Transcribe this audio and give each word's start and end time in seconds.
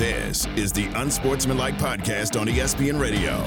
This 0.00 0.46
is 0.56 0.72
the 0.72 0.86
Unsportsmanlike 0.94 1.74
Podcast 1.74 2.40
on 2.40 2.46
ESPN 2.46 2.98
Radio. 2.98 3.44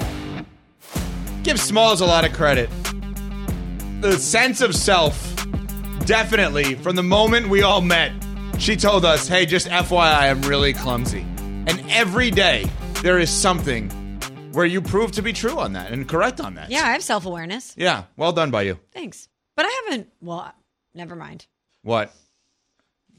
Give 1.41 1.59
Smalls 1.59 1.99
a 1.99 2.05
lot 2.05 2.25
of 2.25 2.33
credit. 2.33 2.69
The 4.01 4.19
sense 4.19 4.61
of 4.61 4.75
self, 4.75 5.35
definitely, 6.05 6.75
from 6.75 6.95
the 6.95 7.01
moment 7.01 7.49
we 7.49 7.63
all 7.63 7.81
met, 7.81 8.11
she 8.59 8.75
told 8.75 9.03
us, 9.03 9.27
hey, 9.27 9.47
just 9.47 9.67
FYI, 9.67 10.29
I'm 10.29 10.43
really 10.43 10.73
clumsy. 10.73 11.21
And 11.65 11.83
every 11.89 12.29
day, 12.29 12.69
there 13.01 13.17
is 13.17 13.31
something 13.31 13.89
where 14.51 14.67
you 14.67 14.79
prove 14.79 15.11
to 15.13 15.23
be 15.23 15.33
true 15.33 15.57
on 15.57 15.73
that 15.73 15.91
and 15.91 16.07
correct 16.07 16.39
on 16.39 16.53
that. 16.53 16.69
Yeah, 16.69 16.83
I 16.85 16.91
have 16.91 17.01
self 17.01 17.25
awareness. 17.25 17.73
Yeah, 17.75 18.03
well 18.15 18.31
done 18.31 18.51
by 18.51 18.61
you. 18.61 18.77
Thanks. 18.91 19.27
But 19.55 19.65
I 19.65 19.81
haven't, 19.85 20.09
well, 20.21 20.53
never 20.93 21.15
mind. 21.15 21.47
What? 21.81 22.13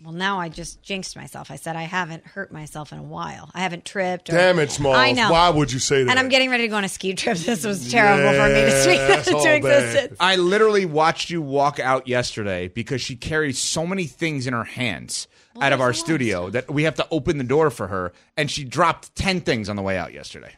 Well, 0.05 0.13
now 0.13 0.39
I 0.39 0.51
just 0.51 0.83
jinxed 0.83 1.17
myself. 1.17 1.51
I 1.51 1.57
said 1.57 1.77
I 1.77 1.85
haven't 1.85 2.27
hurt 2.27 2.53
myself 2.53 2.93
in 2.93 2.99
a 2.99 3.03
while. 3.03 3.51
I 3.55 3.61
haven't 3.61 3.87
tripped. 3.87 4.29
Or, 4.29 4.33
Damn 4.33 4.59
it, 4.59 4.71
Smalls. 4.71 4.97
I 4.99 5.13
know. 5.13 5.33
Why 5.33 5.49
would 5.49 5.73
you 5.73 5.79
say 5.79 6.05
that? 6.05 6.11
And 6.11 6.19
I'm 6.19 6.29
getting 6.29 6.51
ready 6.51 6.65
to 6.65 6.69
go 6.69 6.77
on 6.77 6.85
a 6.85 6.91
ski 6.91 7.15
trip. 7.15 7.39
This 7.45 7.65
was 7.65 7.91
terrible 7.91 8.39
for 8.39 8.49
me 8.49 8.61
to 8.63 8.83
speak 8.83 8.99
that's 9.09 9.27
that 9.27 9.35
all 9.35 9.41
into 9.41 9.57
existence. 9.57 10.17
I 10.21 10.37
literally 10.37 10.85
watched 10.85 11.31
you 11.31 11.41
walk 11.41 11.81
out 11.81 12.07
yesterday 12.07 12.69
because 12.69 13.01
she 13.01 13.17
carries 13.17 13.59
so 13.59 13.87
many 13.87 14.05
things 14.05 14.47
in 14.47 14.53
her 14.53 14.65
hands 14.65 15.27
out 15.61 15.73
of 15.73 15.81
our 15.81 15.89
a 15.89 15.91
lot 15.93 15.97
studio 15.97 16.51
that 16.51 16.71
we 16.71 16.83
have 16.83 16.97
to 16.97 17.07
open 17.11 17.39
the 17.39 17.45
door 17.45 17.71
for 17.71 17.87
her, 17.87 18.13
and 18.37 18.51
she 18.51 18.65
dropped 18.65 19.15
10 19.15 19.41
things 19.41 19.71
on 19.71 19.77
the 19.77 19.83
way 19.83 19.97
out 19.97 20.13
yesterday. 20.13 20.53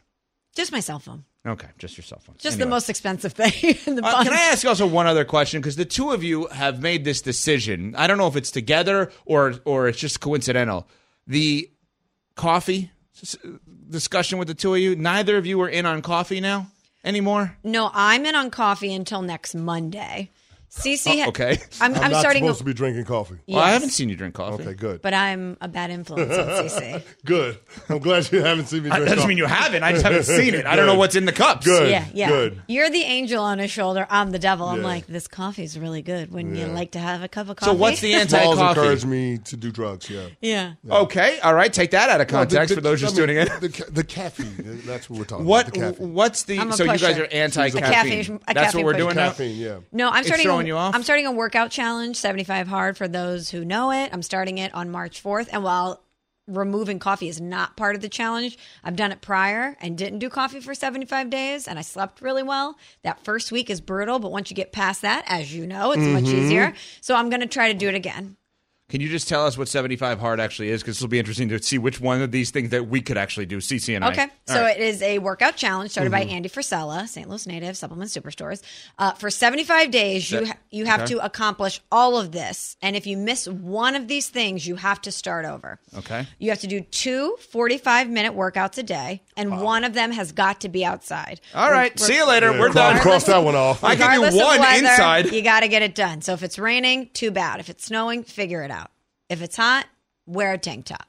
Just 0.57 0.73
my 0.73 0.81
cell 0.81 0.99
phone. 0.99 1.25
Okay, 1.47 1.69
just 1.79 1.97
your 1.97 2.05
cell 2.05 2.19
phone. 2.19 2.35
Just 2.39 2.55
Anyway. 2.55 2.65
the 2.65 2.71
most 2.71 2.91
expensive 2.91 3.33
thing 3.33 3.53
in 3.87 3.95
the 3.97 4.05
Uh, 4.05 4.13
bunch. 4.13 4.29
can 4.29 4.37
I 4.37 4.43
ask 4.53 4.67
also 4.67 4.87
one 4.87 5.07
other 5.07 5.25
question? 5.25 5.61
Because 5.61 5.77
the 5.77 5.85
two 5.85 6.11
of 6.13 6.25
you 6.25 6.47
have 6.49 6.83
made 6.83 7.05
this 7.05 7.23
decision. 7.23 7.95
I 7.97 8.07
don't 8.07 8.19
know 8.19 8.27
if 8.27 8.37
it's 8.37 8.51
together 8.51 9.13
or 9.25 9.55
or 9.65 9.89
it's 9.89 9.99
just 9.99 10.21
coincidental. 10.21 10.89
The 11.27 11.71
coffee 12.35 12.91
discussion 13.89 14.39
with 14.39 14.49
the 14.49 14.55
two 14.55 14.75
of 14.75 14.81
you. 14.81 14.97
Neither 14.97 15.37
of 15.37 15.47
you 15.47 15.61
are 15.63 15.69
in 15.69 15.87
on 15.87 16.03
coffee 16.03 16.41
now 16.41 16.67
anymore. 17.05 17.57
No, 17.63 17.91
I'm 17.95 18.27
in 18.27 18.35
on 18.35 18.51
coffee 18.51 18.93
until 18.93 19.23
next 19.23 19.55
Monday. 19.55 20.31
CC, 20.77 21.25
Oh, 21.25 21.29
okay. 21.29 21.59
I'm, 21.81 21.95
I'm, 21.95 22.03
I'm 22.03 22.11
not 22.13 22.21
starting, 22.21 22.43
supposed 22.45 22.59
to 22.59 22.65
be 22.65 22.75
drinking 22.75 23.05
coffee. 23.05 23.37
Well, 23.49 23.59
I 23.59 23.67
Yes. 23.67 23.73
haven't 23.75 23.91
seen 23.91 24.09
you 24.09 24.17
drink 24.17 24.35
coffee. 24.35 24.63
Okay, 24.63 24.75
good. 24.75 25.01
but 25.03 25.15
I'm 25.15 25.57
a 25.61 25.69
bad 25.69 25.91
influence 25.91 26.33
on 26.37 26.47
CC. 26.69 27.03
Good. 27.25 27.59
I'm 27.89 27.99
glad 27.99 28.31
you 28.31 28.43
haven't 28.43 28.67
seen 28.67 28.83
me 28.83 28.91
That 28.91 28.97
drink 28.97 29.09
doesn't 29.09 29.19
coffee. 29.21 29.29
mean 29.29 29.39
you 29.39 29.47
haven't. 29.47 29.83
I 29.83 29.93
just 29.93 30.05
haven't 30.05 30.25
seen 30.25 30.55
it. 30.55 30.67
I 30.67 30.77
don't 30.77 30.87
know 30.87 30.93
Good. 30.93 30.99
what's 30.99 31.17
in 31.17 31.25
the 31.25 31.33
cups. 31.33 31.65
Good. 31.67 31.91
Yeah, 31.91 32.05
yeah. 32.13 32.29
Good. 32.29 32.63
You're 32.69 32.91
the 32.91 33.03
angel 33.03 33.43
on 33.43 33.59
his 33.59 33.71
shoulder. 33.71 34.07
I'm 34.11 34.31
the 34.33 34.39
devil. 34.39 34.67
I'm 34.69 34.81
Yeah. 34.81 34.87
like, 34.87 35.07
this 35.07 35.27
coffee's 35.29 35.79
really 35.79 36.03
good. 36.03 36.31
Wouldn't 36.31 36.57
you 36.57 36.67
like 36.67 36.91
to 36.93 36.99
have 36.99 37.23
a 37.23 37.29
cup 37.29 37.49
of 37.49 37.57
coffee? 37.57 37.67
So 37.67 37.73
coffee? 37.73 37.81
what's 37.81 38.01
the 38.01 38.13
Smalls 38.13 38.33
anti-coffee? 38.35 38.81
encouraged 38.81 39.07
me 39.07 39.39
to 39.39 39.57
do 39.57 39.71
drugs, 39.73 40.11
yeah. 40.11 40.27
yeah. 40.41 40.75
Okay, 40.91 41.39
all 41.41 41.55
right. 41.55 41.73
Take 41.73 41.91
that 41.93 42.11
out 42.11 42.21
of 42.21 42.27
context 42.29 42.69
The- 42.71 42.75
for 42.77 42.81
those 42.83 43.01
just 43.01 43.17
I 43.17 43.21
mean, 43.27 43.29
tuning 43.29 43.47
in. 43.55 43.61
The, 43.61 43.69
ca- 43.71 43.91
the 43.91 44.05
caffeine. 44.05 44.47
Uh, 44.61 44.87
that's 44.87 45.09
what 45.09 45.19
we're 45.19 45.25
talking 45.25 45.47
What? 45.47 45.69
about. 45.69 45.75
The 45.75 45.81
caffeine. 45.93 46.15
What's 46.15 46.43
the? 46.45 46.59
I'm 46.61 46.71
a 46.71 46.73
So 46.75 46.85
you 46.85 46.99
guys 46.99 47.19
are 47.19 47.27
anti-caffeine. 47.31 47.83
A 47.83 47.87
caffeine- 47.93 48.41
a 48.49 48.55
That's 48.55 48.57
what 48.57 48.57
caffeine 48.57 48.85
we're 48.85 48.93
pusher. 48.93 49.03
doing 49.05 49.17
now. 49.17 49.29
Caffeine, 49.29 49.57
yeah. 49.57 49.79
No, 49.93 50.09
I'm 50.11 50.19
It's 50.19 50.29
starting. 50.29 50.45
throwing 50.45 50.66
a, 50.67 50.69
you 50.69 50.77
off? 50.77 50.95
I'm 50.95 51.03
starting 51.03 51.27
a 51.27 51.33
workout 51.33 51.71
challenge, 51.71 52.17
75 52.17 52.69
hard 52.69 52.97
for 52.97 53.09
those 53.09 53.51
who 53.51 53.65
know 53.65 53.91
it. 53.93 54.11
I'm 54.13 54.23
starting 54.23 54.59
it 54.59 54.75
on 54.75 54.91
March 54.91 55.23
4th, 55.23 55.49
and 55.53 55.63
while 55.65 56.03
removing 56.49 57.01
coffee 57.01 57.29
is 57.29 57.41
not 57.41 57.77
part 57.77 57.97
of 57.97 58.03
the 58.03 58.09
challenge, 58.09 58.57
I've 58.85 58.95
done 58.95 59.11
it 59.11 59.21
prior 59.21 59.77
and 59.81 59.99
didn't 59.99 60.21
do 60.21 60.29
coffee 60.29 60.61
for 60.61 60.75
75 60.75 61.29
days, 61.29 61.67
and 61.67 61.77
I 61.79 61.83
slept 61.83 62.21
really 62.21 62.45
well. 62.45 62.79
That 63.03 63.25
first 63.25 63.51
week 63.51 63.69
is 63.69 63.81
brutal, 63.81 64.19
but 64.21 64.31
once 64.31 64.49
you 64.51 64.55
get 64.55 64.71
past 64.73 65.03
that, 65.03 65.25
as 65.27 65.53
you 65.53 65.67
know, 65.67 65.91
it's 65.93 66.07
much 66.07 66.25
Mm-hmm. 66.25 66.37
easier. 66.39 66.73
So 67.01 67.17
I'm 67.17 67.31
going 67.31 67.41
to 67.41 67.47
try 67.49 67.73
to 67.73 67.79
do 67.79 67.89
it 67.89 67.95
again. 67.97 68.37
Can 68.89 69.01
you 69.01 69.09
just 69.09 69.29
tell 69.29 69.45
us 69.45 69.59
what 69.59 69.67
75 69.67 70.21
hard 70.21 70.39
actually 70.39 70.69
is? 70.71 70.81
Because 70.81 70.97
this 70.97 71.03
will 71.03 71.09
be 71.09 71.19
interesting 71.19 71.49
to 71.49 71.61
see 71.61 71.77
which 71.77 72.01
one 72.01 72.23
of 72.23 72.31
these 72.31 72.53
things 72.53 72.71
that 72.71 72.87
we 72.87 73.01
could 73.01 73.17
actually 73.19 73.47
do. 73.47 73.57
CC 73.59 73.97
and 73.97 74.05
I. 74.05 74.13
Okay, 74.13 74.23
All 74.23 74.29
so 74.47 74.63
right. 74.63 74.77
it 74.77 74.81
is 74.81 75.03
a 75.03 75.19
workout 75.19 75.57
challenge 75.57 75.91
started 75.91 76.13
Mm-hmm. 76.13 76.29
by 76.29 76.33
Andy 76.33 76.49
Frisella, 76.49 77.09
St. 77.09 77.29
Louis 77.29 77.45
native, 77.49 77.77
supplement 77.77 78.11
superstores. 78.13 78.63
Uh, 78.97 79.11
for 79.15 79.29
75 79.29 79.91
days, 79.91 80.31
you 80.31 80.47
ha- 80.47 80.57
you 80.71 80.85
have 80.85 81.01
okay. 81.01 81.15
to 81.15 81.25
accomplish 81.25 81.81
all 81.91 82.17
of 82.17 82.31
this, 82.31 82.77
and 82.81 82.95
if 82.95 83.09
you 83.09 83.17
miss 83.17 83.49
one 83.49 83.97
of 83.97 84.07
these 84.07 84.29
things, 84.29 84.65
you 84.69 84.77
have 84.77 85.01
to 85.03 85.11
start 85.11 85.47
over. 85.47 85.81
Okay. 85.99 86.25
You 86.39 86.51
have 86.51 86.61
to 86.61 86.69
do 86.69 86.81
two 86.81 87.37
45 87.51 88.09
minute 88.09 88.35
workouts 88.35 88.79
a 88.79 88.85
day, 88.85 89.21
and 89.37 89.63
one 89.63 89.83
of 89.83 89.95
them 89.95 90.13
has 90.13 90.31
got 90.31 90.61
to 90.61 90.69
be 90.69 90.85
outside. 90.85 91.41
All 91.57 91.73
right. 91.73 91.93
We're- 91.99 92.07
See 92.07 92.15
you 92.17 92.29
later. 92.29 92.53
Yeah, 92.53 92.61
We're 92.61 92.71
cross, 92.71 92.93
done. 92.93 93.03
cross 93.03 93.25
that 93.25 93.39
one 93.43 93.57
off. 93.57 93.83
I 93.83 93.97
can 93.97 93.99
do 93.99 94.05
Regardless 94.23 94.35
of 94.37 94.47
one 94.47 94.61
weather, 94.61 94.79
inside. 94.87 95.33
You 95.33 95.43
got 95.43 95.61
to 95.61 95.69
get 95.69 95.83
it 95.83 95.97
done. 95.97 96.21
So 96.23 96.35
if 96.35 96.45
it's 96.45 96.57
raining, 96.57 97.11
too 97.15 97.33
bad. 97.33 97.59
If 97.59 97.69
it's 97.69 97.85
snowing, 97.85 98.23
figure 98.23 98.63
it 98.63 98.71
out. 98.71 98.76
If 99.29 99.43
it's 99.43 99.57
hot, 99.57 99.87
wear 100.27 100.53
a 100.53 100.59
tank 100.59 100.87
top. 100.87 101.07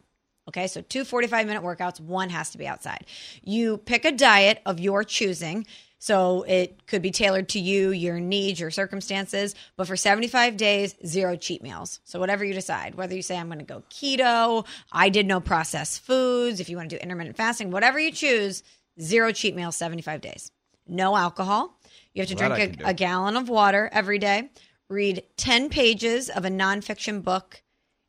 Okay, 0.48 0.68
so 0.68 0.82
two 0.82 1.04
45 1.04 1.46
minute 1.46 1.64
workouts, 1.64 2.00
one 2.00 2.30
has 2.30 2.52
to 2.52 2.58
be 2.58 2.68
outside. 2.68 3.06
You 3.44 3.78
pick 3.78 4.06
a 4.06 4.12
diet 4.12 4.62
of 4.66 4.80
your 4.80 5.04
choosing. 5.04 5.66
So 6.00 6.44
it 6.44 6.86
could 6.86 7.02
be 7.02 7.10
tailored 7.10 7.50
to 7.50 7.60
you, 7.60 7.90
your 7.90 8.20
needs, 8.20 8.60
your 8.60 8.70
circumstances. 8.70 9.56
But 9.78 9.88
for 9.88 9.96
75 9.98 10.56
days, 10.56 10.96
zero 11.06 11.36
cheat 11.36 11.64
meals. 11.64 12.00
So 12.04 12.20
whatever 12.20 12.46
you 12.46 12.54
decide, 12.54 12.96
whether 12.96 13.16
you 13.16 13.24
say, 13.24 13.36
I'm 13.38 13.48
going 13.48 13.60
to 13.60 13.66
go 13.66 13.82
keto, 13.90 14.66
I 14.92 15.10
did 15.10 15.26
no 15.26 15.40
processed 15.40 16.02
foods, 16.06 16.60
if 16.60 16.70
you 16.70 16.78
want 16.78 16.92
to 16.92 16.98
do 16.98 17.02
intermittent 17.02 17.36
fasting, 17.36 17.72
whatever 17.72 17.98
you 18.00 18.12
choose, 18.12 18.62
zero 19.02 19.32
cheat 19.32 19.56
meals, 19.56 19.76
75 19.76 20.22
days. 20.22 20.52
No 20.88 21.18
alcohol. 21.18 21.76
You 22.14 22.22
have 22.22 22.30
to 22.30 22.36
Well, 22.36 22.56
drink 22.56 22.82
a, 22.82 22.90
a 22.90 22.94
gallon 22.94 23.36
of 23.36 23.50
water 23.50 23.90
every 23.92 24.20
day, 24.20 24.50
read 24.90 25.24
10 25.38 25.70
pages 25.70 26.30
of 26.30 26.46
a 26.46 26.50
nonfiction 26.50 27.24
book, 27.24 27.64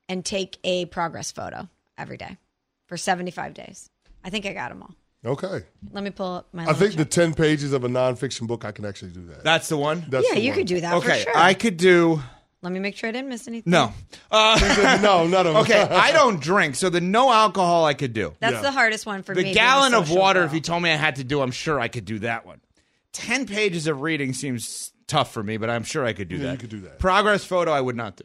and 0.08 0.24
take 0.24 0.58
a 0.64 0.86
progress 0.86 1.32
photo 1.32 1.68
every 1.96 2.16
day 2.16 2.36
for 2.86 2.96
75 2.96 3.54
days. 3.54 3.90
I 4.24 4.30
think 4.30 4.46
I 4.46 4.52
got 4.52 4.70
them 4.70 4.82
all. 4.82 4.94
Okay. 5.24 5.64
Let 5.90 6.04
me 6.04 6.10
pull 6.10 6.34
up 6.36 6.48
my. 6.52 6.62
I 6.62 6.66
little 6.66 6.80
think 6.80 6.96
the 6.96 7.04
10 7.04 7.34
pages 7.34 7.72
of 7.72 7.82
a 7.84 7.88
nonfiction 7.88 8.46
book, 8.46 8.64
I 8.64 8.70
can 8.72 8.84
actually 8.84 9.10
do 9.10 9.24
that. 9.26 9.42
That's 9.42 9.68
the 9.68 9.76
one. 9.76 10.04
That's 10.08 10.26
yeah, 10.28 10.34
the 10.36 10.40
you 10.40 10.50
one. 10.50 10.58
could 10.58 10.66
do 10.68 10.80
that 10.80 10.94
okay. 10.94 11.08
for 11.08 11.30
sure. 11.30 11.36
I 11.36 11.54
could 11.54 11.76
do. 11.76 12.22
Let 12.62 12.72
me 12.72 12.80
make 12.80 12.96
sure 12.96 13.08
I 13.08 13.12
didn't 13.12 13.28
miss 13.28 13.46
anything. 13.46 13.70
No. 13.70 13.92
Uh, 14.30 14.98
no, 15.02 15.26
none 15.28 15.46
of 15.46 15.54
them. 15.54 15.62
okay. 15.62 15.80
I 15.80 16.10
don't 16.12 16.40
drink, 16.40 16.74
so 16.74 16.90
the 16.90 17.00
no 17.00 17.32
alcohol 17.32 17.84
I 17.84 17.94
could 17.94 18.12
do. 18.12 18.34
That's 18.40 18.54
Yeah. 18.54 18.62
the 18.62 18.70
hardest 18.72 19.06
one 19.06 19.22
for 19.22 19.32
me. 19.34 19.44
The 19.44 19.52
gallon 19.54 19.94
of 19.94 20.10
water, 20.10 20.40
girl. 20.40 20.48
if 20.48 20.54
you 20.54 20.60
told 20.60 20.82
me 20.82 20.90
I 20.90 20.96
had 20.96 21.16
to 21.16 21.24
do, 21.24 21.40
I'm 21.40 21.52
sure 21.52 21.78
I 21.78 21.86
could 21.86 22.04
do 22.04 22.18
that 22.20 22.46
one. 22.46 22.60
10 23.12 23.46
pages 23.46 23.86
of 23.86 24.00
reading 24.02 24.32
seems 24.32 24.92
tough 25.06 25.32
for 25.32 25.42
me, 25.42 25.56
but 25.56 25.70
I'm 25.70 25.84
sure 25.84 26.04
I 26.04 26.12
could 26.12 26.28
do 26.28 26.36
Yeah, 26.36 26.42
that. 26.46 26.52
you 26.52 26.58
could 26.58 26.70
do 26.70 26.80
that. 26.80 26.98
Progress 26.98 27.44
photo, 27.44 27.70
I 27.72 27.80
would 27.80 27.96
not 27.96 28.16
do. 28.16 28.24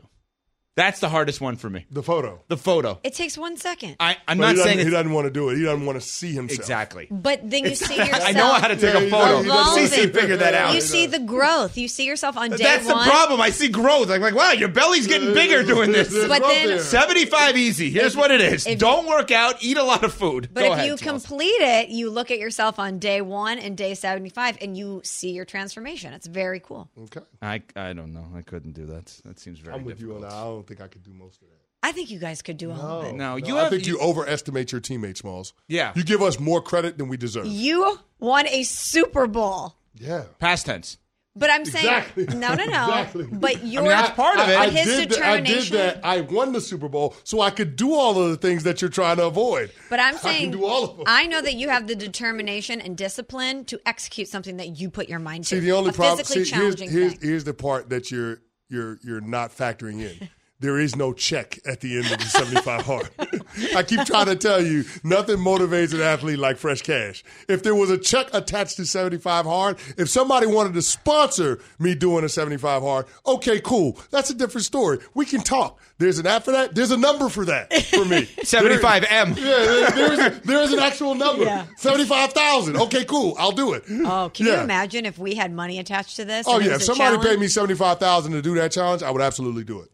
That's 0.76 1.00
the 1.00 1.10
hardest 1.10 1.40
one 1.40 1.56
for 1.56 1.70
me. 1.70 1.86
The 1.92 2.02
photo. 2.02 2.42
The 2.48 2.58
photo. 2.58 3.00
It 3.04 3.14
takes 3.14 3.38
one 3.38 3.58
second. 3.58 3.96
I, 4.00 4.18
I'm 4.28 4.40
But 4.40 4.42
not 4.44 4.50
he 4.50 4.56
doesn't, 4.56 4.66
saying 4.66 4.78
he 4.80 4.84
it's 4.86 4.92
doesn't 4.92 5.12
want 5.12 5.26
to 5.26 5.32
do 5.32 5.50
it. 5.50 5.58
He 5.58 5.64
doesn't 5.64 5.86
want 5.86 6.02
to 6.02 6.06
see 6.08 6.32
himself. 6.34 6.60
exactly. 6.60 7.08
but 7.12 7.48
then 7.48 7.66
you 7.66 7.76
see 7.76 7.96
yourself. 7.96 8.24
I 8.26 8.32
know 8.32 8.54
how 8.54 8.68
to 8.70 8.76
take 8.76 8.94
Yeah, 8.94 9.00
a 9.00 9.04
he 9.04 9.10
photo. 9.12 9.44
does- 9.44 9.76
he 9.76 9.82
does- 9.82 9.92
CC 9.92 10.14
figured 10.14 10.40
that 10.40 10.56
out. 10.56 10.74
You 10.74 10.82
see 10.82 11.06
the 11.06 11.20
growth. 11.20 11.78
You 11.78 11.88
see 11.88 12.06
yourself 12.06 12.38
on 12.38 12.50
day 12.50 12.56
one. 12.56 12.60
That's 12.64 12.88
one. 12.88 13.06
the 13.06 13.12
problem. 13.12 13.40
I 13.42 13.52
see 13.52 13.68
growth. 13.68 14.10
I'm 14.10 14.22
like, 14.22 14.34
wow, 14.34 14.52
your 14.52 14.70
belly's 14.70 15.06
getting 15.06 15.34
bigger 15.36 15.62
doing 15.64 15.92
this. 15.92 16.10
But 16.28 16.42
then- 16.42 16.80
75 16.80 17.56
easy. 17.56 17.92
Here's 17.92 18.16
what 18.18 18.32
it 18.32 18.42
is. 18.42 18.66
if- 18.66 18.80
Don't 18.80 19.06
work 19.08 19.30
out. 19.32 19.62
Eat 19.62 19.78
a 19.78 19.84
lot 19.84 20.04
of 20.04 20.12
food. 20.14 20.50
But 20.54 20.62
Go 20.62 20.66
if 20.68 20.74
ahead, 20.74 20.86
you 20.88 20.98
Smalls. 20.98 21.24
complete 21.28 21.62
it, 21.62 21.90
you 21.90 22.10
look 22.10 22.32
at 22.32 22.40
yourself 22.40 22.80
on 22.80 22.98
day 22.98 23.22
one 23.22 23.60
and 23.60 23.78
day 23.78 23.94
75 23.94 24.58
and 24.62 24.76
you 24.76 25.02
see 25.04 25.32
your 25.34 25.46
transformation. 25.46 26.14
It's 26.14 26.26
very 26.28 26.60
cool. 26.60 26.90
Okay. 27.04 27.22
I, 27.44 27.62
I 27.76 27.94
don't 27.94 28.14
know. 28.14 28.26
I 28.36 28.42
couldn't 28.42 28.72
do 28.74 28.88
that. 28.88 29.06
That 29.26 29.40
seems 29.40 29.60
very 29.60 29.76
I'm 29.76 29.84
with 29.84 30.00
you 30.02 30.16
on 30.16 30.22
difficult. 30.22 30.32
that. 30.32 30.38
I 30.38 30.44
don't 30.46 30.63
think 30.68 30.82
I 30.82 30.88
could 30.88 31.04
do 31.04 31.14
most 31.14 31.42
of 31.42 31.48
that. 31.50 31.58
I 31.86 31.92
think 31.92 32.10
you 32.10 32.20
guys 32.20 32.42
could 32.42 32.58
do 32.58 32.72
all 32.72 33.02
of 33.02 33.06
it. 33.08 33.14
No, 33.16 33.36
No, 33.38 33.46
you 33.46 33.58
I 33.58 33.64
have- 33.64 33.70
think 33.72 33.86
you, 33.86 33.96
you- 33.96 34.00
overestimate 34.00 34.72
your 34.72 34.80
teammates, 34.82 35.20
Smalls. 35.20 35.54
Yeah. 35.68 35.92
You 35.96 36.04
give 36.04 36.22
us 36.22 36.40
more 36.40 36.62
credit 36.62 36.98
than 36.98 37.08
we 37.10 37.18
deserve. 37.18 37.46
You 37.48 38.00
won 38.20 38.48
a 38.48 38.64
Super 38.64 39.28
Bowl. 39.28 39.76
Yeah. 39.96 40.24
Past 40.40 40.66
tense. 40.66 40.98
But 41.36 41.50
I'm 41.50 41.66
saying 41.66 41.86
Exactly. 41.88 42.26
no, 42.38 42.54
no, 42.54 42.64
no. 42.66 42.84
Exactly. 42.86 43.26
But 43.32 43.66
your 43.66 43.84
that's 43.88 44.12
part 44.12 44.38
of 44.38 44.48
it. 44.50 44.56
I, 44.56 44.66
But 44.68 44.74
his 44.76 44.86
did 44.86 45.10
that, 45.10 45.22
I 45.24 45.38
did 45.38 45.46
determination. 45.46 45.78
that. 45.78 46.00
I 46.06 46.22
won 46.22 46.54
the 46.54 46.62
Super 46.62 46.88
Bowl 46.88 47.16
so 47.24 47.42
I 47.42 47.50
could 47.50 47.76
do 47.76 47.94
all 47.96 48.22
of 48.22 48.30
the 48.30 48.38
things 48.38 48.64
that 48.64 48.82
you're 48.84 48.92
trying 48.92 49.18
to 49.18 49.26
avoid. 49.26 49.72
But 49.90 50.00
I'm 50.00 50.14
I 50.14 50.18
saying 50.20 50.52
can 50.52 50.60
do 50.60 50.66
all 50.66 50.84
of 50.84 50.96
them. 50.98 51.06
I 51.08 51.26
know 51.26 51.42
that 51.42 51.56
you 51.56 51.70
have 51.70 51.88
the 51.88 51.96
determination 51.96 52.80
and 52.82 52.96
discipline 52.96 53.66
to 53.66 53.82
execute 53.86 54.28
something 54.28 54.58
that 54.58 54.80
you 54.80 54.92
put 54.92 55.10
your 55.10 55.18
mind 55.18 55.46
to. 55.46 55.56
See, 55.56 55.60
the 55.60 55.72
only 55.72 55.90
a 55.90 55.94
problem. 55.94 56.20
physically 56.20 56.46
See, 56.46 56.52
here's, 56.56 56.76
challenging 56.76 56.92
here's, 56.92 57.14
thing. 57.16 57.28
here's 57.30 57.44
the 57.46 57.54
part 57.56 57.90
that 57.90 58.12
you're 58.12 58.38
you're 58.70 59.00
you're 59.04 59.22
not 59.22 59.52
factoring 59.58 60.02
in. 60.02 60.30
There 60.64 60.80
is 60.80 60.96
no 60.96 61.12
check 61.12 61.60
at 61.66 61.82
the 61.82 61.98
end 61.98 62.06
of 62.10 62.20
the 62.20 62.26
75 62.26 62.86
hard. 62.86 63.10
I 63.76 63.84
keep 63.84 64.06
trying 64.06 64.28
to 64.28 64.36
tell 64.38 64.62
you, 64.64 64.86
nothing 65.04 65.36
motivates 65.36 65.94
an 65.94 66.00
athlete 66.00 66.40
like 66.40 66.56
fresh 66.56 66.82
cash. 66.82 67.22
If 67.50 67.64
there 67.64 67.76
was 67.76 67.90
a 67.90 67.98
check 67.98 68.30
attached 68.34 68.78
to 68.78 68.86
75 68.86 69.44
hard, 69.46 69.78
if 69.98 70.08
somebody 70.10 70.48
wanted 70.48 70.74
to 70.76 70.82
sponsor 70.82 71.60
me 71.80 71.96
doing 71.96 72.24
a 72.24 72.30
75 72.30 72.82
hard, 72.82 73.08
okay, 73.28 73.60
cool. 73.60 74.00
That's 74.10 74.30
a 74.30 74.34
different 74.34 74.64
story. 74.64 75.00
We 75.14 75.26
can 75.26 75.42
talk. 75.42 75.82
There's 75.98 76.18
an 76.18 76.28
app 76.28 76.44
for 76.46 76.52
that. 76.52 76.74
There's 76.76 76.92
a 76.92 76.98
number 76.98 77.28
for 77.28 77.44
that 77.44 77.72
for 77.74 78.06
me. 78.06 78.22
75M. 78.44 79.36
Yeah, 79.36 79.44
there- 79.44 79.90
there's, 79.92 80.40
there's 80.44 80.72
an 80.72 80.80
actual 80.80 81.14
number. 81.16 81.44
Yeah. 81.44 81.66
75,000. 81.76 82.78
Okay, 82.78 83.04
cool. 83.04 83.36
I'll 83.38 83.52
do 83.52 83.74
it. 83.74 83.84
Oh, 83.90 84.32
can 84.34 84.46
you 84.46 84.54
imagine 84.56 85.06
if 85.06 85.20
we 85.20 85.36
had 85.36 85.52
money 85.52 85.78
attached 85.80 86.16
to 86.16 86.26
this? 86.26 86.48
Oh 86.48 86.60
yeah, 86.60 86.76
if 86.76 86.84
somebody 86.84 87.16
challenge? 87.18 87.24
paid 87.30 87.40
me 87.40 87.48
seventy 87.50 87.74
five 87.76 88.00
thousand 88.00 88.32
to 88.32 88.42
do 88.42 88.56
that 88.56 88.72
challenge, 88.72 89.04
I 89.04 89.12
would 89.12 89.22
absolutely 89.22 89.66
do 89.66 89.82
it. 89.82 89.90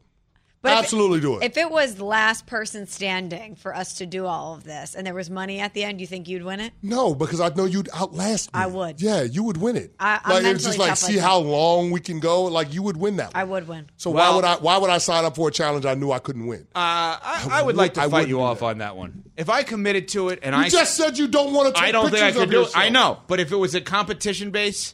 But 0.61 0.73
if 0.73 0.79
Absolutely 0.79 1.21
do 1.21 1.37
it. 1.37 1.43
If 1.45 1.55
it 1.55 1.71
was 1.71 1.95
the 1.95 2.03
last 2.03 2.45
person 2.45 2.85
standing 2.85 3.55
for 3.55 3.73
us 3.73 3.93
to 3.99 4.05
do 4.05 4.25
all 4.25 4.55
of 4.55 4.65
this, 4.65 4.93
and 4.93 5.07
there 5.07 5.13
was 5.13 5.29
money 5.29 5.61
at 5.61 5.73
the 5.73 5.85
end, 5.85 6.01
you 6.01 6.07
think 6.07 6.27
you'd 6.27 6.43
win 6.43 6.59
it? 6.59 6.73
No, 6.81 7.15
because 7.15 7.39
I 7.39 7.47
know 7.47 7.63
you'd 7.63 7.87
outlast 7.95 8.53
me. 8.53 8.59
I 8.59 8.65
would. 8.65 9.01
Yeah, 9.01 9.21
you 9.21 9.43
would 9.43 9.55
win 9.55 9.77
it. 9.77 9.95
I- 10.01 10.19
I'm 10.21 10.29
like 10.33 10.37
it's 10.39 10.43
mentally 10.43 10.63
just 10.65 10.77
like 10.77 10.89
tough 10.89 10.97
see 10.97 11.15
like 11.15 11.23
how 11.23 11.37
long 11.39 11.91
we 11.91 12.01
can 12.01 12.19
go. 12.19 12.43
Like 12.43 12.73
you 12.73 12.83
would 12.83 12.97
win 12.97 13.15
that. 13.17 13.31
I 13.35 13.45
would 13.45 13.69
win. 13.69 13.89
So 13.95 14.09
Well- 14.11 14.31
why 14.31 14.35
would 14.35 14.43
I? 14.43 14.55
Why 14.57 14.77
would 14.79 14.89
I 14.89 14.97
sign 14.97 15.23
up 15.23 15.37
for 15.37 15.47
a 15.47 15.51
challenge 15.51 15.85
I 15.85 15.93
knew 15.93 16.11
I 16.11 16.19
couldn't 16.19 16.45
win? 16.45 16.67
Uh, 16.75 16.75
I, 16.75 17.47
I 17.51 17.61
would 17.61 17.77
like 17.77 17.93
to 17.93 18.01
I 18.01 18.09
fight 18.09 18.27
you 18.27 18.41
off 18.41 18.59
that. 18.59 18.65
on 18.65 18.77
that 18.79 18.97
one. 18.97 19.23
If 19.37 19.49
I 19.49 19.63
committed 19.63 20.09
to 20.09 20.27
it 20.27 20.39
and 20.43 20.53
you 20.53 20.61
I 20.63 20.67
just 20.67 20.97
said 20.97 21.17
you 21.17 21.29
don't 21.29 21.53
want 21.53 21.73
to. 21.73 21.79
Take 21.79 21.87
I 21.89 21.91
don't 21.93 22.09
think 22.11 22.21
I 22.21 22.27
pictures 22.27 22.35
could 22.41 22.43
of 22.43 22.51
do 22.51 22.57
it. 22.57 22.63
yourself. 22.65 22.83
I 22.83 22.89
know, 22.89 23.19
but 23.27 23.39
if 23.39 23.53
it 23.53 23.55
was 23.55 23.75
a 23.75 23.81
competition 23.81 24.51
base 24.51 24.93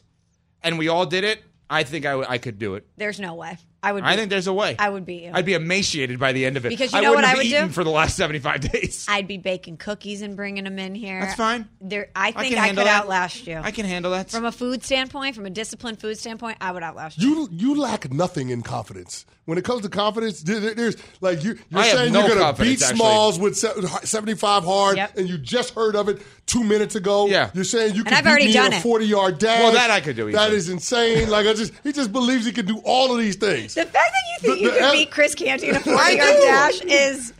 and 0.62 0.78
we 0.78 0.86
all 0.86 1.06
did 1.06 1.24
it, 1.24 1.42
I 1.68 1.82
think 1.82 2.06
I, 2.06 2.10
w- 2.10 2.26
I 2.28 2.38
could 2.38 2.60
do 2.60 2.76
it. 2.76 2.86
There's 2.96 3.18
no 3.18 3.34
way. 3.34 3.58
I 3.82 3.92
would. 3.92 4.02
I 4.02 4.16
think 4.16 4.30
there's 4.30 4.46
a 4.48 4.52
way. 4.52 4.74
I 4.78 4.88
would 4.88 5.06
beat 5.06 5.22
you. 5.24 5.30
I'd 5.32 5.44
be 5.44 5.54
emaciated 5.54 6.18
by 6.18 6.32
the 6.32 6.44
end 6.44 6.56
of 6.56 6.66
it. 6.66 6.70
Because 6.70 6.92
you 6.92 6.98
I 6.98 7.02
know 7.02 7.10
what 7.10 7.16
wouldn't 7.18 7.26
I 7.38 7.42
have 7.44 7.62
would 7.62 7.68
do? 7.68 7.72
for 7.74 7.84
the 7.84 7.90
last 7.90 8.16
75 8.18 8.60
days. 8.72 9.06
I'd 9.08 9.28
be 9.28 9.36
baking 9.38 9.76
cookies 9.76 10.22
and 10.22 10.34
bringing 10.36 10.64
them 10.64 10.78
in 10.78 10.94
here. 10.94 11.20
That's 11.20 11.34
fine. 11.34 11.68
There, 11.80 12.08
I 12.16 12.32
think 12.32 12.54
can 12.54 12.58
I, 12.62 12.66
handle 12.66 12.84
could 12.84 12.88
that. 12.88 13.02
outlast 13.04 13.46
you. 13.46 13.56
I 13.56 13.70
can 13.70 13.86
handle 13.86 14.10
that. 14.12 14.30
From 14.30 14.44
a 14.44 14.52
food 14.52 14.82
standpoint, 14.82 15.34
from 15.36 15.46
a 15.46 15.50
disciplined 15.50 16.00
food 16.00 16.18
standpoint, 16.18 16.56
I 16.60 16.72
would 16.72 16.82
outlast 16.82 17.18
you. 17.20 17.28
You 17.28 17.48
you 17.52 17.80
lack 17.80 18.10
nothing 18.12 18.50
in 18.50 18.62
confidence. 18.62 19.24
When 19.44 19.58
it 19.58 19.64
comes 19.64 19.82
to 19.82 19.88
confidence, 19.88 20.42
there- 20.42 20.58
there- 20.58 20.74
there's 20.74 20.96
like 21.20 21.44
you, 21.44 21.56
you're 21.70 21.80
I 21.80 21.84
have 21.86 21.98
saying 21.98 22.12
no 22.12 22.20
you're 22.20 22.28
going 22.30 22.38
to 22.40 22.44
confidence, 22.46 22.78
beat 22.80 22.82
actually. 22.82 22.96
Smalls 22.98 23.38
with 23.38 23.56
75 23.56 24.64
hard, 24.64 24.96
Yep. 24.96 25.16
and 25.18 25.28
you 25.28 25.38
just 25.38 25.74
heard 25.74 25.94
of 25.94 26.08
it 26.08 26.20
two 26.46 26.62
minutes 26.64 26.94
ago. 26.94 27.26
Yeah. 27.26 27.50
you're 27.54 27.64
saying 27.64 27.94
you 27.96 28.04
can 28.04 28.14
I've 28.14 28.24
beat 28.24 28.30
already 28.30 28.46
me 28.46 28.52
done 28.52 28.66
in 28.68 28.72
a 28.74 28.76
it. 28.76 28.82
40 28.82 29.04
yard 29.06 29.38
dash. 29.38 29.60
Well, 29.62 29.72
that 29.72 29.90
I 29.90 30.00
could 30.00 30.16
do 30.16 30.30
That 30.32 30.42
easily. 30.46 30.56
is 30.56 30.68
insane. 30.68 31.28
Like 31.30 31.46
I 31.46 31.52
just 31.54 31.72
he 31.82 31.92
just 31.92 32.12
believes 32.12 32.46
he 32.46 32.52
can 32.52 32.66
do 32.66 32.78
all 32.84 33.12
of 33.12 33.18
these 33.18 33.36
things. 33.36 33.74
The 33.74 33.82
fact 33.82 33.92
that 33.92 34.12
you 34.42 34.48
think 34.48 34.54
The- 34.58 34.64
you 34.64 34.70
the- 34.72 34.78
could 34.78 34.92
beat 34.92 35.10
Chris 35.10 35.34
Canty 35.34 35.68
in 35.68 35.76
a 35.76 35.80
40 35.80 35.96
yard 36.16 36.36
dash 36.42 36.80
is 36.82 37.32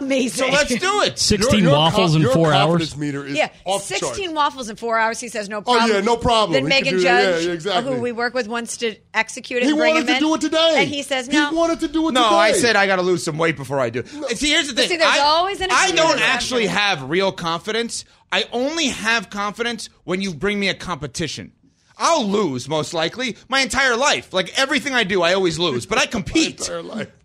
amazing. 0.00 0.46
so 0.46 0.52
let's 0.52 0.74
do 0.74 1.02
it. 1.02 1.18
16 1.18 1.52
Your- 1.60 1.68
your 1.70 1.72
waffles 1.78 2.12
con- 2.12 2.22
in 2.22 2.28
four 2.30 2.52
hours. 2.52 2.96
meter 2.96 3.24
is 3.26 3.36
Yeah, 3.36 3.50
off 3.64 3.82
16 3.82 4.14
charts. 4.24 4.32
waffles 4.34 4.68
in 4.68 4.76
four 4.76 4.98
hours. 4.98 5.20
He 5.20 5.28
says 5.28 5.48
no 5.48 5.60
problem. 5.62 5.90
Oh, 5.90 5.94
yeah, 5.94 6.00
no 6.00 6.16
problem. 6.16 6.52
Then 6.54 6.62
He 6.64 6.68
Megan 6.68 6.94
can. 6.94 7.02
Judge, 7.02 7.46
Yeah, 7.46 7.52
exactly. 7.52 7.94
who 7.94 8.00
we 8.00 8.12
work 8.12 8.34
with, 8.34 8.48
wants 8.48 8.76
to 8.78 8.94
execute 9.14 9.62
it. 9.62 9.66
He 9.66 9.72
bring 9.74 9.94
wanted 9.94 10.00
him 10.00 10.06
to 10.06 10.12
in. 10.14 10.18
do 10.20 10.34
it 10.34 10.40
today. 10.40 10.74
and 10.78 10.88
he 10.88 11.02
says 11.02 11.28
no. 11.28 11.50
He 11.50 11.54
wanted 11.56 11.80
to 11.80 11.88
do 11.88 12.08
it 12.08 12.12
today. 12.12 12.20
No, 12.20 12.28
today. 12.28 12.36
I 12.36 12.52
said 12.52 12.76
I 12.76 12.86
got 12.86 12.96
to 12.96 13.02
lose 13.02 13.22
some 13.24 13.38
weight 13.38 13.56
before 13.56 13.80
I 13.80 13.90
do. 13.90 14.04
See, 14.04 14.50
here's 14.50 14.68
the 14.68 14.74
thing. 14.74 14.88
see, 14.88 14.96
there's 14.96 15.10
I, 15.10 15.20
always 15.20 15.60
an 15.60 15.68
I 15.70 15.92
don't 15.92 16.16
about 16.16 16.22
actually 16.22 16.64
it. 16.64 16.70
have 16.70 17.08
real 17.10 17.32
confidence. 17.32 18.04
I 18.30 18.44
only 18.52 18.88
have 18.88 19.28
confidence 19.30 19.88
when 20.04 20.20
you 20.22 20.32
bring 20.34 20.58
me 20.58 20.68
a 20.68 20.74
competition. 20.74 21.52
I'll 21.98 22.24
lose 22.26 22.68
most 22.68 22.94
likely 22.94 23.36
my 23.48 23.60
entire 23.60 23.96
life. 23.96 24.32
Like 24.32 24.58
everything 24.58 24.94
I 24.94 25.04
do, 25.04 25.22
I 25.22 25.34
always 25.34 25.58
lose. 25.58 25.84
But 25.86 25.98
I 25.98 26.06
compete 26.16 26.68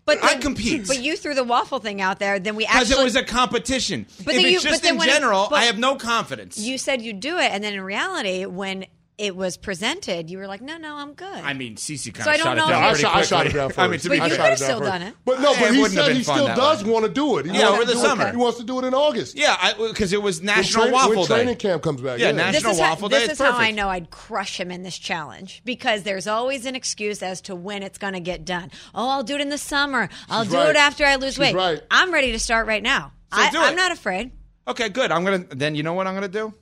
But 0.08 0.24
I 0.24 0.38
compete. 0.38 0.88
But 0.88 1.00
you 1.00 1.16
threw 1.18 1.36
the 1.36 1.44
waffle 1.44 1.80
thing 1.80 2.02
out 2.02 2.18
there. 2.18 2.40
Then 2.40 2.56
we 2.56 2.66
actually 2.66 2.80
because 2.86 3.00
it 3.00 3.04
was 3.04 3.16
a 3.18 3.24
competition. 3.24 4.08
But 4.26 4.36
if 4.36 4.42
then 4.42 4.46
it's 4.46 4.64
you- 4.64 4.70
just 4.70 4.82
but 4.82 4.82
then 4.82 4.94
in 4.94 4.98
when 5.00 5.10
it- 5.10 5.14
general, 5.14 5.50
I 5.54 5.66
have 5.66 5.78
no 5.78 5.96
confidence. 5.98 6.58
you 6.58 6.78
said 6.80 7.02
you'd 7.02 7.20
do 7.20 7.38
it, 7.38 7.52
and 7.52 7.64
then 7.64 7.74
in 7.74 7.82
reality, 7.82 8.46
when 8.46 8.86
it 9.18 9.36
was 9.36 9.58
presented, 9.58 10.30
you 10.30 10.38
were 10.38 10.46
like, 10.46 10.62
no, 10.62 10.78
no, 10.78 10.96
I'm 10.96 11.14
good. 11.14 11.28
I 11.28 11.54
mean, 11.54 11.76
Cece 11.76 12.14
kind 12.14 12.24
So 12.26 12.30
I 12.32 12.34
of 12.36 12.40
don't 12.40 12.46
shot 12.46 12.58
know 12.58 12.68
it 12.68 12.70
down 12.70 12.84
if 12.84 12.86
I 12.86 12.90
pretty 12.92 13.02
shot, 13.02 13.08
I 13.10 13.12
quickly. 13.14 13.28
shot 13.28 13.46
it 13.48 13.54
down 13.54 13.70
first. 13.70 13.80
I 13.80 13.88
mean, 13.88 14.00
to 14.00 14.10
But 14.10 14.12
be 14.12 14.18
you 14.18 14.22
I 14.24 14.30
could 14.30 14.38
fair. 14.38 14.38
shot 14.38 14.50
have 14.50 14.58
it 14.58 14.60
down 14.60 14.68
still 14.68 14.80
first. 14.80 14.92
done 14.92 15.02
it. 15.02 15.14
But 15.26 15.42
no, 15.42 15.52
It 15.54 15.60
but 15.60 15.72
he 15.74 15.78
wouldn't 15.82 15.84
have 15.84 15.92
said 15.92 16.08
been 16.10 16.16
he 16.18 16.24
fun 16.24 16.36
still 16.36 16.48
that 16.48 16.56
does 16.58 16.84
way. 16.84 16.92
want 16.92 17.06
to 17.06 17.12
do 17.12 17.38
it. 17.40 17.46
He 17.48 17.52
Yeah, 17.52 17.58
wants 17.64 17.74
over 17.74 17.82
to 17.82 17.88
the 17.88 17.94
do 17.94 18.00
it. 18.00 18.02
summer. 18.04 18.30
He 18.32 18.38
wants 18.38 18.58
to 18.60 18.64
do 18.64 18.80
it 18.80 18.86
in 18.86 18.94
August. 18.94 19.38
Yeah, 19.38 19.74
because 19.78 20.14
it 20.14 20.22
was 20.22 20.38
When 20.40 20.46
National 20.46 20.84
train- 20.84 20.94
Waffle 20.94 21.10
when 21.16 21.22
Day. 21.22 21.28
training 21.36 21.56
camp 21.56 21.82
comes 21.84 22.02
back. 22.02 22.20
Yeah, 22.20 22.28
Yeah, 22.28 22.32
National- 22.34 22.62
this 22.62 22.72
is 22.74 22.80
how, 22.80 22.90
Waffle 22.92 23.10
Day, 23.10 23.20
This 23.20 23.30
it's 23.32 23.40
is 23.40 23.46
how 23.48 23.54
I 23.54 23.58
perfect. 23.58 23.76
know 23.78 23.90
I'd 23.90 24.10
crush 24.12 24.60
him 24.60 24.70
in 24.70 24.84
this 24.84 24.98
challenge 25.00 25.62
because 25.66 26.04
there's 26.04 26.28
always 26.28 26.68
an 26.68 26.76
excuse 26.76 27.24
as 27.24 27.42
to 27.42 27.56
when 27.56 27.82
it's 27.82 27.98
going 27.98 28.14
to 28.14 28.20
get 28.20 28.46
done. 28.46 28.70
Oh, 28.94 29.10
I'll 29.10 29.24
do 29.24 29.34
it 29.36 29.42
in 29.42 29.50
the 29.50 29.58
summer. 29.58 30.10
I'll 30.30 30.44
She's 30.44 30.52
do 30.52 30.58
right. 30.60 30.70
it 30.70 30.76
after 30.76 31.06
I 31.06 31.16
lose 31.16 31.34
She's 31.34 31.40
weight. 31.40 31.56
right. 31.56 31.82
I'm 31.90 32.14
ready 32.14 32.34
to 32.34 32.40
start 32.40 32.68
right 32.68 32.84
now. 32.84 33.14
So 33.34 33.40
I, 33.42 33.50
do 33.50 33.58
I'm 33.58 33.74
it. 33.74 33.78
not 33.78 33.92
afraid. 33.92 34.30
Okay, 34.68 34.90
good. 34.90 35.12
I'm 35.12 35.24
gonna. 35.24 35.40
Then 35.50 35.74
you 35.76 35.82
know 35.84 35.94
what 35.94 36.06
I'm 36.08 36.14
gonna 36.14 36.28
do? 36.28 36.54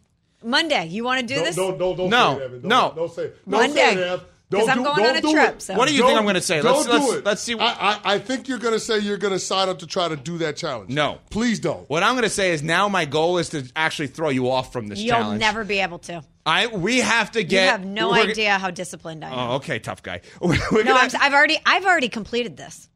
Monday, 0.46 0.86
you 0.88 1.04
want 1.04 1.22
to 1.22 1.26
do 1.28 1.36
Don't, 1.36 1.44
this? 1.44 1.56
don't, 1.56 1.78
don't, 1.78 1.98
don't 1.98 2.10
No, 2.10 2.36
say 2.38 2.42
it, 2.42 2.46
Evan. 2.46 2.62
Don't, 2.62 2.70
no. 2.70 2.94
Don't 2.96 3.12
say 3.14 3.24
it. 3.24 3.50
Don't 3.50 3.60
Monday. 3.62 3.76
say 3.76 3.92
it, 3.94 3.98
Ev. 4.00 4.26
Don't 4.48 4.60
'Cause 4.62 4.70
I'm 4.70 4.84
going 4.84 4.98
don't 5.04 5.08
on 5.08 5.16
a 5.18 5.22
trip, 5.34 5.60
so- 5.62 5.74
What 5.76 5.88
do 5.88 5.94
you 5.96 6.02
think 6.02 6.12
Don't- 6.12 6.20
I'm 6.20 6.26
gonna 6.28 6.40
say? 6.40 6.62
Don't 6.62 6.76
Let's- 6.76 6.86
do 6.86 6.92
let's- 6.94 7.14
it. 7.14 7.26
let's 7.26 7.42
see- 7.42 7.58
I, 7.60 7.66
I, 7.66 8.00
I 8.14 8.20
think 8.20 8.48
you're 8.48 8.60
going 8.60 8.76
to 8.76 8.80
say 8.80 9.00
you're 9.00 9.18
going 9.18 9.34
to 9.34 9.40
sign 9.40 9.70
up 9.70 9.80
to 9.80 9.88
try 9.88 10.08
to 10.08 10.16
do 10.16 10.38
that 10.38 10.56
challenge. 10.56 10.92
No. 10.92 11.18
Please 11.32 11.60
don't. 11.60 11.90
What 11.90 12.04
I'm 12.04 12.14
gonna 12.14 12.30
say 12.30 12.52
is 12.52 12.62
now 12.62 12.88
my 12.88 13.06
goal 13.06 13.40
is 13.40 13.50
to 13.50 13.68
actually 13.76 14.06
throw 14.08 14.30
you 14.30 14.52
off 14.52 14.72
from 14.72 14.88
this 14.88 15.02
challenge. 15.04 15.30
You'll 15.30 15.40
never 15.40 15.64
be 15.64 15.80
able 15.80 15.98
to. 16.00 16.24
I 16.46 16.68
we 16.68 17.00
have 17.00 17.32
to 17.32 17.44
get. 17.44 17.64
You 17.66 17.72
have 17.72 17.86
no 17.86 18.14
idea 18.14 18.60
how 18.60 18.70
disciplined 18.70 19.26
I 19.26 19.30
am. 19.30 19.34
Oh, 19.40 19.56
okay, 19.56 19.80
tough 19.80 20.04
guy. 20.04 20.22
We're, 20.40 20.50
we're 20.72 20.84
no, 20.84 20.94
gonna- 20.96 21.10
I'm, 21.16 21.22
I've 21.22 21.34
already, 21.34 21.58
I've 21.66 21.86
already 21.86 22.10
completed 22.10 22.56
this. 22.56 22.88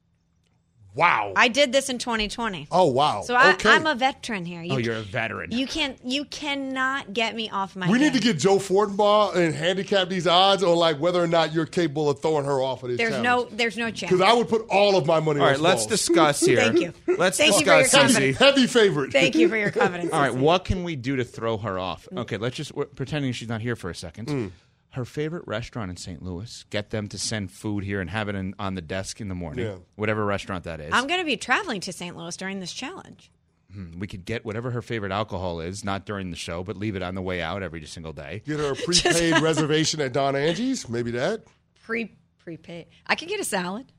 Wow. 0.99 1.31
I 1.37 1.47
did 1.47 1.71
this 1.71 1.89
in 1.89 1.97
2020. 1.97 2.67
oh, 2.71 2.87
wow. 2.87 3.21
So 3.21 3.33
I, 3.33 3.53
okay. 3.53 3.69
I'm 3.69 3.85
a 3.87 3.95
veteran 3.95 4.43
here. 4.43 4.61
You 4.61 4.73
oh, 4.73 4.77
you're 4.77 4.97
a 4.97 5.01
veteran. 5.01 5.51
You 5.51 5.65
can't. 5.65 5.97
You 6.03 6.25
cannot 6.25 7.13
get 7.13 7.35
me 7.35 7.49
off 7.49 7.77
my. 7.77 7.89
we 7.89 7.99
need 7.99 8.11
to 8.13 8.19
get 8.19 8.37
Joe 8.37 8.57
Fortenbaugh 8.57 9.35
and 9.35 9.55
handicap 9.55 10.09
these 10.09 10.27
odds 10.27 10.61
on 10.61 10.75
like 10.75 10.99
whether 10.99 11.23
or 11.23 11.27
not 11.27 11.53
you're 11.53 11.65
capable 11.65 12.09
of 12.09 12.21
throwing 12.21 12.43
her 12.43 12.61
off 12.61 12.83
of 12.83 12.89
this 12.89 12.97
There's 12.97 13.11
challenge. 13.11 13.51
no. 13.51 13.57
There's 13.57 13.77
no 13.77 13.91
chance. 13.91 14.11
Because 14.11 14.19
I 14.21 14.33
would 14.33 14.49
put 14.49 14.65
all 14.69 14.97
of 14.97 15.05
my 15.05 15.21
money 15.21 15.39
All 15.39 15.45
on 15.45 15.53
right, 15.53 15.59
let's 15.61 15.83
Smalls. 15.83 15.99
discuss 15.99 16.39
here. 16.45 16.57
Thank 16.57 16.79
you. 16.81 16.93
Let's 17.17 17.37
Thank 17.37 17.53
you 17.59 17.65
for 17.65 17.71
your 17.71 17.83
discuss, 17.83 18.01
confidence. 18.01 18.37
Cece. 18.37 18.39
Heavy 18.39 18.67
favorite. 18.67 19.13
Thank 19.13 19.35
you 19.35 19.47
for 19.47 19.55
your 19.55 19.71
confidence. 19.81 20.11
All 20.11 20.19
right, 20.19 20.35
what 20.35 20.65
can 20.65 20.83
we 20.83 20.97
do 20.97 21.15
to 21.15 21.23
throw 21.23 21.57
her 21.57 21.79
off? 21.79 22.09
Okay, 22.15 22.35
let's 22.35 22.57
just 22.57 22.75
we're 22.75 22.85
pretending 22.85 23.31
she's 23.31 23.47
not 23.49 23.61
here 23.61 23.77
for 23.77 23.89
a 23.89 23.95
second. 23.95 24.27
Mm. 24.27 24.51
Her 24.91 25.05
favorite 25.05 25.43
restaurant 25.45 25.91
in 25.91 25.97
St. 25.97 26.23
Louis. 26.23 26.65
Get 26.71 26.89
them 26.89 27.07
to 27.09 27.17
send 27.19 27.51
food 27.51 27.83
here 27.83 28.01
and 28.01 28.09
have 28.09 28.27
it 28.27 28.35
in, 28.35 28.55
on 28.57 28.73
the 28.73 28.81
desk 28.81 29.21
in 29.21 29.27
the 29.27 29.35
morning. 29.35 29.65
Yeah. 29.65 29.75
Whatever 29.95 30.25
restaurant 30.25 30.63
that 30.63 30.79
is. 30.81 30.89
I'm 30.91 31.05
going 31.05 31.19
to 31.19 31.25
be 31.25 31.37
traveling 31.37 31.79
to 31.81 31.93
St. 31.93 32.17
Louis 32.17 32.35
during 32.35 32.59
this 32.59 32.73
challenge. 32.73 33.31
Hmm, 33.71 33.99
we 33.99 34.07
could 34.07 34.25
get 34.25 34.43
whatever 34.45 34.71
her 34.71 34.81
favorite 34.81 35.11
alcohol 35.11 35.59
is, 35.61 35.83
not 35.83 36.05
during 36.07 36.31
the 36.31 36.35
show, 36.35 36.63
but 36.63 36.75
leave 36.75 36.95
it 36.95 37.03
on 37.03 37.13
the 37.13 37.21
way 37.21 37.39
out 37.39 37.61
every 37.61 37.85
single 37.85 38.13
day. 38.13 38.41
Get 38.47 38.59
her 38.59 38.71
a 38.71 38.75
prepaid 38.83 39.39
reservation 39.41 40.01
at 40.01 40.11
Don 40.11 40.35
Angie's. 40.35 40.89
Maybe 40.89 41.11
that. 41.11 41.43
Pre 41.83 42.11
prepaid. 42.39 42.87
I 43.05 43.13
could 43.13 43.27
get 43.27 43.39
a 43.39 43.43
salad. 43.43 43.91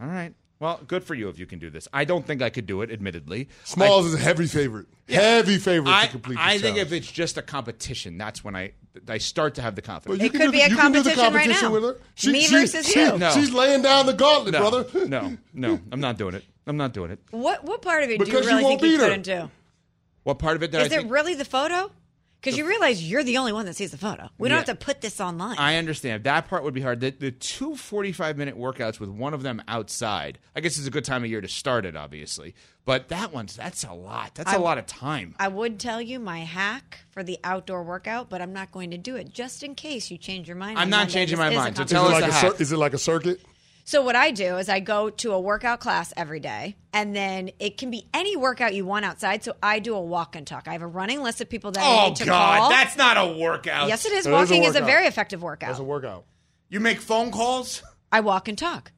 All 0.00 0.06
right. 0.06 0.32
Well, 0.64 0.80
good 0.88 1.04
for 1.04 1.14
you 1.14 1.28
if 1.28 1.38
you 1.38 1.44
can 1.44 1.58
do 1.58 1.68
this. 1.68 1.86
I 1.92 2.06
don't 2.06 2.26
think 2.26 2.40
I 2.40 2.48
could 2.48 2.64
do 2.66 2.80
it, 2.80 2.90
admittedly. 2.90 3.50
Smalls 3.64 4.06
is 4.06 4.14
a 4.14 4.18
heavy 4.18 4.46
favorite. 4.46 4.86
Heavy 5.06 5.58
favorite 5.58 5.90
I, 5.92 6.06
to 6.06 6.12
complete 6.12 6.38
I 6.40 6.52
think 6.52 6.76
challenge. 6.76 6.78
if 6.78 6.92
it's 6.94 7.12
just 7.12 7.36
a 7.36 7.42
competition, 7.42 8.16
that's 8.16 8.42
when 8.42 8.56
I 8.56 8.72
I 9.06 9.18
start 9.18 9.56
to 9.56 9.62
have 9.62 9.74
the 9.74 9.82
confidence. 9.82 10.18
But 10.18 10.22
you 10.22 10.28
It 10.28 10.32
could 10.32 10.40
do 10.46 10.50
be 10.52 10.58
the- 10.60 10.64
a 10.64 10.68
you 10.70 10.76
can 10.76 10.92
do 10.92 11.02
the 11.02 11.10
competition 11.12 11.34
right 11.34 11.62
now. 11.62 11.70
with 11.70 11.82
her. 11.82 12.00
She, 12.14 12.32
Me 12.32 12.40
she- 12.40 12.54
versus 12.56 12.88
she- 12.88 12.98
you. 12.98 13.18
No. 13.18 13.30
She's 13.32 13.52
laying 13.52 13.82
down 13.82 14.06
the 14.06 14.14
gauntlet, 14.14 14.54
no, 14.54 14.60
brother. 14.70 15.06
no, 15.06 15.36
no, 15.52 15.80
I'm 15.92 16.00
not 16.00 16.16
doing 16.16 16.34
it. 16.34 16.44
I'm 16.66 16.78
not 16.78 16.94
doing 16.94 17.10
it. 17.10 17.18
What 17.30 17.62
what 17.66 17.82
part 17.82 18.02
of 18.02 18.08
it 18.08 18.18
do 18.18 18.24
Because 18.24 18.46
you 18.46 18.50
you 18.52 18.56
really 18.56 18.62
won't 18.64 18.80
think 18.80 18.92
you 18.92 18.96
beat 18.98 19.02
her. 19.04 19.08
couldn't 19.10 19.22
do? 19.46 19.50
What 20.22 20.38
part 20.38 20.56
of 20.56 20.62
it 20.62 20.70
did 20.70 20.78
Is 20.80 20.84
I 20.84 20.86
it 20.94 20.98
think? 21.00 21.12
really 21.12 21.34
the 21.34 21.44
photo? 21.44 21.90
Because 22.44 22.58
you 22.58 22.66
realize 22.68 23.02
you're 23.08 23.24
the 23.24 23.38
only 23.38 23.52
one 23.52 23.64
that 23.66 23.74
sees 23.74 23.90
the 23.90 23.96
photo. 23.96 24.28
We 24.36 24.48
don't 24.50 24.56
Yeah. 24.56 24.66
have 24.66 24.78
to 24.78 24.84
put 24.84 25.00
this 25.00 25.18
online. 25.20 25.56
I 25.58 25.76
understand 25.76 26.24
that 26.24 26.46
part 26.46 26.62
would 26.62 26.74
be 26.74 26.82
hard. 26.82 27.00
The, 27.00 27.10
the 27.10 27.30
two 27.30 27.74
45 27.74 28.36
minute 28.36 28.58
workouts 28.58 29.00
with 29.00 29.08
one 29.08 29.32
of 29.32 29.42
them 29.42 29.62
outside. 29.66 30.38
I 30.54 30.60
guess 30.60 30.76
it's 30.76 30.86
a 30.86 30.90
good 30.90 31.04
time 31.06 31.24
of 31.24 31.30
year 31.30 31.40
to 31.40 31.48
start 31.48 31.86
it, 31.86 31.96
obviously. 31.96 32.54
But 32.84 33.08
that 33.08 33.32
one's 33.32 33.56
that's 33.56 33.82
a 33.84 33.94
lot. 33.94 34.34
That's 34.34 34.52
a 34.52 34.56
I- 34.56 34.58
lot 34.58 34.76
of 34.76 34.86
time. 34.86 35.34
I 35.38 35.48
would 35.48 35.80
tell 35.80 36.02
you 36.02 36.18
my 36.20 36.40
hack 36.40 36.98
for 37.10 37.22
the 37.24 37.38
outdoor 37.42 37.82
workout, 37.82 38.28
but 38.28 38.42
I'm 38.42 38.52
not 38.52 38.70
going 38.72 38.90
to 38.90 38.98
do 38.98 39.16
it 39.16 39.32
just 39.32 39.62
in 39.62 39.74
case 39.74 40.10
you 40.10 40.18
change 40.18 40.46
your 40.46 40.56
mind. 40.58 40.78
I'm 40.78 40.90
not 40.90 40.98
Monday. 40.98 41.12
changing 41.14 41.38
This 41.38 41.48
my 41.48 41.54
mind, 41.54 41.76
so 41.78 41.84
Is 41.84 41.90
tell 41.90 42.04
it, 42.04 42.08
us 42.08 42.12
like 42.20 42.24
the 42.24 42.36
a 42.36 42.40
cir- 42.40 42.46
hack. 42.52 42.60
is 42.60 42.72
it 42.72 42.76
like 42.76 42.92
a 42.92 42.98
circuit? 42.98 43.40
So 43.86 44.00
what 44.02 44.16
I 44.16 44.30
do 44.30 44.56
is 44.56 44.70
I 44.70 44.80
go 44.80 45.10
to 45.10 45.32
a 45.32 45.40
workout 45.40 45.78
class 45.80 46.10
every 46.16 46.40
day, 46.40 46.74
and 46.94 47.14
then 47.14 47.50
it 47.58 47.76
can 47.76 47.90
be 47.90 48.08
any 48.14 48.34
workout 48.34 48.72
you 48.74 48.86
want 48.86 49.04
outside. 49.04 49.44
So 49.44 49.56
I 49.62 49.78
do 49.78 49.94
a 49.94 50.00
walk 50.00 50.36
and 50.36 50.46
talk. 50.46 50.66
I 50.66 50.72
have 50.72 50.80
a 50.80 50.86
running 50.86 51.22
list 51.22 51.42
of 51.42 51.50
people 51.50 51.70
that 51.72 51.82
I 51.84 52.04
Oh 52.04 52.08
need 52.08 52.16
to 52.16 52.24
God, 52.24 52.58
call. 52.60 52.70
that's 52.70 52.96
not 52.96 53.18
a 53.18 53.36
workout. 53.38 53.88
yes, 53.88 54.06
it 54.06 54.12
is. 54.12 54.24
It 54.26 54.30
is 54.30 54.32
Walking 54.32 54.62
is 54.64 54.70
a 54.70 54.78
workout. 54.78 54.86
very 54.86 55.06
effective 55.06 55.42
workout. 55.42 55.68
That's 55.68 55.80
a 55.80 55.84
workout. 55.84 56.24
You 56.70 56.80
make 56.80 56.98
phone 56.98 57.30
calls. 57.30 57.82
I 58.10 58.20
walk 58.20 58.48
and 58.48 58.56
talk 58.56 58.90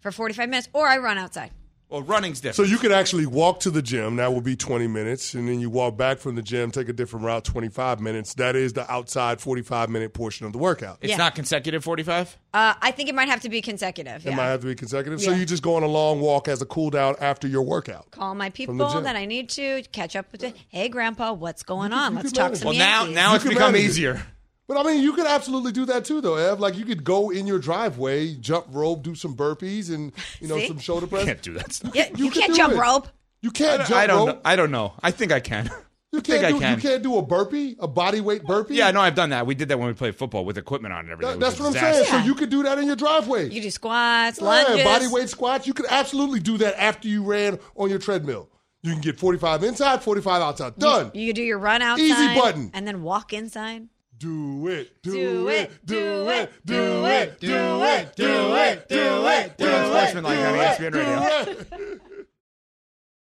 for 0.00 0.12
45 0.12 0.48
minutes, 0.48 0.68
or 0.72 0.86
I 0.86 0.98
run 0.98 1.18
outside. 1.18 1.50
Well, 1.88 2.02
running's 2.02 2.40
different. 2.40 2.56
So 2.56 2.62
you 2.70 2.78
could 2.78 2.92
actually 2.92 3.24
walk 3.24 3.60
to 3.60 3.70
the 3.70 3.80
gym. 3.80 4.16
That 4.16 4.34
will 4.34 4.42
be 4.42 4.56
20 4.56 4.86
minutes. 4.88 5.32
And 5.32 5.48
then 5.48 5.58
you 5.58 5.70
walk 5.70 5.96
back 5.96 6.18
from 6.18 6.34
the 6.34 6.42
gym, 6.42 6.70
take 6.70 6.88
a 6.90 6.92
different 6.92 7.24
route, 7.24 7.44
25 7.44 8.00
minutes. 8.00 8.34
That 8.34 8.56
is 8.56 8.74
the 8.74 8.90
outside 8.92 9.40
45 9.40 9.88
minute 9.88 10.12
portion 10.12 10.44
of 10.44 10.52
the 10.52 10.58
workout. 10.58 10.98
it's 11.00 11.10
Yeah. 11.10 11.16
not 11.16 11.34
consecutive 11.34 11.82
45. 11.82 12.36
Uh, 12.52 12.74
I 12.82 12.90
think 12.90 13.08
it 13.08 13.14
might 13.14 13.28
have 13.28 13.40
to 13.40 13.48
be 13.48 13.62
consecutive. 13.62 14.26
It 14.26 14.30
yeah. 14.30 14.36
might 14.36 14.46
have 14.48 14.60
to 14.60 14.66
be 14.66 14.74
consecutive. 14.74 15.22
So 15.22 15.30
you 15.32 15.46
just 15.46 15.62
go 15.62 15.76
on 15.76 15.82
a 15.82 15.86
long 15.88 16.20
walk 16.20 16.46
as 16.48 16.60
a 16.60 16.66
cool 16.66 16.90
down 16.90 17.16
after 17.20 17.48
your 17.48 17.62
workout. 17.62 18.10
Call 18.10 18.34
my 18.34 18.50
people 18.50 18.74
that 18.76 19.16
I 19.16 19.24
need 19.24 19.48
to 19.50 19.82
catch 19.92 20.14
up 20.14 20.26
with. 20.30 20.44
It. 20.44 20.56
Hey, 20.68 20.88
Grandpa, 20.90 21.32
what's 21.32 21.62
going 21.62 21.92
on? 21.94 22.12
you 22.12 22.18
Let's 22.18 22.32
talk 22.32 22.44
manage. 22.46 22.58
some 22.58 22.68
Well, 22.68 22.76
now 22.78 23.06
now 23.06 23.30
You 23.30 23.36
it's 23.36 23.44
become 23.44 23.72
manage 23.72 23.88
easier. 23.88 24.22
But 24.68 24.76
I 24.76 24.82
mean, 24.82 25.02
you 25.02 25.14
could 25.14 25.26
absolutely 25.26 25.72
do 25.72 25.86
that 25.86 26.04
too, 26.04 26.20
though, 26.20 26.36
Ev. 26.36 26.60
Like 26.60 26.76
you 26.76 26.84
could 26.84 27.02
go 27.02 27.30
in 27.30 27.46
your 27.46 27.58
driveway, 27.58 28.34
jump 28.34 28.66
rope, 28.70 29.02
do 29.02 29.14
some 29.14 29.34
burpees, 29.34 29.92
and 29.92 30.12
you 30.40 30.46
know 30.48 30.58
See? 30.58 30.68
some 30.68 30.78
shoulder 30.78 31.06
press. 31.06 31.22
You 31.22 31.26
can't 31.26 31.42
do 31.42 31.54
that 31.54 31.72
stuff. 31.72 31.92
Yeah, 31.94 32.08
you, 32.16 32.26
You 32.26 32.30
can 32.30 32.42
can't 32.42 32.54
jump 32.54 32.74
it. 32.74 32.78
rope. 32.78 33.08
You 33.40 33.50
can't 33.50 33.80
jump 33.86 33.92
I 33.98 34.06
don't. 34.06 34.26
rope. 34.26 34.36
Know. 34.36 34.40
I 34.44 34.56
don't 34.56 34.70
know. 34.70 34.92
I 35.02 35.10
think 35.10 35.32
I 35.32 35.40
can. 35.40 35.70
You 36.12 36.20
think 36.20 36.42
can't 36.42 36.44
I 36.44 36.52
do 36.52 36.58
can. 36.58 36.76
you 36.76 36.82
can't 36.82 37.02
do 37.02 37.16
a 37.16 37.22
burpee, 37.22 37.76
a 37.80 37.88
body 37.88 38.20
weight 38.20 38.42
burpee. 38.44 38.74
Yeah, 38.74 38.90
no, 38.90 39.00
I've 39.00 39.14
done 39.14 39.30
that. 39.30 39.46
We 39.46 39.54
did 39.54 39.68
that 39.68 39.78
when 39.78 39.88
we 39.88 39.94
played 39.94 40.16
football 40.16 40.44
with 40.44 40.58
equipment 40.58 40.92
on 40.92 41.00
and 41.00 41.10
everything. 41.12 41.38
That- 41.38 41.46
that's 41.46 41.58
a 41.60 41.62
what 41.62 41.68
I'm 41.68 41.80
saying. 41.80 42.04
Yeah. 42.04 42.10
So 42.20 42.26
you 42.26 42.34
could 42.34 42.50
do 42.50 42.62
that 42.64 42.78
in 42.78 42.86
your 42.86 42.96
driveway. 42.96 43.48
You 43.50 43.62
do 43.62 43.70
squats, 43.70 44.38
Yeah, 44.38 44.46
lunges. 44.46 44.84
body 44.84 45.06
weight 45.06 45.28
squats. 45.30 45.66
You 45.66 45.72
could 45.74 45.86
absolutely 45.88 46.40
do 46.40 46.58
that 46.58 46.78
after 46.78 47.08
you 47.08 47.22
ran 47.22 47.58
on 47.76 47.88
your 47.88 47.98
treadmill. 47.98 48.50
You 48.82 48.92
can 48.92 49.00
get 49.00 49.18
45 49.18 49.64
inside, 49.64 50.02
45 50.02 50.42
outside. 50.42 50.76
Done. 50.78 51.10
You 51.14 51.28
could 51.28 51.36
do 51.36 51.42
your 51.42 51.58
run 51.58 51.80
outside. 51.82 52.04
Easy 52.04 52.34
button. 52.38 52.70
And 52.74 52.86
then 52.86 53.02
walk 53.02 53.32
inside. 53.32 53.88
Do 54.18 54.66
it. 54.66 55.00
Do, 55.02 55.12
Do 55.12 55.48
it. 55.48 55.54
it, 55.54 55.86
Do 55.86 56.26
it. 56.26 56.52
Do 56.64 57.06
it. 57.06 57.40
Do 57.40 57.82
it. 57.84 58.16
Do 58.16 58.56
it. 58.56 58.88
Do 58.88 59.26
it. 59.28 59.52
We're 59.58 59.74
on 59.74 59.86
Sportsmanlike 59.86 60.38
on 60.38 60.54
ESPN 60.54 60.94
Radio. 60.94 61.98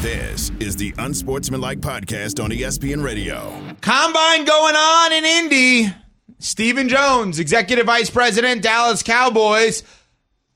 This 0.00 0.50
is 0.60 0.76
the 0.76 0.94
Unsportsmanlike 0.98 1.80
Podcast 1.80 2.42
on 2.42 2.50
ESPN 2.50 3.02
Radio. 3.04 3.50
Combine 3.80 4.44
going 4.44 4.76
on 4.76 5.12
in 5.12 5.24
Indy. 5.24 5.94
Stephen 6.38 6.88
Jones, 6.88 7.38
Executive 7.38 7.86
Vice 7.86 8.10
President, 8.10 8.62
Dallas 8.62 9.02
Cowboys. 9.02 9.82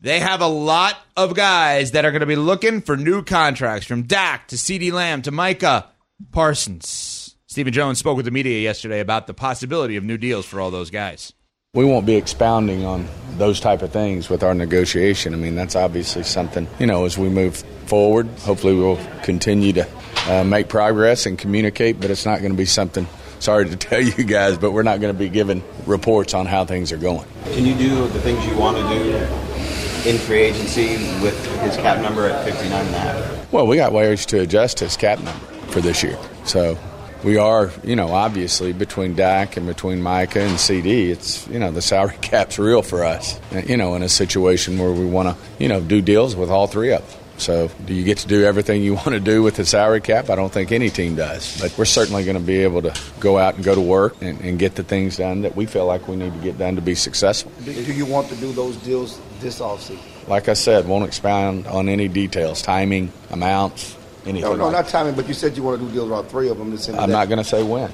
They 0.01 0.21
have 0.21 0.41
a 0.41 0.47
lot 0.47 0.97
of 1.17 1.35
guys 1.35 1.93
that 1.93 2.05
are 2.05 2.11
going 2.13 2.21
to 2.21 2.27
be 2.27 2.37
looking 2.37 2.81
for 2.81 2.97
new 2.97 3.23
contracts 3.23 3.87
from 3.87 4.05
Dak 4.05 4.49
to 4.49 4.57
CeeDee 4.57 4.93
Lamb 4.93 5.23
to 5.23 5.31
Micah 5.33 5.89
Parsons. 6.33 7.37
Stephen 7.47 7.73
Jones 7.73 7.99
spoke 7.99 8.17
with 8.17 8.27
the 8.27 8.31
media 8.31 8.61
yesterday 8.61 9.01
about 9.01 9.27
the 9.27 9.35
possibility 9.35 9.97
of 9.97 10.05
new 10.05 10.19
deals 10.19 10.47
for 10.47 10.61
all 10.61 10.71
those 10.71 10.91
guys. 10.91 11.33
We 11.77 11.85
won't 11.85 12.07
be 12.07 12.17
expounding 12.17 12.87
on 12.87 13.07
those 13.37 13.61
type 13.61 13.83
of 13.83 13.93
things 13.93 14.31
with 14.31 14.43
our 14.43 14.55
negotiation. 14.55 15.35
I 15.35 15.37
mean, 15.37 15.57
that's 15.57 15.77
obviously 15.77 16.23
something, 16.23 16.67
you 16.79 16.87
know, 16.87 17.05
as 17.05 17.19
we 17.19 17.29
move 17.29 17.57
forward, 17.85 18.29
hopefully 18.41 18.73
we'll 18.75 18.99
continue 19.23 19.75
to 19.75 19.87
uh, 20.27 20.43
make 20.43 20.69
progress 20.71 21.27
and 21.27 21.39
communicate, 21.39 22.01
but 22.01 22.11
it's 22.11 22.25
not 22.25 22.41
going 22.41 22.53
to 22.53 22.57
be 22.57 22.65
something, 22.65 23.07
sorry 23.41 23.69
to 23.69 23.77
tell 23.89 24.01
you 24.01 24.25
guys, 24.25 24.57
but 24.57 24.71
we're 24.71 24.85
not 24.85 25.03
going 25.03 25.13
to 25.13 25.19
be 25.19 25.29
giving 25.29 25.63
reports 25.85 26.33
on 26.33 26.47
how 26.47 26.65
things 26.65 26.93
are 26.93 26.97
going. 26.97 27.29
Can 27.45 27.67
you 27.67 27.75
do 27.75 28.09
the 28.09 28.21
things 28.23 28.43
you 28.47 28.57
want 28.57 28.79
to 28.79 28.83
do 28.89 30.09
in 30.09 30.17
free 30.17 30.41
agency 30.45 30.97
with 31.23 31.39
his 31.61 31.77
cap 31.77 32.01
number 32.01 32.27
at 32.27 32.43
59 32.47 32.87
and 32.87 32.95
a 32.95 32.99
half? 32.99 33.53
Well, 33.53 33.67
we 33.67 33.77
got 33.77 33.93
ways 33.93 34.25
to 34.27 34.41
adjust 34.41 34.81
his 34.81 34.97
cap 34.97 35.19
number 35.19 35.47
for 35.67 35.83
this 35.83 36.03
year. 36.03 36.19
So 36.47 36.79
we 37.27 37.39
are, 37.39 37.73
you 37.83 37.97
know, 37.97 38.15
obviously 38.15 38.73
between 38.73 39.17
Dak 39.17 39.57
and 39.57 39.67
between 39.67 40.01
Micah 40.01 40.43
and 40.43 40.53
CeeDee, 40.53 41.09
it's, 41.09 41.49
you 41.49 41.59
know, 41.59 41.73
the 41.73 41.83
salary 41.83 42.17
cap's 42.23 42.57
real 42.57 42.83
for 42.83 43.05
us, 43.05 43.41
you 43.67 43.77
know, 43.77 43.97
in 43.97 44.03
a 44.03 44.09
situation 44.09 44.79
where 44.79 44.93
we 44.93 45.05
want 45.05 45.37
to, 45.37 45.45
you 45.59 45.69
know, 45.69 45.81
do 45.81 46.01
deals 46.01 46.37
with 46.37 46.51
all 46.51 46.69
three 46.69 46.93
of 46.93 47.07
them. 47.11 47.21
So, 47.39 47.69
do 47.85 47.93
you 47.93 48.05
get 48.05 48.19
to 48.19 48.29
do 48.29 48.45
everything 48.45 48.83
you 48.83 48.95
want 48.95 49.09
to 49.09 49.21
do 49.21 49.43
with 49.43 49.57
the 49.57 49.67
salary 49.67 50.01
cap? 50.01 50.31
I 50.31 50.37
don't 50.37 50.53
think 50.53 50.71
any 50.71 50.89
team 50.89 51.17
does. 51.17 51.61
But 51.61 51.77
we're 51.77 51.85
certainly 51.85 52.25
going 52.25 52.39
to 52.39 52.43
be 52.43 52.63
able 52.63 52.81
to 52.83 52.97
go 53.19 53.37
out 53.39 53.57
and 53.57 53.65
go 53.65 53.75
to 53.75 53.81
work 53.81 54.23
and, 54.23 54.41
and 54.41 54.59
get 54.59 54.77
the 54.77 54.85
things 54.85 55.17
done 55.17 55.43
that 55.43 55.57
we 55.57 55.67
feel 55.67 55.85
like 55.85 56.09
we 56.09 56.17
need 56.17 56.33
to 56.33 56.39
get 56.39 56.57
done 56.57 56.77
to 56.77 56.81
be 56.81 56.95
successful. 56.95 57.53
Do 57.65 57.73
you 57.73 58.07
want 58.07 58.29
to 58.29 58.37
do 58.37 58.53
those 58.53 58.77
deals 58.77 59.21
this 59.41 59.59
offseason? 59.59 60.29
Like 60.29 60.49
I 60.49 60.55
said, 60.55 60.87
won't 60.87 61.05
expound 61.05 61.67
on 61.67 61.89
any 61.89 62.09
details, 62.09 62.63
timing, 62.63 63.13
amounts, 63.31 63.97
anything. 64.27 64.51
No, 64.51 64.57
no, 64.57 64.65
like 64.65 64.73
not 64.73 64.89
timing, 64.89 65.15
but 65.15 65.29
you 65.29 65.35
said 65.35 65.57
you 65.57 65.63
want 65.63 65.81
to 65.81 65.87
do 65.87 65.93
deals 65.93 66.11
around 66.11 66.27
three 66.27 66.49
of 66.49 66.59
them. 66.59 66.77
I'm 66.99 67.11
not 67.11 67.29
going 67.29 67.39
to 67.39 67.45
say 67.45 67.63
when. 67.63 67.91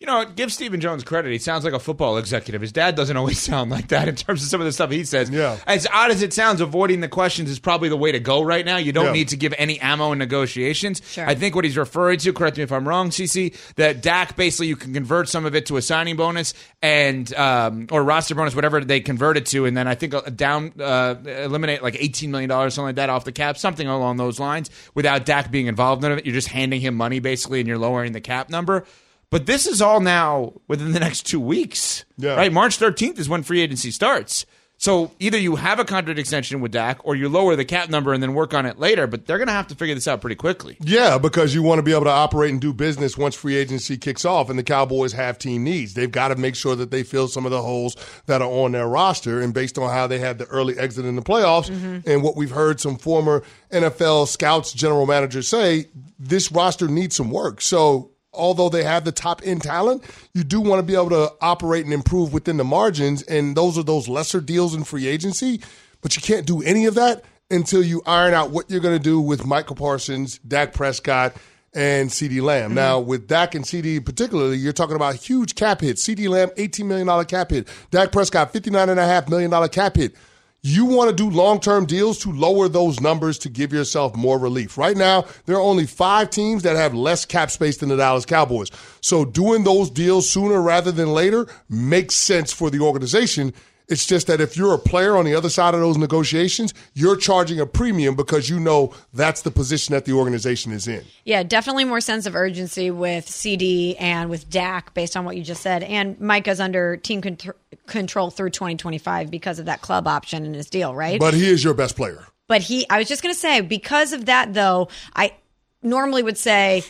You 0.00 0.06
know, 0.06 0.24
give 0.24 0.52
Stephen 0.52 0.80
Jones 0.80 1.02
credit. 1.02 1.32
He 1.32 1.38
sounds 1.38 1.64
like 1.64 1.72
a 1.74 1.80
football 1.80 2.18
executive. 2.18 2.60
His 2.60 2.70
dad 2.70 2.94
doesn't 2.94 3.16
always 3.16 3.40
sound 3.40 3.68
like 3.72 3.88
that 3.88 4.06
in 4.06 4.14
terms 4.14 4.44
of 4.44 4.48
some 4.48 4.60
of 4.60 4.64
the 4.64 4.70
stuff 4.70 4.92
he 4.92 5.02
says. 5.02 5.28
Yeah. 5.28 5.58
As 5.66 5.88
odd 5.92 6.12
as 6.12 6.22
it 6.22 6.32
sounds, 6.32 6.60
avoiding 6.60 7.00
the 7.00 7.08
questions 7.08 7.50
is 7.50 7.58
probably 7.58 7.88
the 7.88 7.96
way 7.96 8.12
to 8.12 8.20
go 8.20 8.40
right 8.42 8.64
now. 8.64 8.76
You 8.76 8.92
don't 8.92 9.06
Yeah. 9.06 9.12
need 9.12 9.28
to 9.30 9.36
give 9.36 9.52
any 9.58 9.80
ammo 9.80 10.12
in 10.12 10.18
negotiations. 10.18 11.02
Sure. 11.10 11.26
I 11.26 11.34
think 11.34 11.56
what 11.56 11.64
he's 11.64 11.76
referring 11.76 12.20
to, 12.20 12.32
correct 12.32 12.58
me 12.58 12.62
if 12.62 12.70
I'm 12.70 12.86
wrong, 12.86 13.10
CC, 13.10 13.56
that 13.74 14.00
Dak 14.00 14.36
basically 14.36 14.68
you 14.68 14.76
can 14.76 14.94
convert 14.94 15.28
some 15.28 15.44
of 15.44 15.56
it 15.56 15.66
to 15.66 15.76
a 15.78 15.82
signing 15.82 16.14
bonus 16.14 16.54
and 16.80 17.34
um, 17.34 17.88
or 17.90 18.04
roster 18.04 18.36
bonus, 18.36 18.54
whatever 18.54 18.84
they 18.84 19.00
convert 19.00 19.36
it 19.36 19.46
to, 19.46 19.64
and 19.66 19.76
then 19.76 19.88
I 19.88 19.96
think 19.96 20.14
down 20.36 20.74
uh, 20.78 21.16
eliminate 21.26 21.82
like 21.82 21.96
18 21.98 22.30
million 22.30 22.48
dollars, 22.48 22.74
something 22.74 22.86
like 22.90 22.96
that, 22.96 23.10
off 23.10 23.24
the 23.24 23.32
cap, 23.32 23.58
something 23.58 23.88
along 23.88 24.18
those 24.18 24.38
lines, 24.38 24.70
without 24.94 25.26
Dak 25.26 25.50
being 25.50 25.66
involved 25.66 26.04
in 26.04 26.12
it. 26.12 26.24
You're 26.24 26.36
just 26.36 26.46
handing 26.48 26.80
him 26.80 26.94
money 26.94 27.18
basically, 27.18 27.58
and 27.58 27.66
you're 27.66 27.78
lowering 27.78 28.12
the 28.12 28.20
cap 28.20 28.48
number. 28.48 28.84
But 29.30 29.46
this 29.46 29.66
is 29.66 29.82
all 29.82 30.00
now 30.00 30.54
within 30.68 30.92
the 30.92 31.00
next 31.00 31.26
two 31.26 31.40
weeks, 31.40 32.04
Yeah. 32.16 32.34
right? 32.34 32.52
March 32.52 32.78
13th 32.78 33.18
is 33.18 33.28
when 33.28 33.42
free 33.42 33.60
agency 33.60 33.90
starts. 33.90 34.46
So 34.80 35.10
either 35.18 35.36
you 35.36 35.56
have 35.56 35.80
a 35.80 35.84
contract 35.84 36.20
extension 36.20 36.60
with 36.60 36.70
Dak, 36.70 37.00
or 37.02 37.16
you 37.16 37.28
lower 37.28 37.56
the 37.56 37.64
cap 37.64 37.90
number 37.90 38.12
and 38.12 38.22
then 38.22 38.32
work 38.32 38.54
on 38.54 38.64
it 38.64 38.78
later. 38.78 39.08
But 39.08 39.26
they're 39.26 39.36
going 39.36 39.48
to 39.48 39.52
have 39.52 39.66
to 39.66 39.74
figure 39.74 39.94
this 39.94 40.06
out 40.06 40.20
pretty 40.20 40.36
quickly. 40.36 40.76
Yeah, 40.80 41.18
because 41.18 41.52
you 41.52 41.64
want 41.64 41.80
to 41.80 41.82
be 41.82 41.90
able 41.90 42.04
to 42.04 42.10
operate 42.10 42.52
and 42.52 42.60
do 42.60 42.72
business 42.72 43.18
once 43.18 43.34
free 43.34 43.56
agency 43.56 43.98
kicks 43.98 44.24
off, 44.24 44.48
and 44.48 44.56
the 44.56 44.62
Cowboys 44.62 45.12
have 45.14 45.36
team 45.36 45.64
needs. 45.64 45.94
They've 45.94 46.10
got 46.10 46.28
to 46.28 46.36
make 46.36 46.54
sure 46.54 46.76
that 46.76 46.92
they 46.92 47.02
fill 47.02 47.26
some 47.26 47.44
of 47.44 47.50
the 47.50 47.60
holes 47.60 47.96
that 48.26 48.40
are 48.40 48.48
on 48.48 48.70
their 48.70 48.86
roster, 48.86 49.40
and 49.40 49.52
based 49.52 49.78
on 49.78 49.90
how 49.90 50.06
they 50.06 50.20
had 50.20 50.38
the 50.38 50.46
early 50.46 50.78
exit 50.78 51.04
in 51.04 51.16
the 51.16 51.22
playoffs, 51.22 51.68
mm-hmm. 51.68 52.08
and 52.08 52.22
what 52.22 52.36
we've 52.36 52.52
heard 52.52 52.80
some 52.80 52.96
former 52.96 53.42
NFL 53.72 54.28
scouts, 54.28 54.72
general 54.72 55.06
managers 55.06 55.48
say, 55.48 55.86
this 56.20 56.52
roster 56.52 56.86
needs 56.86 57.16
some 57.16 57.30
work. 57.32 57.60
So. 57.60 58.12
Although 58.32 58.68
they 58.68 58.84
have 58.84 59.04
the 59.04 59.12
top 59.12 59.40
end 59.44 59.62
talent, 59.62 60.04
you 60.34 60.44
do 60.44 60.60
want 60.60 60.80
to 60.80 60.82
be 60.82 60.94
able 60.94 61.10
to 61.10 61.32
operate 61.40 61.84
and 61.84 61.94
improve 61.94 62.32
within 62.32 62.56
the 62.56 62.64
margins. 62.64 63.22
And 63.22 63.56
those 63.56 63.78
are 63.78 63.82
those 63.82 64.08
lesser 64.08 64.40
deals 64.40 64.74
in 64.74 64.84
free 64.84 65.06
agency. 65.06 65.60
But 66.00 66.14
you 66.14 66.22
can't 66.22 66.46
do 66.46 66.62
any 66.62 66.86
of 66.86 66.94
that 66.94 67.24
until 67.50 67.82
you 67.82 68.02
iron 68.06 68.34
out 68.34 68.50
what 68.50 68.70
you're 68.70 68.80
going 68.80 68.96
to 68.96 69.02
do 69.02 69.20
with 69.20 69.46
Micah 69.46 69.74
Parsons, 69.74 70.38
Dak 70.38 70.72
Prescott, 70.74 71.34
and 71.74 72.10
CeeDee 72.10 72.42
Lamb. 72.42 72.66
Mm-hmm. 72.66 72.74
Now, 72.74 73.00
with 73.00 73.26
Dak 73.26 73.54
and 73.54 73.64
CeeDee 73.64 74.04
particularly, 74.04 74.56
you're 74.58 74.72
talking 74.72 74.96
about 74.96 75.16
huge 75.16 75.54
cap 75.54 75.80
hits. 75.80 76.06
CeeDee 76.06 76.28
Lamb, 76.28 76.50
$18 76.50 76.84
million 76.86 77.24
cap 77.24 77.50
hit. 77.50 77.68
Dak 77.90 78.12
Prescott, 78.12 78.52
$59.5 78.52 79.28
million 79.28 79.68
cap 79.68 79.96
hit. 79.96 80.14
You 80.62 80.86
want 80.86 81.08
to 81.10 81.14
do 81.14 81.30
long 81.30 81.60
term 81.60 81.86
deals 81.86 82.18
to 82.20 82.32
lower 82.32 82.68
those 82.68 83.00
numbers 83.00 83.38
to 83.38 83.48
give 83.48 83.72
yourself 83.72 84.16
more 84.16 84.38
relief. 84.38 84.76
Right 84.76 84.96
now, 84.96 85.24
there 85.46 85.56
are 85.56 85.62
only 85.62 85.86
five 85.86 86.30
teams 86.30 86.64
that 86.64 86.74
have 86.74 86.94
less 86.94 87.24
cap 87.24 87.50
space 87.52 87.76
than 87.76 87.88
the 87.88 87.96
Dallas 87.96 88.26
Cowboys. 88.26 88.70
So 89.00 89.24
doing 89.24 89.62
those 89.62 89.88
deals 89.88 90.28
sooner 90.28 90.60
rather 90.60 90.90
than 90.90 91.12
later 91.12 91.46
makes 91.68 92.16
sense 92.16 92.52
for 92.52 92.70
the 92.70 92.80
organization. 92.80 93.54
It's 93.88 94.04
just 94.04 94.26
that 94.26 94.40
if 94.40 94.56
you're 94.56 94.74
a 94.74 94.78
player 94.78 95.16
on 95.16 95.24
the 95.24 95.34
other 95.34 95.48
side 95.48 95.72
of 95.74 95.80
those 95.80 95.96
negotiations, 95.96 96.74
you're 96.92 97.16
charging 97.16 97.58
a 97.58 97.64
premium 97.66 98.14
because 98.14 98.50
you 98.50 98.60
know 98.60 98.92
that's 99.14 99.42
the 99.42 99.50
position 99.50 99.94
that 99.94 100.04
the 100.04 100.12
organization 100.12 100.72
is 100.72 100.86
in. 100.86 101.04
Yeah, 101.24 101.42
definitely 101.42 101.84
more 101.84 102.02
sense 102.02 102.26
of 102.26 102.36
urgency 102.36 102.90
with 102.90 103.26
CeeDee 103.26 103.96
and 103.98 104.28
with 104.28 104.50
Dak 104.50 104.92
based 104.92 105.16
on 105.16 105.24
what 105.24 105.38
you 105.38 105.42
just 105.42 105.62
said. 105.62 105.82
And 105.82 106.20
Micah's 106.20 106.60
under 106.60 106.98
team 106.98 107.22
con- 107.22 107.38
control 107.86 108.30
through 108.30 108.50
2025 108.50 109.30
because 109.30 109.58
of 109.58 109.64
that 109.66 109.80
club 109.80 110.06
option 110.06 110.44
in 110.44 110.52
his 110.52 110.68
deal, 110.68 110.94
right? 110.94 111.18
But 111.18 111.32
he 111.32 111.48
is 111.48 111.64
your 111.64 111.74
best 111.74 111.96
player. 111.96 112.26
But 112.46 112.62
he, 112.62 112.88
I 112.90 112.98
was 112.98 113.08
just 113.08 113.22
going 113.22 113.34
to 113.34 113.40
say, 113.40 113.62
because 113.62 114.12
of 114.12 114.26
that, 114.26 114.52
though, 114.52 114.88
I 115.14 115.34
normally 115.82 116.22
would 116.22 116.38
say 116.38 116.82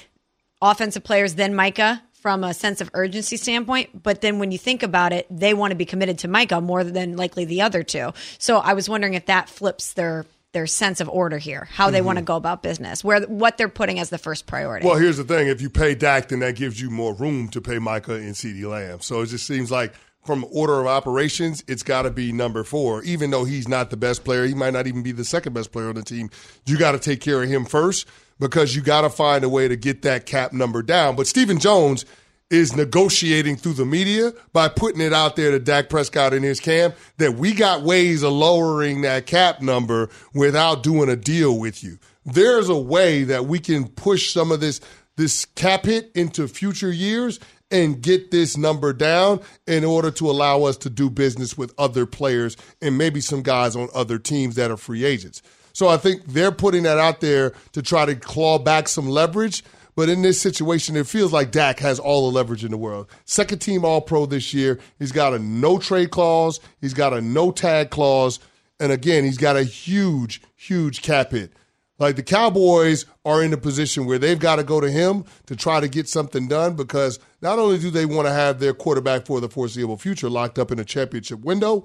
offensive 0.61 1.05
players, 1.05 1.35
then 1.35 1.55
Micah 1.55 2.03
from 2.21 2.45
a 2.45 2.53
sense 2.53 2.81
of 2.81 2.91
urgency 2.95 3.37
standpoint. 3.37 4.03
But 4.03 4.21
then 4.21 4.39
when 4.39 4.51
you 4.51 4.59
think 4.59 4.83
about 4.83 5.13
it, 5.13 5.27
they 5.31 5.55
want 5.55 5.71
to 5.71 5.77
be 5.77 5.85
committed 5.85 6.19
to 6.21 6.29
Micah 6.29 6.61
more 6.61 6.85
than 6.85 7.17
likely 7.17 7.45
the 7.45 7.63
other 7.63 7.83
two. 7.83 8.13
So 8.39 8.59
I 8.59 8.75
was 8.75 8.89
wondering 8.89 9.15
if 9.15 9.27
that 9.27 9.49
flips 9.49 9.95
their 9.95 10.27
their 10.53 10.67
sense 10.67 11.01
of 11.01 11.11
order 11.11 11.37
here, 11.37 11.69
how 11.71 11.91
they 11.91 12.01
want 12.01 12.19
to 12.19 12.25
go 12.25 12.35
about 12.35 12.63
business, 12.63 13.05
where 13.05 13.21
what 13.23 13.59
they're 13.59 13.69
putting 13.69 13.99
as 13.99 14.09
the 14.09 14.17
first 14.17 14.47
priority. 14.47 14.87
Well, 14.87 14.97
here's 14.97 15.19
the 15.19 15.25
thing: 15.25 15.49
if 15.49 15.61
you 15.61 15.71
pay 15.71 15.95
Dak, 15.95 16.29
then 16.29 16.41
that 16.41 16.57
gives 16.57 16.81
you 16.81 16.91
more 16.91 17.15
room 17.15 17.49
to 17.49 17.61
pay 17.61 17.79
Micah 17.79 18.15
and 18.15 18.35
CeeDee 18.35 18.69
Lamb. 18.69 19.01
So 19.01 19.21
it 19.21 19.27
just 19.27 19.47
seems 19.47 19.71
like 19.71 19.95
from 20.25 20.45
order 20.51 20.81
of 20.81 20.87
operations, 20.87 21.63
it's 21.69 21.83
got 21.83 22.03
to 22.03 22.11
be 22.11 22.33
number 22.33 22.65
four. 22.65 23.03
Even 23.03 23.31
though 23.31 23.45
he's 23.45 23.69
not 23.69 23.91
the 23.91 23.97
best 23.97 24.25
player, 24.25 24.47
he 24.47 24.55
might 24.55 24.73
not 24.73 24.87
even 24.87 25.03
be 25.03 25.13
the 25.13 25.25
second 25.25 25.53
best 25.53 25.71
player 25.71 25.89
on 25.89 25.95
the 25.95 26.03
team. 26.03 26.31
You 26.67 26.79
got 26.79 26.93
to 26.93 26.99
take 26.99 27.21
care 27.21 27.43
of 27.43 27.49
him 27.49 27.65
first 27.65 28.07
because 28.39 28.75
you 28.75 28.83
got 28.83 29.03
to 29.03 29.11
find 29.11 29.45
a 29.45 29.49
way 29.49 29.69
to 29.69 29.77
get 29.77 30.03
that 30.03 30.27
cap 30.27 30.53
number 30.53 30.83
down. 30.83 31.17
But 31.17 31.27
Stephen 31.27 31.59
Jones 31.59 32.05
is 32.51 32.75
negotiating 32.75 33.57
through 33.57 33.75
the 33.75 33.85
media 33.85 34.33
by 34.53 34.69
putting 34.69 35.01
it 35.01 35.13
out 35.13 35.37
there 35.37 35.51
to 35.51 35.59
Dak 35.59 35.91
Prescott 35.91 36.33
in 36.33 36.43
his 36.43 36.61
camp 36.61 36.97
that 37.19 37.35
we 37.35 37.53
got 37.53 37.83
ways 37.83 38.23
of 38.23 38.33
lowering 38.33 39.03
that 39.03 39.27
cap 39.27 39.61
number 39.61 40.09
without 40.33 40.83
doing 40.83 41.11
a 41.11 41.17
deal 41.17 41.59
with 41.59 41.85
you. 41.85 41.99
There's 42.25 42.69
a 42.69 42.79
way 42.79 43.25
that 43.25 43.47
we 43.47 43.59
can 43.59 43.89
push 43.89 44.33
some 44.33 44.53
of 44.53 44.61
this 44.61 44.81
this 45.17 45.47
cap 45.47 45.85
hit 45.85 46.13
into 46.15 46.47
future 46.47 46.93
years 46.93 47.41
and 47.71 48.01
get 48.01 48.31
this 48.31 48.57
number 48.57 48.93
down 48.93 49.41
in 49.67 49.85
order 49.85 50.11
to 50.13 50.31
allow 50.31 50.63
us 50.63 50.77
to 50.79 50.89
do 50.89 51.11
business 51.11 51.59
with 51.59 51.75
other 51.77 52.07
players 52.07 52.57
and 52.81 52.97
maybe 52.97 53.21
some 53.21 53.43
guys 53.43 53.75
on 53.77 53.89
other 53.95 54.19
teams 54.19 54.55
that 54.55 54.71
are 54.71 54.77
free 54.77 55.05
agents. 55.05 55.43
So 55.79 55.87
I 55.87 55.97
think 55.97 56.25
they're 56.25 56.51
putting 56.51 56.83
that 56.83 56.99
out 56.99 57.21
there 57.21 57.53
to 57.71 57.83
try 57.83 58.05
to 58.05 58.17
claw 58.17 58.59
back 58.59 58.89
some 58.89 59.09
leverage. 59.09 59.63
But 59.95 60.09
in 60.09 60.23
this 60.23 60.41
situation, 60.41 60.97
it 60.97 61.07
feels 61.07 61.33
like 61.33 61.53
Dak 61.53 61.79
has 61.79 62.01
all 62.01 62.29
the 62.29 62.35
leverage 62.35 62.65
in 62.65 62.73
the 62.73 62.77
world. 62.77 63.07
Second 63.27 63.61
team 63.61 63.85
All 63.85 64.01
Pro 64.01 64.27
this 64.27 64.53
year. 64.53 64.81
He's 64.99 65.13
got 65.13 65.35
a 65.35 65.39
no 65.39 65.79
trade 65.79 66.11
clause, 66.11 66.59
he's 66.81 66.95
got 66.95 67.13
a 67.13 67.21
no 67.21 67.53
tag 67.53 67.91
clause. 67.91 68.41
And 68.81 68.91
again, 68.91 69.23
he's 69.23 69.39
got 69.39 69.57
a 69.57 69.63
huge, 69.63 70.43
huge 70.57 71.01
cap 71.03 71.31
hit. 71.31 71.53
Like 72.01 72.17
the 72.17 72.25
Cowboys 72.25 73.07
are 73.25 73.41
in 73.41 73.53
a 73.53 73.57
position 73.57 74.05
where 74.05 74.19
they've 74.19 74.37
got 74.37 74.57
to 74.57 74.65
go 74.65 74.81
to 74.81 74.91
him 74.91 75.27
to 75.47 75.55
try 75.55 75.79
to 75.79 75.87
get 75.87 76.09
something 76.09 76.49
done 76.49 76.75
because 76.75 77.21
not 77.41 77.61
only 77.61 77.79
do 77.79 77.91
they 77.91 78.05
want 78.05 78.27
to 78.27 78.33
have 78.33 78.59
their 78.59 78.75
quarterback 78.75 79.27
for 79.27 79.41
the 79.41 79.49
foreseeable 79.49 79.97
future 79.97 80.29
locked 80.29 80.59
up 80.59 80.73
in 80.73 80.81
a 80.81 80.85
championship 80.85 81.39
window, 81.39 81.85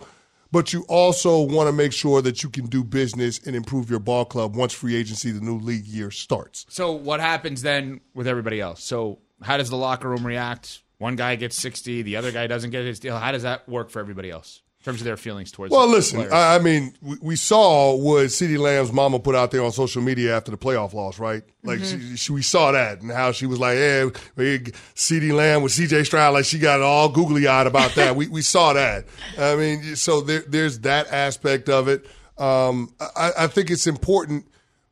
but 0.53 0.71
you 0.71 0.85
also 0.87 1.41
want 1.41 1.67
to 1.67 1.73
make 1.73 1.91
sure 1.91 2.21
that 2.21 2.43
you 2.43 2.49
can 2.49 2.67
do 2.67 2.83
business 2.83 3.39
and 3.39 3.55
improve 3.55 3.89
your 3.89 3.99
ball 3.99 4.23
club 4.23 4.55
once 4.55 4.71
free 4.71 4.95
agency, 4.95 5.31
the 5.31 5.41
new 5.41 5.57
league 5.57 5.85
year 5.85 6.11
starts. 6.11 6.67
So 6.69 6.91
what 6.91 7.19
happens 7.19 7.63
then 7.63 8.01
with 8.13 8.27
everybody 8.27 8.61
else? 8.61 8.83
So 8.83 9.17
how 9.41 9.57
does 9.57 9.71
the 9.71 9.77
locker 9.77 10.07
room 10.07 10.25
react? 10.25 10.83
One 10.99 11.15
guy 11.15 11.35
gets 11.37 11.55
60, 11.57 12.03
the 12.03 12.15
other 12.17 12.31
guy 12.31 12.45
doesn't 12.45 12.69
get 12.69 12.85
his 12.85 12.99
deal. 12.99 13.17
How 13.17 13.31
does 13.31 13.43
that 13.43 13.67
work 13.67 13.89
for 13.89 13.99
everybody 13.99 14.29
else? 14.29 14.61
In 14.83 14.91
terms 14.91 14.99
of 14.99 15.05
their 15.05 15.15
feelings 15.15 15.49
towards. 15.49 15.71
Well, 15.71 15.87
listen, 15.87 16.17
players? 16.17 16.33
I, 16.33 16.55
I 16.55 16.59
mean, 16.59 16.93
we, 17.01 17.15
we 17.21 17.35
saw 17.37 17.95
what 17.95 18.25
CeeDee 18.25 18.59
Lamb's 18.59 18.91
mama 18.91 19.17
put 19.17 19.33
out 19.33 19.49
there 19.51 19.63
on 19.63 19.71
social 19.71 20.01
media 20.01 20.35
after 20.35 20.51
the 20.51 20.57
playoff 20.57 20.91
loss, 20.93 21.19
right? 21.19 21.41
Like 21.63 21.79
she, 21.79 22.17
she, 22.17 22.33
we 22.33 22.41
saw 22.41 22.73
that 22.73 22.99
and 22.99 23.09
how 23.09 23.31
she 23.31 23.45
was 23.45 23.59
like, 23.59 23.77
"Hey, 23.77 24.09
CeeDee 24.35 25.31
Lamb 25.31 25.61
with 25.61 25.71
CJ 25.71 26.05
Stroud," 26.05 26.33
like 26.33 26.43
she 26.43 26.59
got 26.59 26.81
all 26.81 27.07
googly 27.07 27.47
eyed 27.47 27.65
about 27.65 27.95
that. 27.95 28.13
we 28.17 28.27
we 28.27 28.41
saw 28.41 28.73
that. 28.73 29.05
I 29.37 29.55
mean, 29.55 29.95
so 29.95 30.19
there, 30.19 30.43
there's 30.49 30.79
that 30.79 31.07
aspect 31.13 31.69
of 31.69 31.87
it. 31.87 32.05
Um, 32.37 32.93
I, 32.99 33.31
I 33.37 33.47
think 33.47 33.71
it's 33.71 33.87
important 33.87 34.45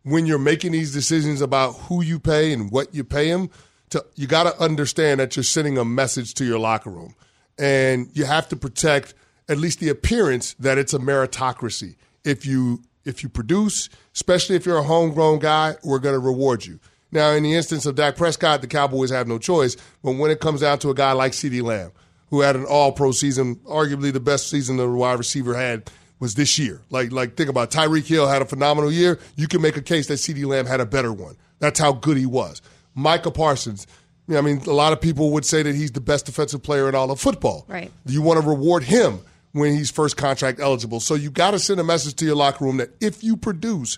when 0.03 0.25
you're 0.25 0.39
making 0.39 0.71
these 0.71 0.93
decisions 0.93 1.41
about 1.41 1.73
who 1.73 2.01
you 2.01 2.17
pay 2.17 2.53
and 2.53 2.71
what 2.71 2.95
you 2.95 3.03
pay 3.03 3.29
them. 3.29 3.49
To 3.89 4.05
you 4.15 4.25
got 4.25 4.43
to 4.43 4.57
understand 4.57 5.19
that 5.19 5.35
you're 5.35 5.43
sending 5.43 5.77
a 5.77 5.83
message 5.83 6.33
to 6.35 6.45
your 6.45 6.59
locker 6.59 6.91
room, 6.91 7.13
and 7.59 8.09
you 8.13 8.23
have 8.23 8.47
to 8.47 8.55
protect 8.55 9.15
at 9.49 9.57
least 9.57 9.79
the 9.79 9.89
appearance 9.89 10.53
that 10.59 10.77
it's 10.77 10.93
a 10.93 10.99
meritocracy. 10.99 11.95
If 12.23 12.45
you 12.45 12.81
if 13.03 13.23
you 13.23 13.29
produce, 13.29 13.89
especially 14.13 14.55
if 14.55 14.65
you're 14.65 14.77
a 14.77 14.83
homegrown 14.83 15.39
guy, 15.39 15.75
we're 15.83 15.99
going 15.99 16.13
to 16.13 16.19
reward 16.19 16.65
you. 16.65 16.79
Now, 17.11 17.31
in 17.31 17.43
the 17.43 17.55
instance 17.55 17.85
of 17.85 17.95
Dak 17.95 18.15
Prescott, 18.15 18.61
the 18.61 18.67
Cowboys 18.67 19.09
have 19.09 19.27
no 19.27 19.37
choice. 19.37 19.75
But 20.03 20.13
when 20.13 20.31
it 20.31 20.39
comes 20.39 20.61
down 20.61 20.79
to 20.79 20.89
a 20.89 20.93
guy 20.93 21.11
like 21.11 21.33
CeeDee 21.33 21.63
Lamb, 21.63 21.91
who 22.29 22.41
had 22.41 22.55
an 22.55 22.65
All-Pro 22.65 23.11
season, 23.11 23.55
arguably 23.67 24.13
the 24.13 24.21
best 24.21 24.49
season 24.49 24.77
the 24.77 24.89
wide 24.89 25.17
receiver 25.17 25.53
had 25.53 25.89
was 26.19 26.35
this 26.35 26.57
year. 26.57 26.81
Like, 26.89 27.11
like 27.11 27.35
think 27.35 27.49
about 27.49 27.73
it. 27.73 27.77
Tyreek 27.77 28.05
Hill 28.05 28.27
had 28.27 28.41
a 28.41 28.45
phenomenal 28.45 28.91
year. 28.91 29.19
You 29.35 29.47
can 29.47 29.61
make 29.61 29.75
a 29.75 29.81
case 29.81 30.07
that 30.07 30.15
CeeDee 30.15 30.45
Lamb 30.45 30.65
had 30.65 30.79
a 30.79 30.85
better 30.85 31.11
one. 31.11 31.35
That's 31.59 31.79
how 31.79 31.91
good 31.91 32.15
he 32.15 32.25
was. 32.25 32.61
Micah 32.95 33.31
Parsons. 33.31 33.87
I 34.29 34.39
mean, 34.39 34.59
a 34.59 34.71
lot 34.71 34.93
of 34.93 35.01
people 35.01 35.31
would 35.31 35.43
say 35.43 35.63
that 35.63 35.75
he's 35.75 35.91
the 35.91 35.99
best 35.99 36.27
defensive 36.27 36.63
player 36.63 36.87
in 36.87 36.95
all 36.95 37.11
of 37.11 37.19
football. 37.19 37.65
Right. 37.67 37.91
You 38.05 38.21
want 38.21 38.39
to 38.41 38.47
reward 38.47 38.83
him 38.83 39.19
when 39.53 39.73
he's 39.73 39.91
first 39.91 40.17
contract 40.17 40.59
eligible. 40.59 40.99
So 40.99 41.15
you 41.15 41.29
got 41.29 41.51
to 41.51 41.59
send 41.59 41.79
a 41.79 41.83
message 41.83 42.15
to 42.15 42.25
your 42.25 42.35
locker 42.35 42.65
room 42.65 42.77
that 42.77 42.89
if 43.01 43.23
you 43.23 43.35
produce, 43.37 43.97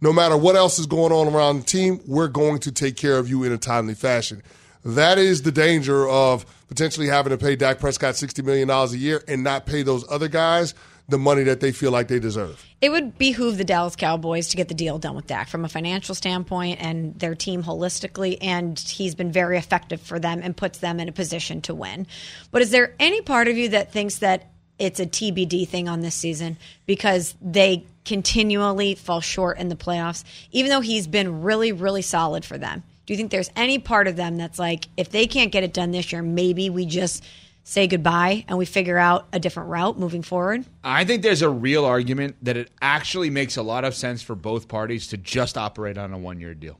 no 0.00 0.12
matter 0.12 0.36
what 0.36 0.56
else 0.56 0.78
is 0.78 0.86
going 0.86 1.12
on 1.12 1.32
around 1.32 1.60
the 1.60 1.64
team, 1.64 2.00
we're 2.06 2.28
going 2.28 2.58
to 2.60 2.72
take 2.72 2.96
care 2.96 3.18
of 3.18 3.28
you 3.28 3.44
in 3.44 3.52
a 3.52 3.58
timely 3.58 3.94
fashion. 3.94 4.42
That 4.84 5.18
is 5.18 5.42
the 5.42 5.52
danger 5.52 6.08
of 6.08 6.46
potentially 6.68 7.08
having 7.08 7.30
to 7.30 7.38
pay 7.38 7.56
Dak 7.56 7.80
Prescott 7.80 8.14
$60 8.14 8.44
million 8.44 8.70
a 8.70 8.86
year 8.88 9.22
and 9.26 9.42
not 9.42 9.66
pay 9.66 9.82
those 9.82 10.08
other 10.10 10.28
guys 10.28 10.74
the 11.08 11.18
money 11.18 11.42
that 11.44 11.60
they 11.60 11.72
feel 11.72 11.90
like 11.90 12.08
they 12.08 12.18
deserve. 12.18 12.64
It 12.82 12.90
would 12.90 13.16
behoove 13.16 13.56
the 13.56 13.64
Dallas 13.64 13.96
Cowboys 13.96 14.48
to 14.48 14.56
get 14.56 14.68
the 14.68 14.74
deal 14.74 14.98
done 14.98 15.16
with 15.16 15.26
Dak 15.26 15.48
from 15.48 15.64
a 15.64 15.68
financial 15.68 16.14
standpoint 16.14 16.80
and 16.82 17.18
their 17.18 17.34
team 17.34 17.62
holistically, 17.64 18.36
and 18.42 18.78
he's 18.78 19.14
been 19.14 19.32
very 19.32 19.56
effective 19.56 20.02
for 20.02 20.18
them 20.18 20.40
and 20.42 20.54
puts 20.56 20.78
them 20.78 21.00
in 21.00 21.08
a 21.08 21.12
position 21.12 21.62
to 21.62 21.74
win. 21.74 22.06
But 22.50 22.60
is 22.60 22.70
there 22.70 22.94
any 23.00 23.22
part 23.22 23.48
of 23.48 23.56
you 23.56 23.70
that 23.70 23.90
thinks 23.90 24.18
that 24.18 24.50
it's 24.78 25.00
a 25.00 25.06
TBD 25.06 25.66
thing 25.66 25.88
on 25.88 26.00
this 26.00 26.14
season 26.14 26.56
because 26.86 27.34
they 27.40 27.84
continually 28.04 28.94
fall 28.94 29.20
short 29.20 29.58
in 29.58 29.68
the 29.68 29.76
playoffs, 29.76 30.24
even 30.50 30.70
though 30.70 30.80
he's 30.80 31.06
been 31.06 31.42
really, 31.42 31.72
really 31.72 32.02
solid 32.02 32.44
for 32.44 32.56
them? 32.56 32.82
Do 33.06 33.12
you 33.12 33.16
think 33.16 33.30
there's 33.30 33.50
any 33.56 33.78
part 33.78 34.06
of 34.06 34.16
them 34.16 34.36
that's 34.36 34.58
like, 34.58 34.86
if 34.96 35.10
they 35.10 35.26
can't 35.26 35.52
get 35.52 35.62
it 35.62 35.72
done 35.72 35.90
this 35.90 36.12
year, 36.12 36.22
maybe 36.22 36.70
we 36.70 36.86
just 36.86 37.24
say 37.64 37.86
goodbye 37.86 38.44
and 38.48 38.56
we 38.56 38.64
figure 38.64 38.96
out 38.96 39.28
a 39.32 39.38
different 39.38 39.68
route 39.68 39.98
moving 39.98 40.22
forward? 40.22 40.64
I 40.82 41.04
think 41.04 41.22
there's 41.22 41.42
a 41.42 41.50
real 41.50 41.84
argument 41.84 42.36
that 42.42 42.56
it 42.56 42.70
actually 42.80 43.28
makes 43.28 43.56
a 43.56 43.62
lot 43.62 43.84
of 43.84 43.94
sense 43.94 44.22
for 44.22 44.34
both 44.34 44.68
parties 44.68 45.06
to 45.08 45.18
just 45.18 45.58
operate 45.58 45.98
on 45.98 46.12
a 46.14 46.18
one 46.18 46.40
year 46.40 46.54
deal. 46.54 46.78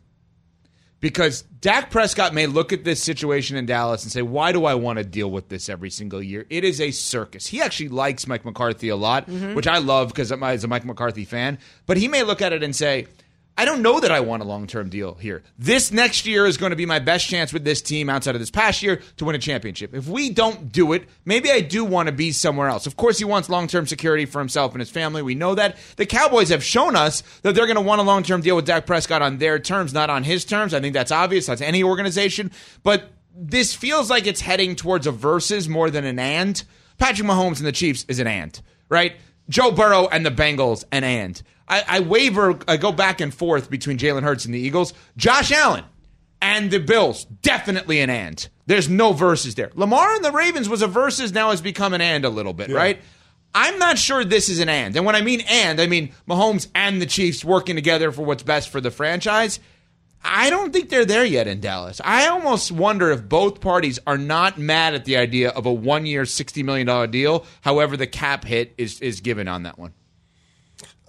Because 1.00 1.42
Dak 1.60 1.90
Prescott 1.90 2.34
may 2.34 2.46
look 2.46 2.72
at 2.72 2.82
this 2.82 3.00
situation 3.00 3.56
in 3.56 3.66
Dallas 3.66 4.02
and 4.02 4.10
say, 4.10 4.22
why 4.22 4.50
do 4.50 4.64
I 4.64 4.74
want 4.74 4.98
to 4.98 5.04
deal 5.04 5.30
with 5.30 5.48
this 5.48 5.68
every 5.68 5.90
single 5.90 6.20
year? 6.20 6.44
It 6.50 6.64
is 6.64 6.80
a 6.80 6.90
circus. 6.90 7.46
He 7.46 7.62
actually 7.62 7.90
likes 7.90 8.26
Mike 8.26 8.44
McCarthy 8.44 8.88
a 8.88 8.96
lot, 8.96 9.30
mm-hmm. 9.30 9.54
which 9.54 9.68
I 9.68 9.78
love 9.78 10.08
because 10.08 10.32
I'm 10.32 10.42
a 10.42 10.58
Mike 10.66 10.84
McCarthy 10.84 11.24
fan. 11.24 11.58
But 11.86 11.98
he 11.98 12.08
may 12.08 12.24
look 12.24 12.42
at 12.42 12.52
it 12.52 12.64
and 12.64 12.74
say, 12.74 13.06
I 13.58 13.64
don't 13.64 13.82
know 13.82 13.98
that 13.98 14.12
I 14.12 14.20
want 14.20 14.40
a 14.40 14.46
long 14.46 14.68
term 14.68 14.88
deal 14.88 15.14
here. 15.14 15.42
This 15.58 15.90
next 15.90 16.26
year 16.26 16.46
is 16.46 16.56
going 16.56 16.70
to 16.70 16.76
be 16.76 16.86
my 16.86 17.00
best 17.00 17.26
chance 17.26 17.52
with 17.52 17.64
this 17.64 17.82
team 17.82 18.08
outside 18.08 18.36
of 18.36 18.40
this 18.40 18.52
past 18.52 18.84
year 18.84 19.02
to 19.16 19.24
win 19.24 19.34
a 19.34 19.38
championship. 19.40 19.96
If 19.96 20.06
we 20.06 20.30
don't 20.30 20.70
do 20.70 20.92
it, 20.92 21.08
maybe 21.24 21.50
I 21.50 21.60
do 21.60 21.84
want 21.84 22.06
to 22.06 22.12
be 22.12 22.30
somewhere 22.30 22.68
else. 22.68 22.86
Of 22.86 22.96
course, 22.96 23.18
he 23.18 23.24
wants 23.24 23.48
long 23.48 23.66
term 23.66 23.88
security 23.88 24.26
for 24.26 24.38
himself 24.38 24.72
and 24.74 24.80
his 24.80 24.90
family. 24.90 25.22
We 25.22 25.34
know 25.34 25.56
that. 25.56 25.76
The 25.96 26.06
Cowboys 26.06 26.50
have 26.50 26.62
shown 26.62 26.94
us 26.94 27.24
that 27.42 27.56
they're 27.56 27.66
going 27.66 27.74
to 27.74 27.82
want 27.82 28.00
a 28.00 28.04
long 28.04 28.22
term 28.22 28.42
deal 28.42 28.54
with 28.54 28.64
Dak 28.64 28.86
Prescott 28.86 29.22
on 29.22 29.38
their 29.38 29.58
terms, 29.58 29.92
not 29.92 30.08
on 30.08 30.22
his 30.22 30.44
terms. 30.44 30.72
I 30.72 30.78
think 30.78 30.94
that's 30.94 31.10
obvious. 31.10 31.46
That's 31.46 31.60
any 31.60 31.82
organization. 31.82 32.52
But 32.84 33.10
this 33.34 33.74
feels 33.74 34.08
like 34.08 34.28
it's 34.28 34.40
heading 34.40 34.76
towards 34.76 35.08
a 35.08 35.10
versus 35.10 35.68
more 35.68 35.90
than 35.90 36.04
an 36.04 36.20
and. 36.20 36.62
Patrick 36.96 37.26
Mahomes 37.26 37.58
and 37.58 37.66
the 37.66 37.72
Chiefs 37.72 38.04
is 38.06 38.20
an 38.20 38.28
and, 38.28 38.60
right? 38.88 39.16
Joe 39.48 39.72
Burrow 39.72 40.06
and 40.06 40.24
the 40.24 40.30
Bengals, 40.30 40.84
an 40.92 41.02
and. 41.02 41.42
I, 41.68 41.84
I 41.86 42.00
waver, 42.00 42.58
I 42.66 42.76
go 42.76 42.92
back 42.92 43.20
and 43.20 43.32
forth 43.32 43.70
between 43.70 43.98
Jalen 43.98 44.22
Hurts 44.22 44.44
and 44.44 44.54
the 44.54 44.58
Eagles. 44.58 44.94
Josh 45.16 45.52
Allen 45.52 45.84
and 46.40 46.70
the 46.70 46.78
Bills, 46.78 47.24
definitely 47.24 48.00
an 48.00 48.10
and. 48.10 48.48
There's 48.66 48.88
no 48.88 49.12
verses 49.12 49.54
there. 49.54 49.70
Lamar 49.74 50.14
and 50.14 50.24
the 50.24 50.32
Ravens 50.32 50.68
was 50.68 50.82
a 50.82 50.86
versus, 50.86 51.32
now 51.32 51.50
has 51.50 51.60
become 51.60 51.94
an 51.94 52.00
and 52.00 52.24
a 52.24 52.30
little 52.30 52.52
bit, 52.52 52.70
right? 52.70 53.00
I'm 53.54 53.78
not 53.78 53.98
sure 53.98 54.24
this 54.24 54.48
is 54.48 54.60
an 54.60 54.68
and. 54.68 54.94
And 54.94 55.06
when 55.06 55.16
I 55.16 55.22
mean 55.22 55.42
and, 55.48 55.80
I 55.80 55.86
mean 55.86 56.12
Mahomes 56.28 56.68
and 56.74 57.00
the 57.00 57.06
Chiefs 57.06 57.44
working 57.44 57.76
together 57.76 58.12
for 58.12 58.22
what's 58.22 58.42
best 58.42 58.68
for 58.68 58.80
the 58.80 58.90
franchise. 58.90 59.58
I 60.22 60.50
don't 60.50 60.72
think 60.72 60.90
they're 60.90 61.04
there 61.04 61.24
yet 61.24 61.46
in 61.46 61.60
Dallas. 61.60 62.00
I 62.04 62.26
almost 62.26 62.72
wonder 62.72 63.10
if 63.10 63.28
both 63.28 63.60
parties 63.60 63.98
are 64.06 64.18
not 64.18 64.58
mad 64.58 64.94
at 64.94 65.04
the 65.04 65.16
idea 65.16 65.50
of 65.50 65.64
a 65.64 65.72
one 65.72 66.06
year, 66.06 66.24
$60 66.24 66.64
million 66.64 67.10
deal. 67.10 67.46
However, 67.60 67.96
the 67.96 68.06
cap 68.06 68.44
hit 68.44 68.74
is, 68.76 69.00
is 69.00 69.20
given 69.20 69.48
on 69.48 69.62
that 69.62 69.78
one. 69.78 69.94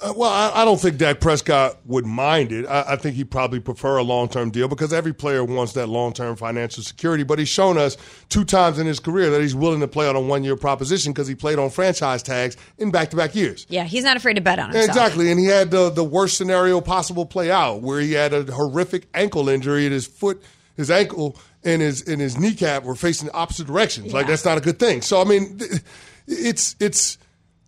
Uh, 0.02 0.14
well, 0.16 0.30
I, 0.30 0.62
I 0.62 0.66
don't 0.66 0.80
think 0.80 0.98
Dak 0.98 1.20
Prescott 1.20 1.78
would 1.86 2.06
mind 2.06 2.52
it. 2.52 2.66
I, 2.66 2.94
I 2.94 2.96
think 2.96 3.16
he'd 3.16 3.30
probably 3.30 3.60
prefer 3.60 3.98
a 3.98 4.04
long 4.04 4.30
term 4.30 4.50
deal 4.50 4.68
because 4.68 4.94
every 4.94 5.14
player 5.14 5.44
wants 5.44 5.74
that 5.74 5.88
long 5.88 6.14
term 6.14 6.36
financial 6.36 6.84
security. 6.84 7.24
But 7.24 7.40
he's 7.40 7.50
shown 7.50 7.78
us 7.78 7.98
two 8.30 8.46
times 8.46 8.80
in 8.80 8.88
his 8.88 9.00
career 9.00 9.30
that 9.32 9.42
he's 9.42 9.56
willing 9.56 9.82
to 9.82 9.88
play 9.88 10.08
on 10.08 10.16
a 10.16 10.22
one 10.22 10.44
year 10.44 10.56
proposition 10.56 11.12
because 11.12 11.28
he 11.28 11.36
played 11.36 11.60
on 11.60 11.70
franchise 11.70 12.24
tags 12.24 12.56
in 12.78 12.92
back 12.92 13.10
to 13.10 13.18
back 13.18 13.36
years. 13.36 13.66
Yeah, 13.70 13.84
he's 13.84 14.04
not 14.04 14.16
afraid 14.16 14.36
to 14.36 14.42
bet 14.42 14.60
on 14.60 14.72
himself. 14.72 14.88
Exactly, 14.88 15.32
and 15.32 15.40
he 15.40 15.48
had 15.48 15.72
the 15.72 15.90
the 15.90 16.04
worst 16.04 16.38
scenario 16.38 16.80
possible 16.80 17.26
play 17.26 17.52
out, 17.52 17.82
where 17.82 18.00
he 18.00 18.14
had 18.14 18.34
a 18.34 18.44
horrific 18.52 19.08
ankle 19.14 19.50
injury, 19.50 19.86
and 19.86 19.94
his 19.94 20.08
foot, 20.08 20.42
his 20.78 20.90
ankle, 20.90 21.38
and 21.64 21.82
his 21.82 22.08
and 22.08 22.22
his 22.22 22.38
kneecap 22.38 22.84
were 22.84 22.96
facing 22.96 23.30
opposite 23.32 23.68
directions. 23.68 24.14
Like 24.14 24.28
that's 24.28 24.46
not 24.46 24.58
a 24.58 24.62
good 24.62 24.80
thing. 24.80 25.02
So 25.02 25.20
I 25.22 25.26
mean, 25.26 25.60
it's 26.28 26.76
it's 26.80 27.18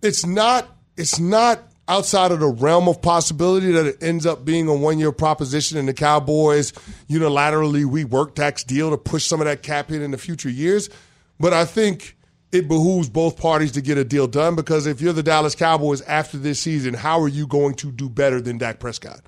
it's 0.02 0.26
not 0.26 0.70
it's 0.96 1.20
not 1.20 1.71
outside 1.92 2.32
of 2.32 2.40
the 2.40 2.48
realm 2.48 2.88
of 2.88 3.02
possibility 3.02 3.70
that 3.74 3.86
it 3.86 4.02
ends 4.02 4.26
up 4.26 4.46
being 4.46 4.70
a 4.70 4.74
one 4.74 4.98
year 4.98 5.12
proposition, 5.12 5.78
and 5.78 5.88
the 5.88 5.94
Cowboys 5.94 6.72
unilaterally 7.10 7.84
rework 7.84 8.34
Dak's 8.34 8.64
deal 8.64 8.90
to 8.92 8.98
push 8.98 9.26
some 9.26 9.42
of 9.42 9.46
that 9.46 9.62
cap 9.62 9.90
hit 9.90 10.02
in 10.02 10.12
the 10.12 10.18
future 10.18 10.50
years. 10.50 10.90
But 11.38 11.52
I 11.52 11.66
think 11.66 12.16
it 12.54 12.70
behooves 12.70 13.10
both 13.10 13.38
parties 13.38 13.74
to 13.74 13.82
get 13.82 13.98
a 13.98 14.06
deal 14.06 14.26
done 14.26 14.56
because 14.56 14.88
if 14.88 15.02
you're 15.02 15.12
the 15.12 15.22
Dallas 15.22 15.54
Cowboys 15.54 16.02
after 16.04 16.38
this 16.38 16.62
season, 16.62 16.94
how 16.94 17.20
are 17.20 17.28
you 17.28 17.46
going 17.46 17.76
to 17.76 17.92
do 17.92 18.10
better 18.10 18.40
than 18.40 18.58
Dak 18.58 18.80
Prescott? 18.80 19.22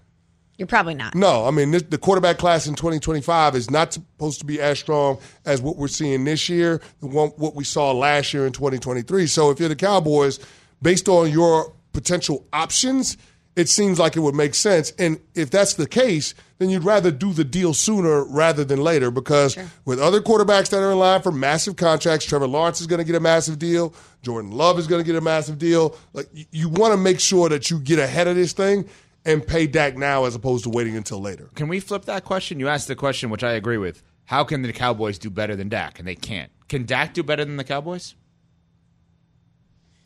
You're 0.57 0.67
probably 0.67 0.93
not. 0.93 1.15
No, 1.15 1.45
I 1.45 1.51
mean 1.51 1.71
this, 1.71 1.83
the 1.83 1.97
quarterback 1.97 2.37
class 2.37 2.65
in 2.65 2.75
2025 2.75 3.55
is 3.55 3.69
not 3.69 3.91
supposed 3.91 4.39
to 4.39 4.45
be 4.45 4.61
as 4.61 4.79
strong 4.79 5.19
as 5.45 5.61
what 5.61 5.75
we're 5.75 5.87
seeing 5.89 6.23
this 6.23 6.47
year, 6.47 6.79
what 7.01 7.55
we 7.55 7.65
saw 7.65 7.91
last 7.91 8.33
year 8.33 8.45
in 8.45 8.53
2023. 8.53 9.27
So 9.27 9.49
if 9.49 9.59
you're 9.59 9.67
the 9.67 9.75
Cowboys, 9.75 10.39
based 10.81 11.09
on 11.09 11.29
your 11.29 11.73
potential 11.93 12.47
options, 12.51 13.17
it 13.55 13.69
seems 13.69 13.99
like 13.99 14.15
it 14.15 14.19
would 14.19 14.35
make 14.35 14.55
sense. 14.55 14.91
And 14.97 15.19
if 15.35 15.51
that's 15.51 15.75
the 15.75 15.87
case, 15.87 16.33
then 16.57 16.69
you'd 16.69 16.83
rather 16.83 17.11
do 17.11 17.33
the 17.33 17.43
deal 17.43 17.73
sooner 17.73 18.25
rather 18.25 18.63
than 18.63 18.81
later 18.81 19.11
because 19.11 19.57
with 19.85 19.99
other 19.99 20.21
quarterbacks 20.21 20.69
that 20.71 20.81
are 20.81 20.91
in 20.91 20.99
line 20.99 21.21
for 21.21 21.31
massive 21.31 21.75
contracts, 21.75 22.25
Trevor 22.25 22.47
Lawrence 22.47 22.81
is 22.81 22.87
going 22.87 22.99
to 22.99 23.05
get 23.05 23.15
a 23.15 23.19
massive 23.19 23.59
deal, 23.59 23.93
Jordan 24.23 24.51
Love 24.51 24.79
is 24.79 24.87
going 24.87 25.03
to 25.03 25.05
get 25.05 25.15
a 25.15 25.21
massive 25.21 25.59
deal. 25.59 25.95
Like 26.13 26.27
you, 26.33 26.45
you 26.51 26.69
want 26.69 26.93
to 26.93 26.97
make 26.97 27.19
sure 27.19 27.49
that 27.49 27.69
you 27.69 27.79
get 27.79 27.99
ahead 27.99 28.27
of 28.27 28.35
this 28.35 28.53
thing 28.53 28.89
and 29.25 29.45
pay 29.45 29.67
Dak 29.67 29.97
now 29.97 30.25
as 30.25 30.35
opposed 30.35 30.63
to 30.63 30.69
waiting 30.69 30.97
until 30.97 31.21
later. 31.21 31.49
Can 31.55 31.67
we 31.67 31.79
flip 31.79 32.05
that 32.05 32.25
question? 32.25 32.59
You 32.59 32.69
asked 32.69 32.87
the 32.87 32.95
question, 32.95 33.29
which 33.29 33.43
I 33.43 33.53
agree 33.53 33.77
with. 33.77 34.01
How 34.25 34.43
can 34.43 34.61
the 34.61 34.73
Cowboys 34.73 35.19
do 35.19 35.29
better 35.29 35.55
than 35.55 35.69
Dak? 35.69 35.99
And 35.99 36.07
they 36.07 36.15
can't. 36.15 36.51
Can 36.69 36.85
Dak 36.85 37.13
do 37.13 37.23
better 37.23 37.45
than 37.45 37.57
the 37.57 37.63
Cowboys? 37.63 38.15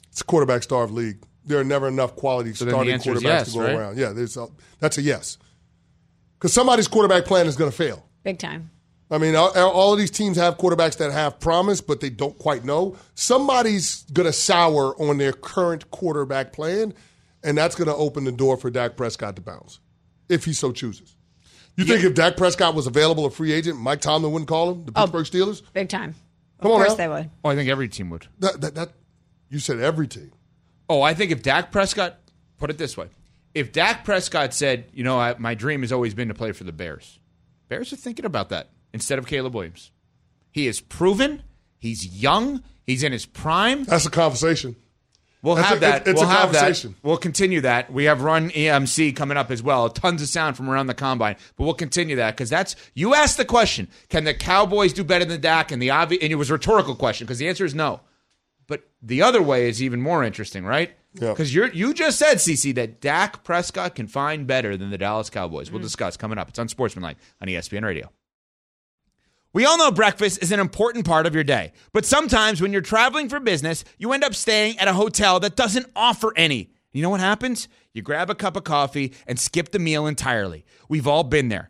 It's 0.10 0.22
a 0.22 0.26
quarterback 0.26 0.64
starved 0.64 0.92
league. 0.92 1.20
There 1.48 1.60
are 1.60 1.64
never 1.64 1.88
enough 1.88 2.16
quality 2.16 2.52
then 2.52 2.68
the 2.68 2.72
starting 2.74 2.94
answer 2.94 3.14
is 3.14 3.20
quarterbacks 3.20 3.24
yes, 3.24 3.54
to 3.54 3.60
go 3.60 3.66
right? 3.66 3.74
around. 3.74 3.98
Yeah, 3.98 4.12
there's 4.12 4.38
a, 4.38 4.48
that's 4.80 4.98
a 4.98 5.02
yes. 5.02 5.38
Because 6.38 6.54
somebody's 6.54 6.88
quarterback 6.88 7.26
plan 7.26 7.48
is 7.48 7.56
going 7.56 7.72
to 7.72 7.76
fail. 7.76 8.06
Big 8.24 8.38
time. 8.38 8.70
I 9.10 9.18
mean, 9.18 9.36
all, 9.36 9.58
all 9.58 9.94
of 9.94 10.00
these 10.00 10.12
teams 10.12 10.36
have 10.38 10.58
quarterbacks 10.58 10.98
that 10.98 11.12
have 11.12 11.40
promise, 11.40 11.80
but 11.80 12.02
they 12.02 12.10
don't 12.10 12.38
quite 12.38 12.66
know. 12.66 12.98
Somebody's 13.16 14.04
going 14.12 14.26
to 14.26 14.34
sour 14.34 14.94
on 15.02 15.18
their 15.18 15.32
current 15.32 15.90
quarterback 15.92 16.52
plan, 16.52 16.94
and 17.44 17.58
that's 17.58 17.76
going 17.76 17.88
to 17.88 17.96
open 17.96 18.26
the 18.26 18.34
door 18.34 18.58
for 18.58 18.70
Dak 18.70 18.98
Prescott 18.98 19.38
to 19.38 19.42
bounce, 19.42 19.80
if 20.28 20.44
he 20.44 20.52
so 20.52 20.74
chooses. 20.74 21.16
You 21.78 21.86
think 21.86 22.04
if 22.04 22.16
Dak 22.16 22.38
Prescott 22.38 22.74
was 22.74 22.88
available, 22.88 23.26
a 23.26 23.30
free 23.30 23.54
agent, 23.54 23.80
Mike 23.80 24.02
Tomlin 24.02 24.32
wouldn't 24.32 24.50
call 24.50 24.72
him, 24.72 24.86
the 24.86 24.92
oh, 24.96 25.08
Pittsburgh 25.08 25.26
Steelers? 25.26 25.62
Big 25.74 25.90
time. 25.90 26.16
Of 26.60 26.66
on 26.66 26.72
course 26.72 26.90
now. 26.90 26.96
they 26.96 27.08
would. 27.08 27.30
Oh, 27.46 27.50
I 27.52 27.56
think 27.56 27.70
every 27.70 27.88
team 27.88 28.10
would. 28.10 28.28
That, 28.40 28.60
that, 28.62 28.76
that, 28.76 28.90
you 29.50 29.60
said 29.60 29.80
every 29.80 30.08
team. 30.08 30.32
Oh, 30.90 31.02
I 31.02 31.14
think 31.14 31.32
if 31.32 31.42
Dak 31.44 31.72
Prescott, 31.72 32.18
put 32.58 32.70
it 32.70 32.78
this 32.78 32.96
way, 32.96 33.08
if 33.54 33.72
Dak 33.72 34.06
Prescott 34.06 34.54
said, 34.54 34.86
you 34.94 35.04
know, 35.04 35.20
I, 35.20 35.36
my 35.38 35.54
dream 35.56 35.82
has 35.82 35.92
always 35.92 36.14
been 36.14 36.28
to 36.30 36.34
play 36.34 36.52
for 36.52 36.64
the 36.64 36.72
Bears, 36.72 37.20
Bears 37.68 37.92
are 37.92 37.98
thinking 37.98 38.26
about 38.26 38.50
that 38.50 38.70
instead 38.94 39.20
of 39.20 39.28
Caleb 39.28 39.54
Williams. 39.56 39.92
He 40.52 40.68
is 40.68 40.80
proven. 40.80 41.44
He's 41.80 42.06
young. 42.22 42.64
He's 42.86 43.04
in 43.04 43.12
his 43.12 43.26
prime. 43.26 43.84
That's 43.84 44.06
a 44.06 44.10
conversation. 44.12 44.76
We'll 45.44 45.56
That's 45.56 45.68
have 45.68 45.78
a- 45.78 45.82
that. 45.82 46.08
it's 46.08 46.20
we'll 46.20 46.30
a 46.30 46.34
have 46.34 46.52
that. 46.54 46.60
conversation. 46.62 46.96
We'll 47.04 47.18
continue 47.18 47.62
that. 47.62 47.92
We 47.94 48.06
have 48.06 48.22
Run 48.22 48.50
EMC 48.50 49.16
coming 49.16 49.38
up 49.38 49.52
as 49.52 49.62
well. 49.62 49.88
Tons 49.90 50.22
of 50.22 50.28
sound 50.30 50.58
from 50.58 50.68
around 50.70 50.88
the 50.88 50.96
combine, 50.96 51.36
but 51.56 51.64
we'll 51.66 51.74
continue 51.76 52.16
that 52.16 52.32
because 52.36 52.50
that's 52.50 52.76
you 52.96 53.14
asked 53.14 53.38
the 53.38 53.46
question: 53.46 53.88
Can 54.10 54.24
the 54.24 54.34
Cowboys 54.34 54.94
do 54.94 55.04
better 55.04 55.26
than 55.26 55.40
Dak? 55.40 55.72
And 55.72 55.80
the 55.82 55.92
obvious, 55.92 56.24
and 56.24 56.32
it 56.32 56.36
was 56.36 56.50
a 56.50 56.54
rhetorical 56.54 56.96
question 56.96 57.28
because 57.28 57.38
the 57.38 57.48
answer 57.48 57.66
is 57.66 57.76
no. 57.76 58.00
But 58.68 58.84
the 59.02 59.22
other 59.22 59.42
way 59.42 59.70
is 59.70 59.82
even 59.82 60.02
more 60.02 60.24
interesting, 60.24 60.66
right? 60.66 60.92
Yeah. 61.14 61.30
Because 61.30 61.54
you 61.54 61.70
you 61.74 61.94
just 61.94 62.20
said, 62.20 62.38
CC, 62.38 62.76
that 62.76 63.02
Dak 63.02 63.44
Prescott 63.44 63.96
can 63.96 64.08
find 64.08 64.46
better 64.46 64.78
than 64.78 64.90
the 64.90 64.98
Dallas 64.98 65.30
Cowboys. 65.30 65.72
We'll 65.72 65.80
mm. 65.80 65.86
discuss 65.86 66.18
coming 66.18 66.38
up. 66.38 66.50
It's 66.50 66.60
on 66.60 66.68
Sportsmanlike 66.68 67.18
on 67.42 67.48
ESPN 67.48 67.84
Radio. 67.84 68.12
We 69.54 69.66
all 69.66 69.78
know 69.78 69.90
breakfast 69.90 70.44
is 70.44 70.52
an 70.52 70.60
important 70.60 71.06
part 71.06 71.26
of 71.26 71.34
your 71.34 71.44
day, 71.44 71.72
but 71.92 72.06
sometimes 72.06 72.62
when 72.62 72.72
you're 72.72 72.82
traveling 72.82 73.30
for 73.30 73.40
business, 73.40 73.84
you 73.98 74.12
end 74.12 74.24
up 74.24 74.36
staying 74.36 74.78
at 74.78 74.88
a 74.88 74.94
hotel 74.94 75.40
that 75.40 75.56
doesn't 75.56 75.88
offer 75.96 76.32
any. 76.36 76.70
You 76.92 77.02
know 77.02 77.10
what 77.10 77.22
happens? 77.22 77.68
You 77.94 78.02
grab 78.02 78.30
a 78.30 78.36
cup 78.36 78.56
of 78.56 78.64
coffee 78.64 79.14
and 79.26 79.40
skip 79.40 79.72
the 79.72 79.80
meal 79.80 80.06
entirely. 80.06 80.66
We've 80.90 81.08
all 81.08 81.24
been 81.24 81.50
there. 81.50 81.70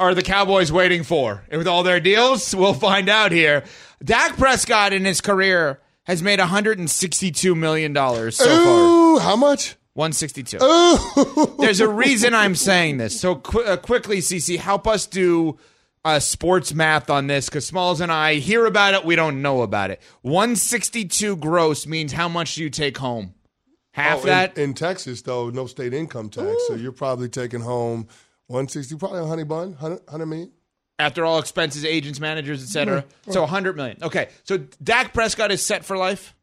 are 0.00 0.14
the 0.14 0.22
Cowboys 0.22 0.72
waiting 0.72 1.04
for? 1.04 1.44
And 1.50 1.58
with 1.58 1.68
all 1.68 1.82
their 1.82 2.00
deals, 2.00 2.54
we'll 2.54 2.74
find 2.74 3.08
out 3.08 3.30
here. 3.32 3.62
Dak 4.02 4.36
Prescott 4.36 4.92
in 4.92 5.04
his 5.04 5.20
career 5.20 5.78
has 6.04 6.22
made 6.22 6.38
$162 6.40 7.56
million 7.56 7.94
so 8.32 8.44
far. 8.44 9.20
How 9.20 9.36
much? 9.36 9.76
162. 9.94 10.58
Ooh. 10.62 11.56
There's 11.58 11.80
a 11.80 11.88
reason 11.88 12.34
I'm 12.34 12.54
saying 12.70 12.96
this. 12.96 13.20
So 13.20 13.36
qu- 13.36 13.62
uh, 13.62 13.76
quickly, 13.76 14.18
CC, 14.18 14.56
help 14.58 14.86
us 14.88 15.06
do 15.06 15.58
uh, 16.04 16.18
sports 16.18 16.72
math 16.72 17.10
on 17.10 17.26
this 17.26 17.46
because 17.50 17.66
Smalls 17.66 18.00
and 18.00 18.10
I 18.10 18.34
hear 18.36 18.64
about 18.66 18.94
it, 18.94 19.04
we 19.04 19.16
don't 19.16 19.42
know 19.42 19.60
about 19.62 19.90
it. 19.90 20.00
162 20.22 21.36
gross 21.36 21.86
means 21.86 22.12
how 22.12 22.28
much 22.28 22.54
do 22.54 22.62
you 22.62 22.70
take 22.70 22.96
home? 22.98 23.34
Half 23.92 24.20
Oh, 24.22 24.26
that? 24.26 24.56
in, 24.56 24.72
Texas, 24.72 25.20
though, 25.22 25.50
no 25.50 25.66
state 25.66 25.92
income 25.92 26.30
tax, 26.30 26.54
so 26.68 26.74
you're 26.74 26.92
probably 26.92 27.28
taking 27.28 27.60
home 27.60 28.06
160, 28.50 28.96
probably 28.96 29.20
a 29.20 29.24
honey 29.26 29.44
bun, 29.44 29.70
100, 29.72 30.00
100 30.06 30.26
million. 30.26 30.50
after 30.98 31.24
all 31.24 31.38
expenses, 31.38 31.84
agents, 31.84 32.18
managers, 32.18 32.62
etc. 32.62 33.04
So 33.28 33.42
100 33.42 33.76
million. 33.76 33.98
Okay. 34.02 34.28
So 34.44 34.58
Dak 34.82 35.14
Prescott 35.14 35.50
is 35.52 35.64
set 35.64 35.84
for 35.84 35.96
life? 35.96 36.34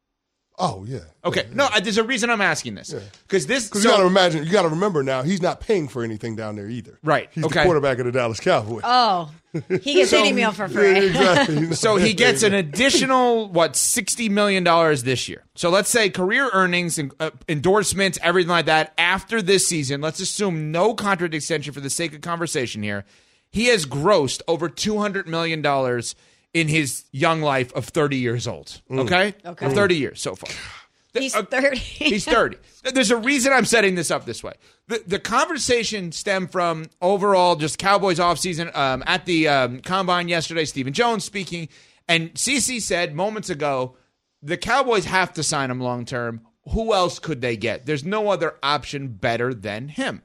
Oh 0.60 0.86
yeah. 0.88 1.00
Okay. 1.24 1.46
No, 1.54 1.66
uh, 1.66 1.80
there's 1.80 2.00
a 2.00 2.04
reason 2.04 2.32
I'm 2.32 2.42
asking 2.42 2.74
this. 2.76 2.94
Cuz 3.28 3.46
this 3.46 3.68
Because 3.68 3.84
so- 3.84 3.90
you 3.90 3.96
got 3.96 4.02
to 4.02 4.08
imagine, 4.08 4.44
you 4.44 4.52
got 4.52 4.64
to 4.64 4.70
remember 4.70 5.04
now, 5.04 5.22
he's 5.22 5.42
not 5.42 5.60
paying 5.60 5.88
for 5.88 6.04
anything 6.04 6.36
down 6.36 6.56
there 6.56 6.68
either. 6.68 6.98
Right, 7.04 7.30
He's 7.32 7.44
okay. 7.46 7.60
the 7.60 7.64
quarterback 7.66 8.00
of 8.00 8.06
the 8.06 8.12
Dallas 8.12 8.40
Cowboys. 8.40 8.82
Oh, 8.84 9.30
he 9.70 9.94
gets 9.94 10.14
any 10.14 10.34
meal 10.34 10.52
for 10.52 10.68
free. 10.68 10.94
Yeah, 10.94 11.02
exactly. 11.04 11.66
So 11.76 11.98
he 11.98 12.14
gets 12.14 12.42
an 12.42 12.54
additional 12.56 13.50
what 13.50 13.76
sixty 13.76 14.30
million 14.30 14.64
dollars 14.64 15.04
this 15.04 15.30
year. 15.30 15.44
So 15.54 15.70
let's 15.70 15.90
say 15.92 16.10
career 16.10 16.50
earnings 16.52 16.98
and 16.98 17.12
uh, 17.20 17.30
endorsements, 17.48 18.18
everything 18.24 18.50
like 18.50 18.66
that. 18.66 18.94
After 18.98 19.42
this 19.44 19.68
season, 19.68 20.02
let's 20.02 20.20
assume 20.20 20.72
no 20.72 20.96
contract 20.96 21.36
extension 21.36 21.72
for 21.74 21.82
the 21.82 21.90
sake 21.92 22.16
of 22.16 22.22
conversation 22.22 22.82
here. 22.82 23.06
He 23.52 23.66
has 23.68 23.86
grossed 23.86 24.42
over 24.48 24.70
two 24.70 24.98
hundred 24.98 25.28
million 25.28 25.62
dollars 25.62 26.16
in 26.54 26.68
his 26.68 27.06
young 27.12 27.42
life 27.42 27.74
of 27.74 27.86
thirty 27.86 28.18
years 28.18 28.48
old. 28.48 28.82
Okay, 28.92 29.34
Okay. 29.46 29.66
Of 29.66 29.74
thirty 29.74 29.96
years 29.96 30.22
so 30.22 30.36
far. 30.36 30.50
He's 31.14 31.34
Uh, 31.36 31.42
30. 31.44 31.78
He's 31.78 32.26
30. 32.26 32.58
There's 32.94 33.10
a 33.10 33.18
reason 33.18 33.52
I'm 33.52 33.66
setting 33.66 33.96
this 33.96 34.12
up 34.12 34.26
this 34.26 34.44
way. 34.44 34.54
The, 34.88 35.02
the 35.08 35.18
conversation 35.20 36.12
stemmed 36.12 36.52
from 36.52 36.86
overall 37.02 37.56
just 37.56 37.80
Cowboys 37.80 38.20
offseason. 38.20 38.76
Um, 38.76 39.04
at 39.08 39.26
the 39.26 39.48
um, 39.48 39.80
combine 39.80 40.28
yesterday, 40.28 40.64
Stephen 40.66 40.94
Jones 40.94 41.24
speaking, 41.24 41.70
and 42.08 42.32
CC 42.36 42.80
said 42.80 43.16
moments 43.16 43.50
ago, 43.50 43.96
the 44.44 44.58
Cowboys 44.58 45.06
have 45.06 45.34
to 45.34 45.44
sign 45.44 45.72
him 45.72 45.80
long 45.82 46.06
term. 46.06 46.42
Who 46.74 46.94
else 46.94 47.18
could 47.18 47.42
they 47.42 47.58
get? 47.58 47.88
There's 47.88 48.06
no 48.06 48.30
other 48.30 48.56
option 48.62 49.08
better 49.08 49.56
than 49.56 49.88
him. 49.88 50.22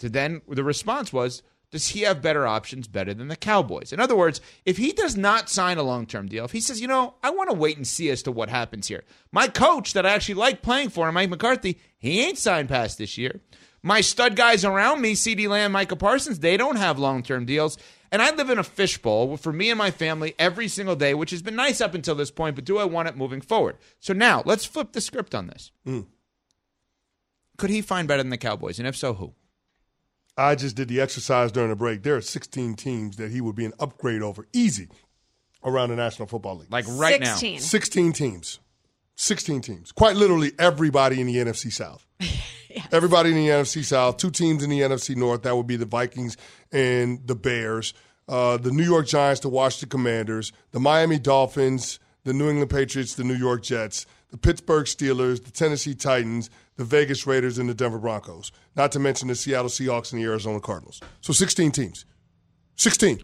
To 0.00 0.08
then 0.08 0.40
the 0.48 0.64
response 0.64 1.12
was, 1.12 1.42
does 1.70 1.88
he 1.88 2.00
have 2.00 2.20
better 2.20 2.46
options 2.46 2.88
better 2.88 3.14
than 3.14 3.28
the 3.28 3.36
Cowboys? 3.36 3.92
In 3.92 4.00
other 4.00 4.16
words, 4.16 4.40
if 4.64 4.76
he 4.76 4.92
does 4.92 5.16
not 5.16 5.48
sign 5.48 5.78
a 5.78 5.82
long 5.82 6.04
term 6.04 6.26
deal, 6.26 6.44
if 6.44 6.52
he 6.52 6.60
says, 6.60 6.80
you 6.80 6.88
know, 6.88 7.14
I 7.22 7.30
want 7.30 7.50
to 7.50 7.56
wait 7.56 7.76
and 7.76 7.86
see 7.86 8.10
as 8.10 8.22
to 8.24 8.32
what 8.32 8.48
happens 8.48 8.88
here. 8.88 9.04
My 9.30 9.46
coach 9.46 9.92
that 9.92 10.04
I 10.04 10.10
actually 10.10 10.34
like 10.34 10.62
playing 10.62 10.90
for, 10.90 11.10
Mike 11.12 11.30
McCarthy, 11.30 11.78
he 11.96 12.22
ain't 12.22 12.38
signed 12.38 12.68
past 12.68 12.98
this 12.98 13.16
year. 13.16 13.40
My 13.82 14.00
stud 14.00 14.36
guys 14.36 14.64
around 14.64 15.00
me, 15.00 15.14
CeeDee 15.14 15.48
Lamb, 15.48 15.72
Micah 15.72 15.96
Parsons, 15.96 16.40
they 16.40 16.56
don't 16.56 16.76
have 16.76 16.98
long 16.98 17.22
term 17.22 17.46
deals. 17.46 17.78
And 18.12 18.20
I 18.20 18.34
live 18.34 18.50
in 18.50 18.58
a 18.58 18.64
fishbowl 18.64 19.36
for 19.36 19.52
me 19.52 19.70
and 19.70 19.78
my 19.78 19.92
family 19.92 20.34
every 20.38 20.66
single 20.66 20.96
day, 20.96 21.14
which 21.14 21.30
has 21.30 21.42
been 21.42 21.54
nice 21.54 21.80
up 21.80 21.94
until 21.94 22.16
this 22.16 22.32
point, 22.32 22.56
but 22.56 22.64
do 22.64 22.78
I 22.78 22.84
want 22.84 23.06
it 23.06 23.16
moving 23.16 23.40
forward? 23.40 23.76
So 24.00 24.12
now 24.12 24.42
let's 24.44 24.64
flip 24.64 24.92
the 24.92 25.00
script 25.00 25.34
on 25.34 25.46
this. 25.46 25.70
Hmm. 25.84 26.00
Could 27.56 27.70
he 27.70 27.82
find 27.82 28.08
better 28.08 28.22
than 28.22 28.30
the 28.30 28.36
Cowboys? 28.36 28.78
And 28.78 28.88
if 28.88 28.96
so, 28.96 29.14
who? 29.14 29.34
I 30.40 30.54
just 30.54 30.74
did 30.74 30.88
the 30.88 31.00
exercise 31.00 31.52
during 31.52 31.68
the 31.68 31.76
break. 31.76 32.02
There 32.02 32.16
are 32.16 32.22
16 32.22 32.74
teams 32.74 33.16
that 33.16 33.30
he 33.30 33.40
would 33.40 33.54
be 33.54 33.66
an 33.66 33.74
upgrade 33.78 34.22
over 34.22 34.46
easy 34.52 34.88
around 35.62 35.90
the 35.90 35.96
National 35.96 36.26
Football 36.26 36.58
League. 36.58 36.72
Like 36.72 36.86
right 36.88 37.24
16. 37.24 37.54
now. 37.54 37.60
16 37.60 38.12
teams. 38.14 38.60
16 39.16 39.60
teams. 39.60 39.92
Quite 39.92 40.16
literally 40.16 40.52
everybody 40.58 41.20
in 41.20 41.26
the 41.26 41.36
NFC 41.36 41.70
South. 41.70 42.06
Everybody 42.92 43.30
in 43.30 43.36
the 43.36 43.48
NFC 43.48 43.84
South. 43.84 44.16
Two 44.16 44.30
teams 44.30 44.62
in 44.62 44.70
the 44.70 44.80
NFC 44.80 45.16
North. 45.16 45.42
That 45.42 45.56
would 45.56 45.66
be 45.66 45.74
the 45.76 45.86
Vikings 45.86 46.36
and 46.70 47.26
the 47.26 47.34
Bears. 47.34 47.92
Uh, 48.28 48.56
the 48.56 48.70
New 48.70 48.84
York 48.84 49.08
Giants, 49.08 49.40
the 49.40 49.48
Washington 49.48 49.88
Commanders, 49.88 50.52
the 50.70 50.78
Miami 50.78 51.18
Dolphins, 51.18 51.98
the 52.22 52.32
New 52.32 52.48
England 52.48 52.70
Patriots, 52.70 53.14
the 53.14 53.24
New 53.24 53.34
York 53.34 53.64
Jets, 53.64 54.06
the 54.30 54.38
Pittsburgh 54.38 54.86
Steelers, 54.86 55.44
the 55.44 55.50
Tennessee 55.50 55.94
Titans, 55.94 56.50
the 56.76 56.84
Vegas 56.84 57.26
Raiders, 57.26 57.58
and 57.58 57.68
the 57.68 57.74
Denver 57.74 57.98
Broncos. 57.98 58.52
Not 58.76 58.92
to 58.92 58.98
mention 58.98 59.28
the 59.28 59.34
Seattle 59.34 59.68
Seahawks 59.68 60.12
and 60.12 60.20
the 60.22 60.26
Arizona 60.26 60.60
Cardinals. 60.60 61.00
So 61.20 61.32
16 61.32 61.72
teams. 61.72 62.04
16. 62.76 63.20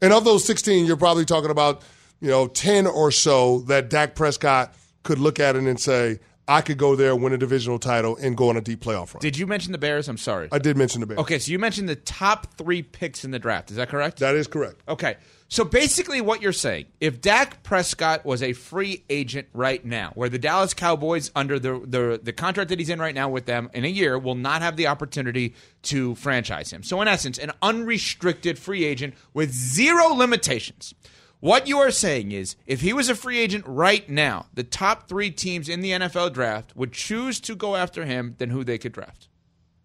And 0.00 0.12
of 0.12 0.24
those 0.24 0.44
16, 0.44 0.86
you're 0.86 0.96
probably 0.96 1.24
talking 1.24 1.50
about, 1.50 1.82
you 2.20 2.28
know, 2.28 2.48
10 2.48 2.86
or 2.86 3.10
so 3.10 3.60
that 3.60 3.90
Dak 3.90 4.14
Prescott 4.14 4.74
could 5.02 5.18
look 5.18 5.38
at 5.38 5.54
it 5.54 5.62
and 5.62 5.78
say, 5.78 6.18
I 6.48 6.60
could 6.60 6.76
go 6.76 6.96
there, 6.96 7.14
win 7.14 7.32
a 7.32 7.38
divisional 7.38 7.78
title, 7.78 8.16
and 8.16 8.36
go 8.36 8.48
on 8.48 8.56
a 8.56 8.60
deep 8.60 8.80
playoff 8.80 9.14
run. 9.14 9.20
Did 9.20 9.38
you 9.38 9.46
mention 9.46 9.70
the 9.70 9.78
Bears? 9.78 10.08
I'm 10.08 10.18
sorry. 10.18 10.48
I 10.50 10.58
did 10.58 10.76
mention 10.76 11.00
the 11.00 11.06
Bears. 11.06 11.20
Okay, 11.20 11.38
so 11.38 11.52
you 11.52 11.58
mentioned 11.58 11.88
the 11.88 11.96
top 11.96 12.58
three 12.58 12.82
picks 12.82 13.24
in 13.24 13.30
the 13.30 13.38
draft. 13.38 13.70
Is 13.70 13.76
that 13.76 13.88
correct? 13.88 14.18
That 14.18 14.34
is 14.34 14.48
correct. 14.48 14.82
Okay. 14.88 15.16
So 15.52 15.66
basically, 15.66 16.22
what 16.22 16.40
you're 16.40 16.50
saying, 16.54 16.86
if 16.98 17.20
Dak 17.20 17.62
Prescott 17.62 18.24
was 18.24 18.42
a 18.42 18.54
free 18.54 19.04
agent 19.10 19.48
right 19.52 19.84
now, 19.84 20.12
where 20.14 20.30
the 20.30 20.38
Dallas 20.38 20.72
Cowboys, 20.72 21.30
under 21.36 21.58
the, 21.58 21.78
the, 21.84 22.18
the 22.22 22.32
contract 22.32 22.70
that 22.70 22.78
he's 22.78 22.88
in 22.88 22.98
right 22.98 23.14
now 23.14 23.28
with 23.28 23.44
them 23.44 23.68
in 23.74 23.84
a 23.84 23.88
year, 23.88 24.18
will 24.18 24.34
not 24.34 24.62
have 24.62 24.78
the 24.78 24.86
opportunity 24.86 25.54
to 25.82 26.14
franchise 26.14 26.72
him. 26.72 26.82
So, 26.82 27.02
in 27.02 27.06
essence, 27.06 27.36
an 27.36 27.52
unrestricted 27.60 28.58
free 28.58 28.82
agent 28.86 29.12
with 29.34 29.52
zero 29.52 30.14
limitations. 30.14 30.94
What 31.40 31.68
you 31.68 31.76
are 31.80 31.90
saying 31.90 32.32
is, 32.32 32.56
if 32.66 32.80
he 32.80 32.94
was 32.94 33.10
a 33.10 33.14
free 33.14 33.38
agent 33.38 33.66
right 33.66 34.08
now, 34.08 34.46
the 34.54 34.64
top 34.64 35.06
three 35.06 35.30
teams 35.30 35.68
in 35.68 35.82
the 35.82 35.90
NFL 35.90 36.32
draft 36.32 36.74
would 36.74 36.94
choose 36.94 37.38
to 37.40 37.54
go 37.54 37.76
after 37.76 38.06
him 38.06 38.36
than 38.38 38.48
who 38.48 38.64
they 38.64 38.78
could 38.78 38.92
draft. 38.92 39.28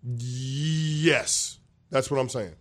Yes. 0.01 1.60
That's 1.89 2.10
what 2.10 2.21
I'm 2.21 2.30
saying. 2.30 2.53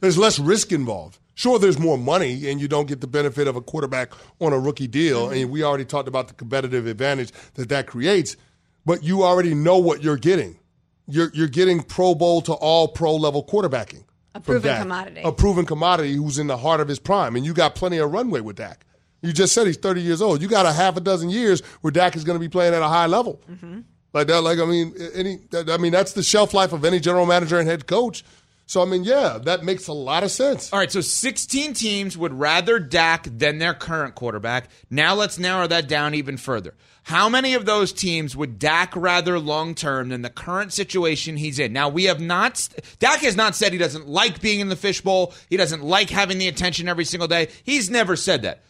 There's 0.00 0.18
less 0.18 0.40
risk 0.40 0.72
involved. 0.72 1.20
Sure, 1.36 1.58
there's 1.58 1.78
more 1.78 1.98
money, 1.98 2.48
and 2.48 2.62
you 2.62 2.66
don't 2.66 2.88
get 2.88 3.02
the 3.02 3.06
benefit 3.06 3.46
of 3.46 3.56
a 3.56 3.60
quarterback 3.60 4.12
on 4.40 4.54
a 4.54 4.58
rookie 4.58 4.86
deal. 4.86 5.26
Mm-hmm. 5.26 5.34
And 5.34 5.50
we 5.50 5.62
already 5.62 5.84
talked 5.84 6.08
about 6.08 6.28
the 6.28 6.34
competitive 6.34 6.86
advantage 6.86 7.30
that 7.54 7.68
that 7.68 7.86
creates, 7.86 8.38
but 8.86 9.04
you 9.04 9.22
already 9.22 9.54
know 9.54 9.76
what 9.76 10.02
you're 10.02 10.16
getting. 10.16 10.58
You're, 11.06 11.30
you're 11.34 11.46
getting 11.46 11.82
Pro 11.82 12.14
Bowl 12.14 12.40
to 12.40 12.54
all 12.54 12.88
pro 12.88 13.14
level 13.14 13.44
quarterbacking. 13.44 14.04
A 14.34 14.40
proven 14.40 14.80
commodity. 14.80 15.20
A 15.24 15.30
proven 15.30 15.66
commodity 15.66 16.14
who's 16.14 16.38
in 16.38 16.46
the 16.46 16.56
heart 16.56 16.80
of 16.80 16.88
his 16.88 16.98
prime. 16.98 17.36
And 17.36 17.44
you 17.44 17.52
got 17.52 17.74
plenty 17.74 17.98
of 17.98 18.10
runway 18.10 18.40
with 18.40 18.56
Dak. 18.56 18.86
You 19.20 19.34
just 19.34 19.52
said 19.52 19.66
he's 19.66 19.76
30 19.76 20.00
years 20.00 20.22
old. 20.22 20.40
You 20.40 20.48
got 20.48 20.64
a 20.64 20.72
half 20.72 20.96
a 20.96 21.00
dozen 21.00 21.28
years 21.28 21.60
where 21.82 21.90
Dak 21.90 22.16
is 22.16 22.24
going 22.24 22.36
to 22.36 22.40
be 22.40 22.48
playing 22.48 22.72
at 22.72 22.80
a 22.80 22.88
high 22.88 23.06
level. 23.06 23.42
Mm-hmm. 23.50 23.80
Like 24.14 24.28
that, 24.28 24.40
like 24.40 24.58
I 24.58 24.64
mean, 24.64 24.94
any, 25.14 25.40
I 25.52 25.76
mean, 25.76 25.92
that's 25.92 26.14
the 26.14 26.22
shelf 26.22 26.54
life 26.54 26.72
of 26.72 26.86
any 26.86 26.98
general 26.98 27.26
manager 27.26 27.58
and 27.58 27.68
head 27.68 27.86
coach. 27.86 28.24
So 28.68 28.82
I 28.82 28.84
mean, 28.84 29.04
yeah, 29.04 29.38
that 29.44 29.62
makes 29.62 29.86
a 29.86 29.92
lot 29.92 30.24
of 30.24 30.32
sense. 30.32 30.72
All 30.72 30.78
right, 30.80 30.90
so 30.90 31.00
16 31.00 31.72
teams 31.72 32.18
would 32.18 32.34
rather 32.34 32.80
Dak 32.80 33.28
than 33.30 33.58
their 33.58 33.74
current 33.74 34.16
quarterback. 34.16 34.68
Now 34.90 35.14
let's 35.14 35.38
narrow 35.38 35.68
that 35.68 35.88
down 35.88 36.14
even 36.14 36.36
further. 36.36 36.74
How 37.04 37.28
many 37.28 37.54
of 37.54 37.64
those 37.64 37.92
teams 37.92 38.36
would 38.36 38.58
Dak 38.58 38.96
rather 38.96 39.38
long 39.38 39.76
term 39.76 40.08
than 40.08 40.22
the 40.22 40.30
current 40.30 40.72
situation 40.72 41.36
he's 41.36 41.60
in? 41.60 41.72
Now 41.72 41.88
we 41.88 42.04
have 42.04 42.20
not. 42.20 42.68
Dak 42.98 43.20
has 43.20 43.36
not 43.36 43.54
said 43.54 43.72
he 43.72 43.78
doesn't 43.78 44.08
like 44.08 44.40
being 44.40 44.58
in 44.58 44.68
the 44.68 44.74
fishbowl. 44.74 45.32
He 45.48 45.56
doesn't 45.56 45.84
like 45.84 46.10
having 46.10 46.38
the 46.38 46.48
attention 46.48 46.88
every 46.88 47.04
single 47.04 47.28
day. 47.28 47.48
He's 47.62 47.88
never 47.88 48.16
said 48.16 48.42
that. 48.42 48.62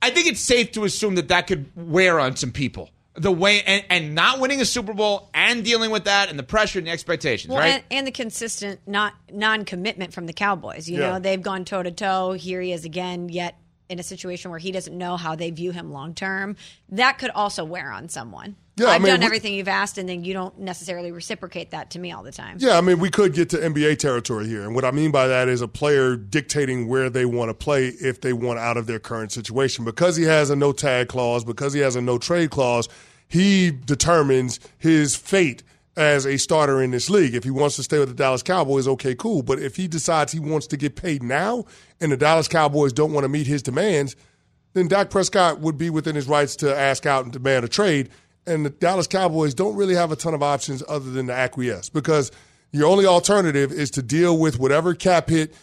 I 0.00 0.10
think 0.10 0.28
it's 0.28 0.40
safe 0.40 0.70
to 0.72 0.84
assume 0.84 1.16
that 1.16 1.28
that 1.28 1.48
could 1.48 1.66
wear 1.74 2.20
on 2.20 2.36
some 2.36 2.52
people. 2.52 2.90
The 3.14 3.32
way 3.32 3.62
and, 3.62 3.84
and 3.90 4.14
not 4.14 4.38
winning 4.38 4.60
a 4.60 4.64
Super 4.64 4.94
Bowl 4.94 5.30
and 5.34 5.64
dealing 5.64 5.90
with 5.90 6.04
that 6.04 6.30
and 6.30 6.38
the 6.38 6.44
pressure 6.44 6.78
and 6.78 6.86
the 6.86 6.92
expectations, 6.92 7.50
Well, 7.50 7.58
right? 7.58 7.74
and, 7.74 7.84
and 7.90 8.06
the 8.06 8.12
consistent 8.12 8.80
not 8.86 9.14
non-commitment 9.32 10.12
from 10.14 10.26
the 10.26 10.32
Cowboys. 10.32 10.88
You 10.88 11.00
Yeah. 11.00 11.10
know, 11.12 11.18
they've 11.18 11.42
gone 11.42 11.64
toe 11.64 11.82
to 11.82 11.90
toe. 11.90 12.32
Here 12.32 12.60
he 12.60 12.72
is 12.72 12.84
again, 12.84 13.28
yet 13.28 13.56
in 13.88 13.98
a 13.98 14.02
situation 14.04 14.50
where 14.52 14.60
he 14.60 14.70
doesn't 14.70 14.96
know 14.96 15.16
how 15.16 15.34
they 15.34 15.50
view 15.50 15.72
him 15.72 15.90
long 15.90 16.14
term. 16.14 16.56
That 16.88 17.18
could 17.18 17.30
also 17.30 17.64
wear 17.64 17.90
on 17.90 18.08
someone. 18.08 18.54
Yeah, 18.80 18.88
I 18.88 18.94
I've 18.94 19.02
mean, 19.02 19.12
done 19.12 19.20
we- 19.20 19.26
everything 19.26 19.54
you've 19.54 19.68
asked, 19.68 19.98
and 19.98 20.08
then 20.08 20.24
you 20.24 20.32
don't 20.32 20.58
necessarily 20.58 21.12
reciprocate 21.12 21.70
that 21.72 21.90
to 21.90 21.98
me 21.98 22.12
all 22.12 22.22
the 22.22 22.32
time. 22.32 22.56
Yeah, 22.58 22.78
I 22.78 22.80
mean, 22.80 22.98
we 22.98 23.10
could 23.10 23.34
get 23.34 23.50
to 23.50 23.58
NBA 23.58 23.98
territory 23.98 24.46
here. 24.48 24.62
And 24.62 24.74
what 24.74 24.84
I 24.84 24.90
mean 24.90 25.10
by 25.10 25.26
that 25.26 25.48
is 25.48 25.60
a 25.60 25.68
player 25.68 26.16
dictating 26.16 26.88
where 26.88 27.10
they 27.10 27.24
want 27.26 27.50
to 27.50 27.54
play 27.54 27.88
if 27.88 28.20
they 28.22 28.32
want 28.32 28.58
out 28.58 28.76
of 28.76 28.86
their 28.86 28.98
current 28.98 29.32
situation. 29.32 29.84
Because 29.84 30.16
he 30.16 30.24
has 30.24 30.48
a 30.50 30.56
no 30.56 30.72
tag 30.72 31.08
clause, 31.08 31.44
because 31.44 31.72
he 31.74 31.80
has 31.80 31.94
a 31.94 32.00
no 32.00 32.16
trade 32.16 32.50
clause, 32.50 32.88
he 33.28 33.70
determines 33.70 34.58
his 34.78 35.14
fate 35.14 35.62
as 35.96 36.24
a 36.24 36.36
starter 36.38 36.80
in 36.82 36.90
this 36.92 37.10
league. 37.10 37.34
If 37.34 37.44
he 37.44 37.50
wants 37.50 37.76
to 37.76 37.82
stay 37.82 37.98
with 37.98 38.08
the 38.08 38.14
Dallas 38.14 38.42
Cowboys, 38.42 38.88
okay, 38.88 39.14
cool. 39.14 39.42
But 39.42 39.58
if 39.58 39.76
he 39.76 39.86
decides 39.88 40.32
he 40.32 40.40
wants 40.40 40.66
to 40.68 40.76
get 40.76 40.96
paid 40.96 41.22
now 41.22 41.66
and 42.00 42.10
the 42.10 42.16
Dallas 42.16 42.48
Cowboys 42.48 42.92
don't 42.92 43.12
want 43.12 43.24
to 43.24 43.28
meet 43.28 43.46
his 43.46 43.62
demands, 43.62 44.16
then 44.72 44.88
Dak 44.88 45.10
Prescott 45.10 45.60
would 45.60 45.76
be 45.76 45.90
within 45.90 46.14
his 46.14 46.28
rights 46.28 46.56
to 46.56 46.74
ask 46.74 47.04
out 47.04 47.24
and 47.24 47.32
demand 47.32 47.64
a 47.64 47.68
trade. 47.68 48.08
And 48.50 48.66
the 48.66 48.70
Dallas 48.70 49.06
Cowboys 49.06 49.54
don't 49.54 49.76
really 49.76 49.94
have 49.94 50.12
a 50.12 50.16
ton 50.16 50.34
of 50.34 50.42
options 50.42 50.82
other 50.88 51.10
than 51.10 51.28
to 51.28 51.32
acquiesce 51.32 51.88
because 51.88 52.32
your 52.72 52.88
only 52.88 53.06
alternative 53.06 53.72
is 53.72 53.90
to 53.92 54.02
deal 54.02 54.36
with 54.38 54.58
whatever 54.58 54.94
cap 54.94 55.28
hit 55.28 55.54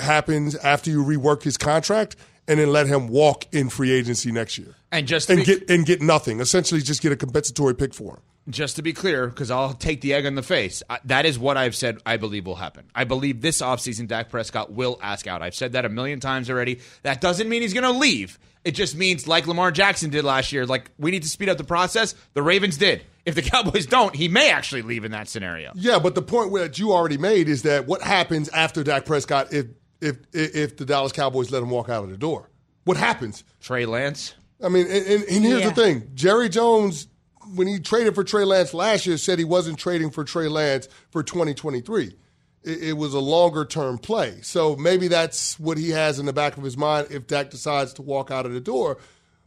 happens 0.00 0.54
after 0.56 0.90
you 0.90 1.04
rework 1.04 1.42
his 1.42 1.56
contract 1.56 2.16
and 2.48 2.58
then 2.58 2.72
let 2.72 2.86
him 2.86 3.08
walk 3.08 3.46
in 3.52 3.68
free 3.68 3.92
agency 3.92 4.32
next 4.32 4.58
year 4.58 4.74
and 4.90 5.06
just 5.06 5.30
and 5.30 5.40
be- 5.40 5.44
get 5.44 5.70
and 5.70 5.86
get 5.86 6.02
nothing. 6.02 6.40
Essentially, 6.40 6.80
just 6.80 7.00
get 7.02 7.12
a 7.12 7.16
compensatory 7.16 7.74
pick 7.74 7.94
for 7.94 8.14
him. 8.14 8.22
Just 8.52 8.76
to 8.76 8.82
be 8.82 8.92
clear, 8.92 9.26
because 9.26 9.50
I'll 9.50 9.72
take 9.74 10.00
the 10.00 10.14
egg 10.14 10.26
on 10.26 10.34
the 10.34 10.42
face, 10.42 10.82
I, 10.88 10.98
that 11.06 11.26
is 11.26 11.38
what 11.38 11.56
I've 11.56 11.74
said 11.74 11.98
I 12.06 12.16
believe 12.16 12.46
will 12.46 12.54
happen. 12.56 12.90
I 12.94 13.04
believe 13.04 13.40
this 13.40 13.60
offseason 13.62 14.08
Dak 14.08 14.28
Prescott 14.30 14.72
will 14.72 14.98
ask 15.02 15.26
out. 15.26 15.42
I've 15.42 15.54
said 15.54 15.72
that 15.72 15.84
a 15.84 15.88
million 15.88 16.20
times 16.20 16.50
already. 16.50 16.80
That 17.02 17.20
doesn't 17.20 17.48
mean 17.48 17.62
he's 17.62 17.74
going 17.74 17.84
to 17.92 17.98
leave. 17.98 18.38
It 18.64 18.72
just 18.72 18.94
means, 18.94 19.26
like 19.26 19.46
Lamar 19.46 19.70
Jackson 19.70 20.10
did 20.10 20.24
last 20.24 20.52
year, 20.52 20.66
like 20.66 20.90
we 20.98 21.10
need 21.10 21.22
to 21.22 21.28
speed 21.28 21.48
up 21.48 21.56
the 21.56 21.64
process. 21.64 22.14
The 22.34 22.42
Ravens 22.42 22.76
did. 22.76 23.02
If 23.24 23.34
the 23.34 23.42
Cowboys 23.50 23.86
don't, 23.86 24.14
he 24.14 24.28
may 24.28 24.50
actually 24.50 24.82
leave 24.82 25.04
in 25.04 25.12
that 25.12 25.28
scenario. 25.28 25.72
Yeah, 25.74 25.98
but 25.98 26.14
the 26.14 26.22
point 26.22 26.52
that 26.54 26.78
you 26.78 26.92
already 26.92 27.16
made 27.18 27.48
is 27.48 27.62
that 27.62 27.86
what 27.86 28.02
happens 28.02 28.48
after 28.50 28.82
Dak 28.84 29.06
Prescott 29.06 29.52
if 29.52 29.66
if 30.02 30.18
if, 30.32 30.54
if 30.54 30.76
the 30.76 30.84
Dallas 30.84 31.12
Cowboys 31.12 31.50
let 31.50 31.62
him 31.62 31.70
walk 31.70 31.88
out 31.88 32.04
of 32.04 32.10
the 32.10 32.18
door? 32.18 32.50
What 32.84 32.96
happens? 32.98 33.44
Trey 33.60 33.86
Lance. 33.86 34.34
I 34.62 34.68
mean, 34.68 34.86
and, 34.88 35.06
and, 35.06 35.24
and 35.24 35.44
here's 35.44 35.60
Yeah. 35.62 35.68
the 35.70 35.74
thing: 35.74 36.10
Jerry 36.14 36.50
Jones, 36.50 37.06
when 37.54 37.66
he 37.66 37.80
traded 37.80 38.14
for 38.14 38.24
Trey 38.24 38.44
Lance 38.44 38.74
last 38.74 39.06
year, 39.06 39.16
said 39.16 39.38
he 39.38 39.44
wasn't 39.44 39.78
trading 39.78 40.10
for 40.10 40.24
Trey 40.24 40.48
Lance 40.48 40.88
for 41.10 41.22
2023. 41.22 42.14
It, 42.62 42.82
it 42.82 42.92
was 42.94 43.14
a 43.14 43.20
longer 43.20 43.64
term 43.64 43.98
play, 43.98 44.40
so 44.42 44.76
maybe 44.76 45.08
that's 45.08 45.58
what 45.58 45.78
he 45.78 45.90
has 45.90 46.18
in 46.18 46.26
the 46.26 46.32
back 46.32 46.56
of 46.56 46.62
his 46.62 46.76
mind 46.76 47.08
if 47.10 47.26
Dak 47.26 47.50
decides 47.50 47.92
to 47.94 48.02
walk 48.02 48.30
out 48.30 48.46
of 48.46 48.52
the 48.52 48.60
door. 48.60 48.98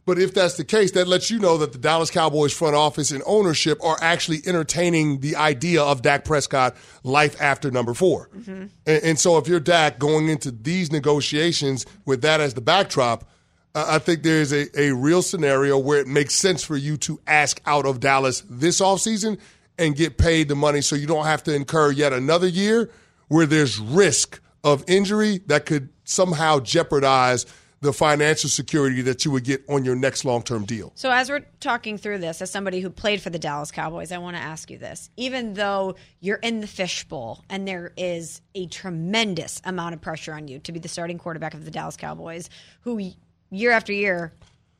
But 0.06 0.18
if 0.18 0.34
that's 0.34 0.56
the 0.56 0.64
case, 0.64 0.90
that 0.92 1.08
lets 1.08 1.30
you 1.30 1.38
know 1.38 1.56
that 1.58 1.72
the 1.72 1.78
Dallas 1.78 2.10
Cowboys 2.10 2.52
front 2.52 2.74
office 2.74 3.10
and 3.10 3.22
ownership 3.24 3.82
are 3.82 3.96
actually 4.02 4.42
entertaining 4.46 5.20
the 5.20 5.36
idea 5.36 5.82
of 5.82 6.02
Dak 6.02 6.24
Prescott 6.24 6.76
life 7.02 7.40
after 7.40 7.70
number 7.70 7.94
4 7.94 8.28
mm-hmm. 8.28 8.50
and, 8.50 8.70
and 8.86 9.18
so 9.18 9.38
if 9.38 9.48
you're 9.48 9.60
Dak 9.60 9.98
going 9.98 10.28
into 10.28 10.50
these 10.50 10.92
negotiations 10.92 11.86
with 12.04 12.20
that 12.22 12.40
as 12.40 12.54
the 12.54 12.60
backdrop, 12.60 13.28
I 13.74 13.98
think 13.98 14.22
there 14.22 14.40
is 14.40 14.52
a, 14.52 14.80
a 14.80 14.94
real 14.94 15.20
scenario 15.20 15.78
where 15.78 15.98
it 15.98 16.06
makes 16.06 16.34
sense 16.34 16.62
for 16.62 16.76
you 16.76 16.96
to 16.98 17.20
ask 17.26 17.60
out 17.66 17.86
of 17.86 17.98
Dallas 17.98 18.44
this 18.48 18.80
offseason 18.80 19.38
and 19.78 19.96
get 19.96 20.16
paid 20.16 20.48
the 20.48 20.54
money 20.54 20.80
so 20.80 20.94
you 20.94 21.08
don't 21.08 21.26
have 21.26 21.42
to 21.44 21.54
incur 21.54 21.90
yet 21.90 22.12
another 22.12 22.46
year 22.46 22.90
where 23.26 23.46
there's 23.46 23.80
risk 23.80 24.40
of 24.62 24.84
injury 24.86 25.40
that 25.46 25.66
could 25.66 25.88
somehow 26.04 26.60
jeopardize 26.60 27.46
the 27.80 27.92
financial 27.92 28.48
security 28.48 29.02
that 29.02 29.24
you 29.24 29.30
would 29.30 29.44
get 29.44 29.62
on 29.68 29.84
your 29.84 29.94
next 29.94 30.24
long 30.24 30.42
term 30.42 30.64
deal. 30.64 30.90
So, 30.94 31.10
as 31.10 31.28
we're 31.28 31.44
talking 31.60 31.98
through 31.98 32.18
this, 32.18 32.40
as 32.40 32.50
somebody 32.50 32.80
who 32.80 32.88
played 32.88 33.20
for 33.20 33.28
the 33.28 33.38
Dallas 33.38 33.70
Cowboys, 33.70 34.10
I 34.10 34.18
want 34.18 34.36
to 34.36 34.42
ask 34.42 34.70
you 34.70 34.78
this. 34.78 35.10
Even 35.16 35.52
though 35.52 35.96
you're 36.20 36.38
in 36.38 36.60
the 36.60 36.66
fishbowl 36.66 37.44
and 37.50 37.68
there 37.68 37.92
is 37.96 38.40
a 38.54 38.66
tremendous 38.66 39.60
amount 39.64 39.94
of 39.94 40.00
pressure 40.00 40.32
on 40.32 40.48
you 40.48 40.58
to 40.60 40.72
be 40.72 40.80
the 40.80 40.88
starting 40.88 41.18
quarterback 41.18 41.52
of 41.52 41.64
the 41.64 41.70
Dallas 41.70 41.96
Cowboys, 41.96 42.48
who 42.80 42.98
year 43.54 43.70
after 43.70 43.92
year, 43.92 44.32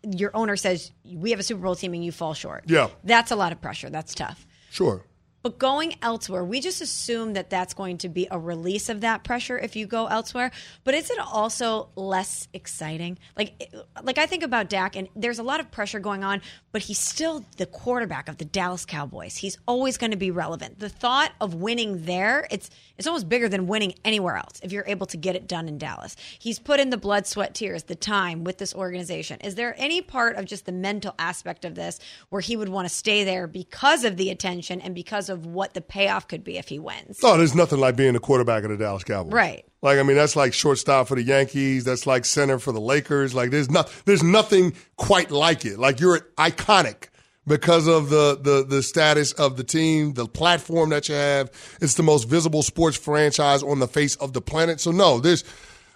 your 0.02 0.30
owner 0.34 0.56
says, 0.56 0.92
We 1.04 1.30
have 1.30 1.40
a 1.40 1.42
Super 1.42 1.62
Bowl 1.62 1.74
team 1.74 1.94
and 1.94 2.04
you 2.04 2.12
fall 2.12 2.34
short. 2.34 2.64
Yeah. 2.66 2.88
That's 3.04 3.30
a 3.30 3.36
lot 3.36 3.52
of 3.52 3.60
pressure. 3.60 3.90
That's 3.90 4.14
tough. 4.14 4.46
Sure. 4.70 5.04
But 5.44 5.58
going 5.58 5.96
elsewhere, 6.00 6.42
we 6.42 6.58
just 6.58 6.80
assume 6.80 7.34
that 7.34 7.50
that's 7.50 7.74
going 7.74 7.98
to 7.98 8.08
be 8.08 8.26
a 8.30 8.38
release 8.38 8.88
of 8.88 9.02
that 9.02 9.24
pressure 9.24 9.58
if 9.58 9.76
you 9.76 9.86
go 9.86 10.06
elsewhere. 10.06 10.50
But 10.84 10.94
is 10.94 11.10
it 11.10 11.18
also 11.18 11.90
less 11.96 12.48
exciting? 12.54 13.18
Like, 13.36 13.70
like 14.02 14.16
I 14.16 14.24
think 14.24 14.42
about 14.42 14.70
Dak, 14.70 14.96
and 14.96 15.06
there's 15.14 15.38
a 15.38 15.42
lot 15.42 15.60
of 15.60 15.70
pressure 15.70 16.00
going 16.00 16.24
on, 16.24 16.40
but 16.72 16.80
he's 16.80 16.98
still 16.98 17.44
the 17.58 17.66
quarterback 17.66 18.30
of 18.30 18.38
the 18.38 18.46
Dallas 18.46 18.86
Cowboys. 18.86 19.36
He's 19.36 19.58
always 19.68 19.98
going 19.98 20.12
to 20.12 20.16
be 20.16 20.30
relevant. 20.30 20.78
The 20.78 20.88
thought 20.88 21.32
of 21.42 21.52
winning 21.52 22.06
there, 22.06 22.48
it's 22.50 22.70
it's 22.96 23.06
almost 23.06 23.28
bigger 23.28 23.48
than 23.48 23.66
winning 23.66 23.94
anywhere 24.04 24.36
else 24.36 24.60
if 24.62 24.72
you're 24.72 24.86
able 24.86 25.06
to 25.06 25.16
get 25.16 25.36
it 25.36 25.46
done 25.46 25.68
in 25.68 25.78
Dallas. 25.78 26.16
He's 26.38 26.58
put 26.58 26.80
in 26.80 26.90
the 26.90 26.96
blood, 26.96 27.26
sweat, 27.26 27.54
tears, 27.54 27.82
the 27.82 27.96
time 27.96 28.44
with 28.44 28.58
this 28.58 28.74
organization. 28.74 29.40
Is 29.40 29.56
there 29.56 29.74
any 29.76 30.00
part 30.00 30.36
of 30.36 30.46
just 30.46 30.64
the 30.64 30.72
mental 30.72 31.14
aspect 31.18 31.64
of 31.64 31.74
this 31.74 31.98
where 32.30 32.40
he 32.40 32.56
would 32.56 32.68
want 32.68 32.88
to 32.88 32.94
stay 32.94 33.24
there 33.24 33.46
because 33.46 34.04
of 34.04 34.16
the 34.16 34.30
attention 34.30 34.80
and 34.80 34.94
because 34.94 35.28
of 35.28 35.33
what 35.36 35.74
the 35.74 35.80
payoff 35.80 36.28
could 36.28 36.44
be 36.44 36.58
if 36.58 36.68
he 36.68 36.78
wins? 36.78 37.22
No, 37.22 37.36
there's 37.36 37.54
nothing 37.54 37.80
like 37.80 37.96
being 37.96 38.12
the 38.12 38.20
quarterback 38.20 38.64
of 38.64 38.70
the 38.70 38.76
Dallas 38.76 39.04
Cowboys. 39.04 39.32
Right. 39.32 39.64
Like 39.82 39.98
I 39.98 40.02
mean, 40.02 40.16
that's 40.16 40.36
like 40.36 40.52
shortstop 40.52 41.08
for 41.08 41.14
the 41.14 41.22
Yankees. 41.22 41.84
That's 41.84 42.06
like 42.06 42.24
center 42.24 42.58
for 42.58 42.72
the 42.72 42.80
Lakers. 42.80 43.34
Like 43.34 43.50
there's 43.50 43.70
not 43.70 43.92
there's 44.04 44.22
nothing 44.22 44.74
quite 44.96 45.30
like 45.30 45.64
it. 45.64 45.78
Like 45.78 46.00
you're 46.00 46.20
iconic 46.36 47.08
because 47.46 47.86
of 47.86 48.10
the 48.10 48.38
the 48.40 48.64
the 48.64 48.82
status 48.82 49.32
of 49.32 49.56
the 49.56 49.64
team, 49.64 50.14
the 50.14 50.26
platform 50.26 50.90
that 50.90 51.08
you 51.08 51.14
have. 51.14 51.50
It's 51.80 51.94
the 51.94 52.02
most 52.02 52.28
visible 52.28 52.62
sports 52.62 52.96
franchise 52.96 53.62
on 53.62 53.78
the 53.78 53.88
face 53.88 54.16
of 54.16 54.32
the 54.32 54.40
planet. 54.40 54.80
So 54.80 54.90
no, 54.90 55.20
there's 55.20 55.44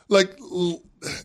like 0.08 0.36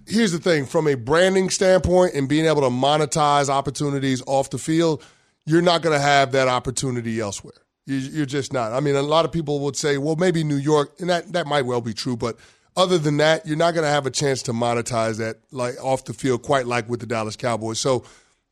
here's 0.08 0.32
the 0.32 0.39
thing 0.39 0.65
from 0.65 0.88
a 0.88 0.95
branding 0.95 1.49
standpoint 1.49 2.13
and 2.13 2.30
being 2.30 2.45
able 2.45 2.62
to 2.62 2.69
monetize 2.69 3.49
opportunities 3.49 4.21
off 4.28 4.49
the 4.49 4.58
field, 4.58 5.04
you're 5.45 5.62
not 5.62 5.82
going 5.82 5.97
to 5.97 6.02
have 6.02 6.32
that 6.34 6.47
opportunity 6.47 7.19
elsewhere. 7.19 7.54
You- 7.86 7.98
You're 7.98 8.26
just 8.26 8.54
not. 8.54 8.72
I 8.74 8.80
mean, 8.80 8.96
a 8.96 9.02
lot 9.02 9.26
of 9.26 9.32
people 9.32 9.60
would 9.62 9.76
say, 9.76 9.98
well, 9.98 10.15
maybe 10.15 10.43
New 10.43 10.56
York, 10.58 10.93
and 11.00 11.10
that, 11.10 11.32
that 11.34 11.48
might 11.48 11.65
well 11.65 11.82
be 11.82 11.93
true, 11.93 12.15
but 12.15 12.38
other 12.76 12.98
than 12.98 13.17
that, 13.17 13.46
you're 13.46 13.58
not 13.58 13.74
going 13.74 13.84
to 13.84 13.89
have 13.89 14.06
a 14.06 14.12
chance 14.12 14.41
to 14.43 14.54
monetize 14.54 15.17
that 15.19 15.38
like 15.52 15.76
off 15.84 16.06
the 16.06 16.13
field 16.13 16.41
quite 16.41 16.65
like 16.65 16.89
with 16.89 17.00
the 17.02 17.06
Dallas 17.06 17.36
Cowboys. 17.36 17.80
So 17.80 18.04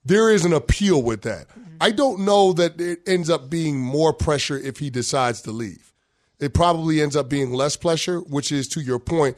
there 0.06 0.30
is 0.30 0.46
an 0.46 0.54
appeal 0.54 1.02
with 1.02 1.22
that. 1.24 1.48
Mm-hmm. 1.50 1.78
I 1.82 1.92
don't 1.92 2.20
know 2.26 2.54
that 2.54 2.80
it 2.80 3.00
ends 3.08 3.30
up 3.30 3.50
being 3.50 3.80
more 3.80 4.14
pressure 4.14 4.58
if 4.58 4.78
he 4.78 4.90
decides 4.90 5.42
to 5.44 5.52
leave. 5.52 5.92
It 6.40 6.54
probably 6.54 7.02
ends 7.02 7.16
up 7.16 7.30
being 7.30 7.52
less 7.52 7.76
pressure, 7.76 8.20
which 8.20 8.52
is 8.52 8.68
to 8.70 8.82
your 8.82 9.00
point, 9.00 9.38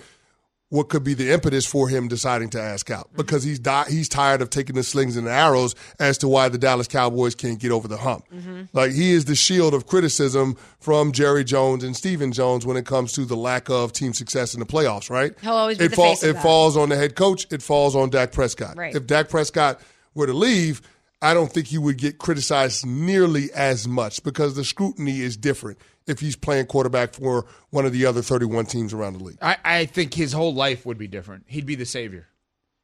what 0.73 0.89
could 0.89 1.03
be 1.03 1.13
the 1.13 1.31
impetus 1.31 1.67
for 1.67 1.87
him 1.87 2.07
deciding 2.07 2.49
to 2.49 2.59
ask 2.59 2.89
out 2.89 3.05
mm-hmm. 3.05 3.17
because 3.17 3.43
he's 3.43 3.59
di- 3.59 3.85
he's 3.89 4.09
tired 4.09 4.41
of 4.41 4.49
taking 4.49 4.75
the 4.75 4.81
slings 4.81 5.15
and 5.15 5.27
the 5.27 5.31
arrows 5.31 5.75
as 5.99 6.17
to 6.17 6.27
why 6.27 6.49
the 6.49 6.57
Dallas 6.57 6.87
Cowboys 6.87 7.35
can't 7.35 7.59
get 7.59 7.71
over 7.71 7.87
the 7.87 7.97
hump. 7.97 8.25
Mm-hmm. 8.33 8.63
Like 8.73 8.91
he 8.91 9.11
is 9.11 9.25
the 9.25 9.35
shield 9.35 9.75
of 9.75 9.85
criticism 9.85 10.57
from 10.79 11.11
Jerry 11.11 11.43
Jones 11.43 11.83
and 11.83 11.95
Stephen 11.95 12.31
Jones 12.31 12.65
when 12.65 12.75
it 12.75 12.87
comes 12.87 13.13
to 13.13 13.23
the 13.23 13.35
lack 13.35 13.69
of 13.69 13.93
team 13.93 14.13
success 14.13 14.55
in 14.55 14.59
the 14.59 14.65
playoffs. 14.65 15.11
Right? 15.11 15.35
He'll 15.41 15.53
always 15.53 15.77
be 15.77 15.85
it 15.85 15.89
the 15.89 15.95
face 15.95 16.23
of 16.23 16.31
It 16.31 16.33
that. 16.33 16.41
falls 16.41 16.75
on 16.75 16.89
the 16.89 16.95
head 16.95 17.15
coach. 17.15 17.45
It 17.51 17.61
falls 17.61 17.95
on 17.95 18.09
Dak 18.09 18.31
Prescott. 18.31 18.75
Right. 18.75 18.95
If 18.95 19.05
Dak 19.05 19.29
Prescott 19.29 19.79
were 20.15 20.25
to 20.25 20.33
leave. 20.33 20.81
I 21.21 21.33
don't 21.33 21.49
think 21.49 21.67
he 21.67 21.77
would 21.77 21.97
get 21.97 22.17
criticized 22.17 22.85
nearly 22.85 23.49
as 23.53 23.87
much 23.87 24.23
because 24.23 24.55
the 24.55 24.65
scrutiny 24.65 25.21
is 25.21 25.37
different 25.37 25.77
if 26.07 26.19
he's 26.19 26.35
playing 26.35 26.65
quarterback 26.65 27.13
for 27.13 27.45
one 27.69 27.85
of 27.85 27.91
the 27.93 28.05
other 28.05 28.21
31 28.21 28.65
teams 28.65 28.93
around 28.93 29.13
the 29.13 29.23
league. 29.23 29.37
I, 29.41 29.57
I 29.63 29.85
think 29.85 30.13
his 30.13 30.33
whole 30.33 30.53
life 30.53 30.85
would 30.85 30.97
be 30.97 31.07
different. 31.07 31.45
He'd 31.47 31.65
be 31.65 31.75
the 31.75 31.85
savior. 31.85 32.27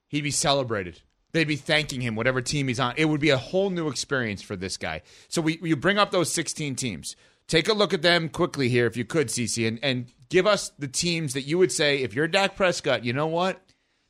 He'd 0.08 0.22
be 0.22 0.32
celebrated. 0.32 1.02
They'd 1.32 1.48
be 1.48 1.56
thanking 1.56 2.02
him, 2.02 2.16
whatever 2.16 2.42
team 2.42 2.68
he's 2.68 2.80
on. 2.80 2.96
It 2.98 3.06
would 3.06 3.22
be 3.22 3.30
a 3.30 3.38
whole 3.38 3.70
new 3.70 3.88
experience 3.88 4.42
for 4.42 4.56
this 4.56 4.78
guy. 4.78 5.04
So 5.28 5.42
we 5.42 5.60
you 5.62 5.76
bring 5.76 6.00
up 6.00 6.12
those 6.12 6.32
16 6.32 6.76
teams. 6.76 7.16
Take 7.48 7.68
a 7.68 7.74
look 7.74 7.94
at 7.94 8.02
them 8.02 8.30
quickly 8.30 8.70
here, 8.70 8.86
if 8.86 8.96
you 8.96 9.06
could, 9.06 9.28
Cece, 9.28 9.68
and, 9.68 9.80
and 9.82 10.12
give 10.30 10.46
us 10.46 10.72
the 10.78 10.88
teams 10.88 11.34
that 11.34 11.44
you 11.44 11.58
would 11.58 11.72
say, 11.72 12.02
if 12.02 12.14
you're 12.14 12.28
Dak 12.28 12.56
Prescott, 12.56 13.04
you 13.04 13.12
know 13.12 13.28
what? 13.28 13.60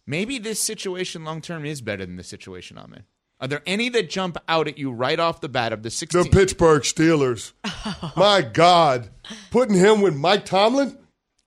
Maybe 0.05 0.39
this 0.39 0.61
situation 0.61 1.23
long 1.23 1.41
term 1.41 1.65
is 1.65 1.81
better 1.81 2.05
than 2.05 2.15
the 2.15 2.23
situation 2.23 2.77
I'm 2.77 2.93
in. 2.93 3.03
Are 3.41 3.47
there 3.47 3.61
any 3.65 3.87
that 3.89 4.09
jump 4.09 4.37
out 4.49 4.67
at 4.67 4.77
you 4.77 4.91
right 4.91 5.19
off 5.19 5.39
the 5.39 5.47
bat 5.47 5.71
of 5.71 5.81
the 5.81 5.89
16? 5.89 6.23
The 6.23 6.29
Pittsburgh 6.29 6.81
Steelers. 6.81 7.53
My 8.17 8.41
God. 8.41 9.09
Putting 9.49 9.75
him 9.75 10.01
with 10.01 10.15
Mike 10.15 10.45
Tomlin? 10.45 10.97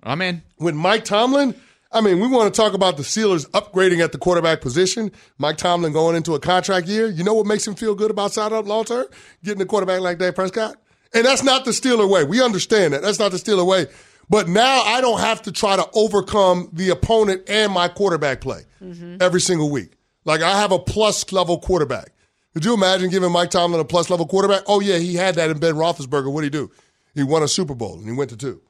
I'm 0.03 0.23
in. 0.23 0.43
With 0.59 0.75
Mike 0.75 1.05
Tomlin? 1.05 1.55
I 1.93 2.01
mean, 2.01 2.21
we 2.21 2.27
want 2.27 2.53
to 2.53 2.59
talk 2.59 2.73
about 2.73 2.97
the 2.97 3.03
Steelers 3.03 3.49
upgrading 3.51 4.03
at 4.03 4.13
the 4.13 4.19
quarterback 4.19 4.63
position. 4.63 5.13
Mike 5.37 5.59
Tomlin 5.59 5.93
going 5.93 6.17
into 6.17 6.35
a 6.35 6.41
contract 6.41 6.87
year. 6.87 7.07
You 7.09 7.23
know 7.25 7.35
what 7.35 7.45
makes 7.45 7.67
him 7.67 7.75
feel 7.75 7.95
good 7.95 8.11
about 8.11 8.33
side 8.33 8.53
up 8.53 8.67
long 8.67 8.85
term? 8.85 9.05
Getting 9.45 9.61
a 9.61 9.67
quarterback 9.67 10.01
like 10.01 10.19
Dak 10.19 10.35
Prescott. 10.35 10.77
And 11.13 11.27
that's 11.27 11.43
not 11.43 11.67
the 11.67 11.73
Steeler 11.73 12.09
way. 12.09 12.25
We 12.25 12.43
understand 12.43 12.95
that. 12.95 13.03
That's 13.03 13.19
not 13.19 13.33
the 13.33 13.37
Steeler 13.37 13.67
way. 13.67 13.87
But 14.31 14.49
now 14.49 14.81
I 14.81 15.03
don't 15.03 15.21
have 15.21 15.43
to 15.43 15.53
try 15.53 15.77
to 15.77 15.87
overcome 15.93 16.71
the 16.73 16.89
opponent 16.89 17.43
and 17.49 17.71
my 17.71 17.89
quarterback 17.89 18.41
play 18.41 18.63
mm-hmm. 18.83 19.19
every 19.21 19.43
single 19.43 19.71
week. 19.71 19.93
Like 20.25 20.43
I 20.43 20.61
have 20.61 20.73
a 20.73 20.79
plus 20.79 21.31
level 21.33 21.59
quarterback. 21.59 22.13
Could 22.55 22.65
you 22.65 22.75
imagine 22.75 23.11
giving 23.11 23.33
Mike 23.33 23.51
Tomlin 23.51 23.81
a 23.81 23.85
plus 23.85 24.11
level 24.11 24.27
quarterback? 24.27 24.63
Oh 24.67 24.81
yeah, 24.81 24.99
he 24.99 25.15
had 25.15 25.37
that 25.37 25.51
in 25.51 25.59
Ben 25.59 25.75
Roethlisberger. 25.75 26.27
What 26.27 26.35
would 26.35 26.45
he 26.45 26.51
do? 26.51 26.71
He 27.15 27.23
won 27.23 27.43
a 27.43 27.49
Super 27.49 27.75
Bowl 27.75 27.95
and 27.95 28.07
he 28.07 28.13
went 28.13 28.31
to 28.31 28.37
two. 28.37 28.61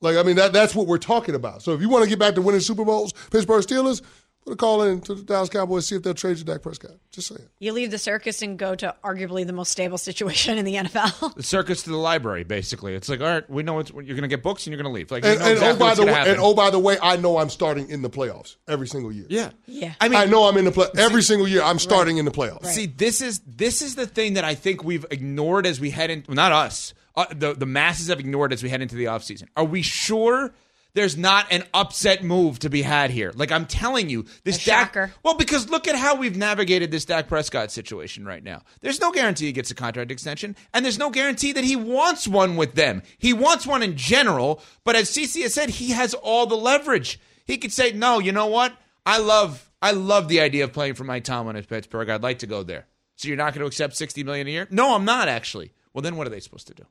Like 0.00 0.16
I 0.16 0.22
mean, 0.22 0.36
that 0.36 0.52
that's 0.52 0.74
what 0.74 0.86
we're 0.86 0.98
talking 0.98 1.34
about. 1.34 1.62
So 1.62 1.72
if 1.72 1.80
you 1.80 1.88
want 1.88 2.04
to 2.04 2.10
get 2.10 2.18
back 2.18 2.34
to 2.34 2.42
winning 2.42 2.60
Super 2.60 2.84
Bowls, 2.84 3.12
Pittsburgh 3.30 3.64
Steelers, 3.64 4.02
put 4.44 4.52
a 4.52 4.56
call 4.56 4.82
in 4.82 5.00
to 5.02 5.14
the 5.14 5.22
Dallas 5.22 5.48
Cowboys, 5.48 5.86
see 5.86 5.96
if 5.96 6.02
they'll 6.02 6.14
trade 6.14 6.38
you 6.38 6.44
Dak 6.44 6.62
Prescott. 6.62 6.92
Just 7.10 7.28
saying. 7.28 7.48
You 7.58 7.72
leave 7.72 7.90
the 7.90 7.98
circus 7.98 8.42
and 8.42 8.58
go 8.58 8.74
to 8.74 8.94
arguably 9.02 9.46
the 9.46 9.52
most 9.52 9.70
stable 9.70 9.98
situation 9.98 10.58
in 10.58 10.64
the 10.64 10.74
NFL. 10.74 11.34
The 11.34 11.42
circus 11.42 11.82
to 11.84 11.90
the 11.90 11.96
library, 11.96 12.44
basically. 12.44 12.94
It's 12.94 13.08
like, 13.08 13.20
all 13.20 13.26
right, 13.26 13.48
we 13.48 13.62
know 13.62 13.78
it's, 13.78 13.90
you're 13.90 14.02
going 14.02 14.22
to 14.22 14.28
get 14.28 14.42
books 14.42 14.66
and 14.66 14.72
you're 14.74 14.82
going 14.82 14.92
to 14.92 14.94
leave. 14.94 15.10
Like, 15.10 15.24
And, 15.24 15.34
you 15.34 15.38
know 15.38 15.44
and 15.44 15.52
exactly 15.54 15.76
oh 15.76 15.88
by 15.88 15.94
the 15.94 16.04
way, 16.04 16.12
happen. 16.12 16.32
and 16.32 16.40
oh 16.40 16.54
by 16.54 16.70
the 16.70 16.78
way, 16.78 16.98
I 17.00 17.16
know 17.16 17.38
I'm 17.38 17.50
starting 17.50 17.88
in 17.88 18.02
the 18.02 18.10
playoffs 18.10 18.56
every 18.68 18.86
single 18.86 19.12
year. 19.12 19.26
yeah, 19.28 19.50
Yeah. 19.66 19.94
I 20.00 20.08
mean, 20.08 20.18
I 20.18 20.26
know 20.26 20.44
I'm 20.44 20.56
in 20.56 20.64
the 20.64 20.72
play 20.72 20.88
every 20.98 21.22
single 21.22 21.48
year. 21.48 21.62
I'm 21.62 21.78
starting 21.78 22.18
in 22.18 22.24
the 22.24 22.30
playoffs. 22.30 22.66
See, 22.66 22.86
this 22.86 23.20
is 23.22 23.40
this 23.46 23.82
is 23.82 23.94
the 23.94 24.06
thing 24.06 24.34
that 24.34 24.44
I 24.44 24.54
think 24.54 24.84
we've 24.84 25.06
ignored 25.10 25.66
as 25.66 25.80
we 25.80 25.90
head 25.90 26.10
into 26.10 26.30
well, 26.30 26.36
not 26.36 26.52
us. 26.52 26.94
Uh, 27.16 27.26
the 27.30 27.54
the 27.54 27.66
masses 27.66 28.08
have 28.08 28.18
ignored 28.18 28.52
as 28.52 28.62
we 28.62 28.68
head 28.68 28.82
into 28.82 28.96
the 28.96 29.04
offseason. 29.04 29.46
Are 29.56 29.64
we 29.64 29.82
sure 29.82 30.52
there's 30.94 31.16
not 31.16 31.46
an 31.50 31.64
upset 31.74 32.24
move 32.24 32.58
to 32.60 32.70
be 32.70 32.82
had 32.82 33.10
here? 33.10 33.32
Like 33.34 33.52
I'm 33.52 33.66
telling 33.66 34.08
you, 34.08 34.24
this 34.44 34.62
A 34.62 34.66
Dak 34.66 34.94
shocker. 34.94 35.12
Well, 35.22 35.34
because 35.34 35.68
look 35.68 35.86
at 35.88 35.96
how 35.96 36.16
we've 36.16 36.36
navigated 36.36 36.90
this 36.90 37.04
Dak 37.04 37.28
Prescott 37.28 37.70
situation 37.70 38.24
right 38.24 38.42
now. 38.42 38.62
There's 38.80 39.00
no 39.00 39.12
guarantee 39.12 39.46
he 39.46 39.52
gets 39.52 39.70
a 39.70 39.74
contract 39.74 40.10
extension, 40.10 40.56
and 40.72 40.84
there's 40.84 40.98
no 40.98 41.10
guarantee 41.10 41.52
that 41.52 41.64
he 41.64 41.76
wants 41.76 42.26
one 42.26 42.56
with 42.56 42.74
them. 42.74 43.02
He 43.18 43.32
wants 43.32 43.66
one 43.66 43.82
in 43.82 43.96
general, 43.96 44.62
but 44.84 44.96
as 44.96 45.10
CC 45.10 45.42
has 45.42 45.54
said, 45.54 45.70
he 45.70 45.90
has 45.90 46.14
all 46.14 46.46
the 46.46 46.56
leverage. 46.56 47.20
He 47.44 47.58
could 47.58 47.72
say, 47.72 47.92
"No, 47.92 48.18
you 48.18 48.32
know 48.32 48.46
what? 48.46 48.76
I 49.04 49.18
love 49.18 49.70
I 49.82 49.90
love 49.90 50.28
the 50.28 50.40
idea 50.40 50.64
of 50.64 50.72
playing 50.72 50.94
for 50.94 51.04
Mike 51.04 51.24
Tomlin 51.24 51.56
at 51.56 51.68
Pittsburgh. 51.68 52.08
I'd 52.08 52.22
like 52.22 52.38
to 52.40 52.46
go 52.46 52.62
there." 52.62 52.86
So 53.16 53.28
you're 53.28 53.36
not 53.36 53.52
going 53.52 53.60
to 53.60 53.66
accept 53.66 53.96
60 53.96 54.24
million 54.24 54.46
a 54.46 54.50
year? 54.50 54.66
No, 54.70 54.94
I'm 54.94 55.04
not 55.04 55.28
actually. 55.28 55.72
Well, 55.92 56.02
then 56.02 56.16
what 56.16 56.26
are 56.26 56.30
they 56.30 56.40
supposed 56.40 56.66
to 56.68 56.74
do? 56.74 56.84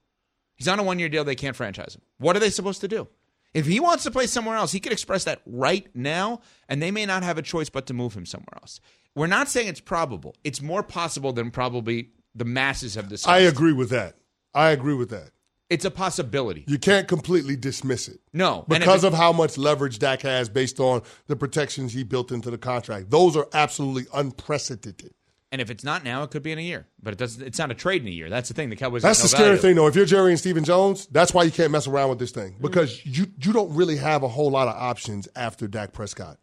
He's 0.56 0.68
on 0.68 0.80
a 0.80 0.84
one-year 0.84 1.10
deal. 1.10 1.24
They 1.24 1.36
can't 1.36 1.56
franchise 1.56 1.96
him. 1.96 2.02
What 2.18 2.36
are 2.38 2.40
they 2.40 2.50
supposed 2.50 2.82
to 2.82 2.88
do? 2.88 3.08
If 3.54 3.66
he 3.68 3.80
wants 3.80 4.04
to 4.04 4.12
play 4.12 4.26
somewhere 4.28 4.58
else, 4.58 4.72
he 4.72 4.80
could 4.80 4.92
express 4.92 5.24
that 5.26 5.42
right 5.46 5.88
now, 5.96 6.42
and 6.68 6.82
they 6.82 6.92
may 6.92 7.06
not 7.06 7.24
have 7.24 7.38
a 7.38 7.42
choice 7.44 7.70
but 7.70 7.86
to 7.88 7.94
move 7.94 8.14
him 8.16 8.26
somewhere 8.26 8.58
else. 8.62 8.80
We're 9.16 9.28
not 9.28 9.48
saying 9.48 9.68
it's 9.68 9.80
probable. 9.80 10.36
It's 10.44 10.62
more 10.62 10.82
possible 10.82 11.34
than 11.34 11.52
probably 11.52 12.10
the 12.34 12.46
masses 12.46 12.96
have 12.96 13.10
discussed. 13.10 13.30
I 13.30 13.40
agree 13.40 13.74
with 13.74 13.90
that. 13.92 14.16
I 14.56 14.70
agree 14.72 14.96
with 14.96 15.10
that. 15.12 15.30
It's 15.70 15.86
a 15.86 15.92
possibility. 15.92 16.66
You 16.68 16.78
can't 16.78 17.08
completely 17.08 17.56
dismiss 17.56 18.08
it. 18.08 18.20
No, 18.34 18.66
Because 18.68 19.04
it- 19.04 19.08
of 19.08 19.14
how 19.14 19.32
much 19.32 19.58
leverage 19.58 19.98
Dak 20.00 20.22
has 20.24 20.50
based 20.50 20.80
on 20.80 21.02
the 21.28 21.36
protections 21.36 21.94
he 21.94 22.04
built 22.04 22.32
into 22.32 22.52
the 22.52 22.58
contract. 22.58 23.10
Those 23.12 23.36
are 23.36 23.48
absolutely 23.54 24.06
unprecedented. 24.14 25.14
And 25.54 25.62
if 25.62 25.70
it's 25.70 25.84
not 25.84 26.04
now, 26.04 26.24
it 26.24 26.32
could 26.32 26.42
be 26.42 26.52
in 26.52 26.58
a 26.58 26.64
year. 26.64 26.88
But 27.00 27.14
it 27.14 27.20
doesn't. 27.20 27.46
It's 27.46 27.60
not 27.60 27.70
a 27.70 27.76
trade 27.76 28.02
in 28.02 28.08
a 28.08 28.12
year. 28.12 28.28
That's 28.28 28.48
the 28.48 28.56
thing. 28.56 28.72
The 28.72 28.76
Cowboys. 28.76 29.04
That's 29.04 29.20
have 29.22 29.30
the 29.30 29.38
scary 29.38 29.50
value. 29.50 29.62
thing, 29.62 29.76
though. 29.76 29.86
If 29.86 29.96
you're 29.96 30.06
Jerry 30.08 30.32
and 30.32 30.40
Stephen 30.40 30.64
Jones, 30.64 31.06
that's 31.12 31.32
why 31.32 31.44
you 31.44 31.52
can't 31.52 31.70
mess 31.72 31.86
around 31.86 32.10
with 32.10 32.18
this 32.18 32.32
thing 32.32 32.54
Mm-hmm. 32.54 32.62
because 32.64 33.06
you 33.06 33.28
you 33.40 33.54
don't 33.54 33.72
really 33.76 33.98
have 33.98 34.24
a 34.24 34.28
whole 34.28 34.50
lot 34.50 34.68
of 34.68 34.74
options 34.76 35.28
after 35.36 35.68
Dak 35.68 35.94
Prescott 35.94 36.40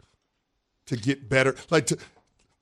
to 0.86 0.96
get 0.96 1.28
better. 1.28 1.56
Like 1.70 1.86
to 1.86 1.98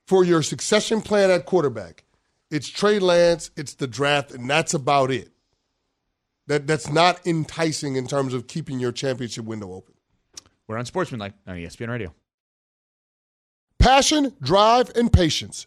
for 0.07 0.25
your 0.25 0.43
succession 0.43 1.03
plan 1.03 1.31
at 1.31 1.45
quarterback. 1.45 2.05
It's 2.51 2.67
Trey 2.71 2.99
Lance, 2.99 3.51
it's 3.59 3.75
the 3.75 3.87
draft, 3.87 4.31
and 4.33 4.49
that's 4.49 4.73
about 4.73 5.11
it. 5.11 5.29
That 6.47 6.67
that's 6.67 6.91
not 6.91 7.27
enticing 7.27 7.97
in 7.97 8.07
terms 8.07 8.33
of 8.33 8.47
keeping 8.47 8.81
your 8.81 8.91
championship 8.91 9.45
window 9.45 9.71
open. 9.75 9.93
We're 10.67 10.79
on 10.79 10.87
Sportsman 10.87 11.21
Sportsmanlike 11.21 11.35
on 11.47 11.57
ESPN 11.57 11.91
Radio. 11.93 12.15
Passion, 13.79 14.35
drive, 14.43 14.91
and 14.97 15.13
patience. 15.13 15.67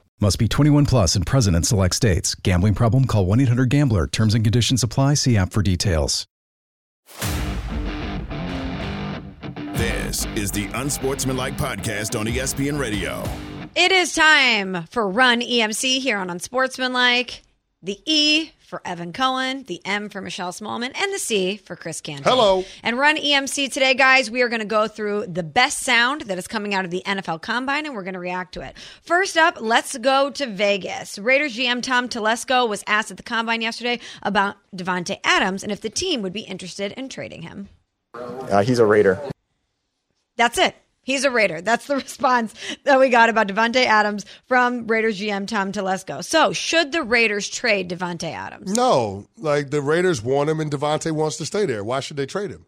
Must 0.23 0.37
be 0.37 0.47
21 0.47 0.85
plus 0.85 1.15
and 1.15 1.25
present 1.25 1.55
in 1.55 1.63
select 1.63 1.95
states. 1.95 2.35
Gambling 2.35 2.75
problem? 2.75 3.05
Call 3.05 3.25
1 3.25 3.39
800 3.39 3.69
Gambler. 3.69 4.05
Terms 4.05 4.35
and 4.35 4.43
conditions 4.43 4.83
apply. 4.83 5.15
See 5.15 5.35
app 5.35 5.51
for 5.51 5.63
details. 5.63 6.27
This 9.73 10.27
is 10.35 10.51
the 10.51 10.69
Unsportsmanlike 10.75 11.57
Podcast 11.57 12.19
on 12.19 12.27
ESPN 12.27 12.79
Radio. 12.79 13.23
It 13.75 13.91
is 13.91 14.13
time 14.13 14.83
for 14.91 15.09
Run 15.09 15.41
EMC 15.41 15.99
here 15.99 16.19
on 16.19 16.29
Unsportsmanlike. 16.29 17.41
The 17.81 17.99
E 18.05 18.51
for 18.71 18.81
Evan 18.85 19.11
Cohen, 19.11 19.65
the 19.67 19.85
M 19.85 20.07
for 20.07 20.21
Michelle 20.21 20.53
Smallman, 20.53 20.93
and 20.95 21.13
the 21.13 21.19
C 21.19 21.57
for 21.57 21.75
Chris 21.75 21.99
Canty. 21.99 22.23
Hello. 22.23 22.63
And 22.81 22.97
Run 22.97 23.17
EMC 23.17 23.69
today, 23.69 23.93
guys, 23.93 24.31
we 24.31 24.41
are 24.41 24.47
going 24.47 24.61
to 24.61 24.65
go 24.65 24.87
through 24.87 25.27
the 25.27 25.43
best 25.43 25.79
sound 25.81 26.21
that 26.21 26.37
is 26.37 26.47
coming 26.47 26.73
out 26.73 26.85
of 26.85 26.89
the 26.89 27.03
NFL 27.05 27.41
Combine, 27.41 27.85
and 27.85 27.93
we're 27.93 28.03
going 28.03 28.13
to 28.13 28.19
react 28.19 28.53
to 28.53 28.61
it. 28.61 28.77
First 29.03 29.35
up, 29.35 29.57
let's 29.59 29.97
go 29.97 30.29
to 30.31 30.47
Vegas. 30.47 31.19
Raiders 31.19 31.57
GM 31.57 31.83
Tom 31.83 32.07
Telesco 32.07 32.67
was 32.67 32.81
asked 32.87 33.11
at 33.11 33.17
the 33.17 33.23
Combine 33.23 33.59
yesterday 33.59 33.99
about 34.23 34.55
Davante 34.73 35.19
Adams 35.25 35.63
and 35.63 35.71
if 35.73 35.81
the 35.81 35.89
team 35.89 36.21
would 36.21 36.33
be 36.33 36.43
interested 36.43 36.93
in 36.93 37.09
trading 37.09 37.41
him. 37.41 37.67
Uh, 38.13 38.63
he's 38.63 38.79
a 38.79 38.85
Raider. 38.85 39.19
That's 40.37 40.57
it. 40.57 40.75
He's 41.03 41.23
a 41.23 41.31
Raider. 41.31 41.61
That's 41.61 41.87
the 41.87 41.95
response 41.97 42.53
that 42.83 42.99
we 42.99 43.09
got 43.09 43.29
about 43.29 43.47
Davante 43.47 43.85
Adams 43.85 44.25
from 44.47 44.87
Raiders 44.87 45.19
GM 45.19 45.47
Tom 45.47 45.71
Telesco. 45.71 46.23
So, 46.23 46.53
should 46.53 46.91
the 46.91 47.03
Raiders 47.03 47.49
trade 47.49 47.89
Davante 47.89 48.31
Adams? 48.31 48.73
No, 48.73 49.27
like 49.37 49.69
the 49.71 49.81
Raiders 49.81 50.21
want 50.21 50.49
him, 50.49 50.59
and 50.59 50.71
Davante 50.71 51.11
wants 51.11 51.37
to 51.37 51.45
stay 51.45 51.65
there. 51.65 51.83
Why 51.83 51.99
should 51.99 52.17
they 52.17 52.25
trade 52.25 52.51
him? 52.51 52.65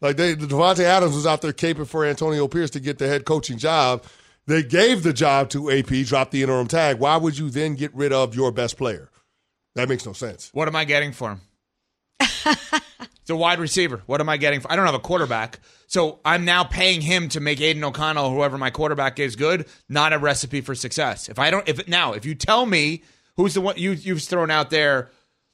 Like 0.00 0.16
they, 0.16 0.34
Davante 0.34 0.84
Adams 0.84 1.14
was 1.14 1.26
out 1.26 1.42
there 1.42 1.52
caping 1.52 1.86
for 1.86 2.04
Antonio 2.04 2.48
Pierce 2.48 2.70
to 2.70 2.80
get 2.80 2.98
the 2.98 3.08
head 3.08 3.24
coaching 3.24 3.58
job. 3.58 4.04
They 4.46 4.62
gave 4.62 5.02
the 5.02 5.12
job 5.12 5.50
to 5.50 5.70
AP, 5.70 6.06
dropped 6.06 6.32
the 6.32 6.42
interim 6.42 6.66
tag. 6.66 6.98
Why 6.98 7.16
would 7.16 7.38
you 7.38 7.50
then 7.50 7.74
get 7.74 7.94
rid 7.94 8.12
of 8.12 8.34
your 8.34 8.50
best 8.50 8.76
player? 8.76 9.10
That 9.74 9.88
makes 9.88 10.04
no 10.04 10.12
sense. 10.12 10.50
What 10.52 10.68
am 10.68 10.74
I 10.74 10.84
getting 10.84 11.12
for 11.12 11.32
him? 11.32 11.40
it's 13.20 13.30
a 13.30 13.36
wide 13.36 13.58
receiver. 13.58 14.02
What 14.06 14.20
am 14.20 14.28
I 14.28 14.36
getting 14.36 14.60
for? 14.60 14.70
I 14.70 14.76
don't 14.76 14.86
have 14.86 14.94
a 14.94 14.98
quarterback, 15.00 15.60
so 15.86 16.20
I'm 16.24 16.44
now 16.44 16.64
paying 16.64 17.00
him 17.00 17.28
to 17.30 17.40
make 17.40 17.60
Aidan 17.60 17.84
O'Connell, 17.84 18.30
whoever 18.30 18.58
my 18.58 18.70
quarterback 18.70 19.18
is, 19.18 19.36
good. 19.36 19.66
Not 19.88 20.12
a 20.12 20.18
recipe 20.18 20.60
for 20.60 20.74
success. 20.74 21.28
If 21.28 21.38
I 21.38 21.50
don't, 21.50 21.68
if 21.68 21.86
now, 21.88 22.12
if 22.12 22.24
you 22.24 22.34
tell 22.34 22.66
me 22.66 23.02
who's 23.36 23.54
the 23.54 23.60
one 23.60 23.76
you 23.78 23.92
you've 23.92 24.22
thrown 24.22 24.50
out 24.50 24.70
there, 24.70 25.10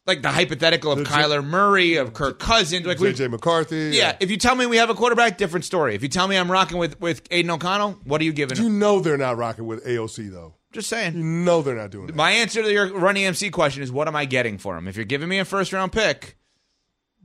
like 0.06 0.22
the 0.22 0.30
hypothetical 0.30 0.92
of 0.92 0.98
The 0.98 1.04
J- 1.04 1.10
Kyler 1.10 1.44
Murray, 1.44 1.96
of 1.96 2.12
Kirk 2.14 2.38
Cousins, 2.38 2.86
like 2.86 2.98
JJ 2.98 3.30
McCarthy. 3.30 3.90
yeah. 3.94 4.16
If 4.20 4.30
you 4.30 4.36
tell 4.36 4.54
me 4.54 4.64
we 4.66 4.76
have 4.76 4.88
a 4.90 4.94
quarterback, 4.94 5.36
different 5.36 5.64
story. 5.64 5.94
If 5.96 6.02
you 6.02 6.08
tell 6.08 6.28
me 6.28 6.36
I'm 6.36 6.50
rocking 6.50 6.78
with 6.78 7.00
with 7.00 7.22
Aidan 7.30 7.50
O'Connell, 7.50 7.98
what 8.04 8.20
are 8.20 8.24
you 8.24 8.32
giving 8.32 8.56
You 8.56 8.66
him? 8.66 8.78
know 8.78 9.00
they're 9.00 9.16
not 9.16 9.36
rocking 9.36 9.66
with 9.66 9.84
AOC 9.84 10.30
though. 10.30 10.54
Just 10.72 10.88
saying. 10.90 11.14
You 11.16 11.24
know 11.24 11.62
they're 11.62 11.74
not 11.74 11.90
doing 11.90 12.06
that. 12.08 12.14
My 12.16 12.32
answer 12.32 12.62
to 12.62 12.70
your 12.70 12.92
running 12.98 13.24
MC 13.24 13.50
question 13.50 13.82
is, 13.82 13.90
what 13.90 14.08
am 14.08 14.16
I 14.16 14.26
getting 14.26 14.58
for 14.58 14.76
him? 14.76 14.86
If 14.88 14.94
you're 14.96 15.06
giving 15.06 15.28
me 15.28 15.38
a 15.38 15.44
first 15.46 15.72
round 15.72 15.90
pick, 15.92 16.36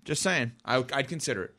just 0.03 0.21
saying, 0.21 0.53
I, 0.65 0.83
I'd 0.93 1.07
consider 1.07 1.43
it. 1.43 1.55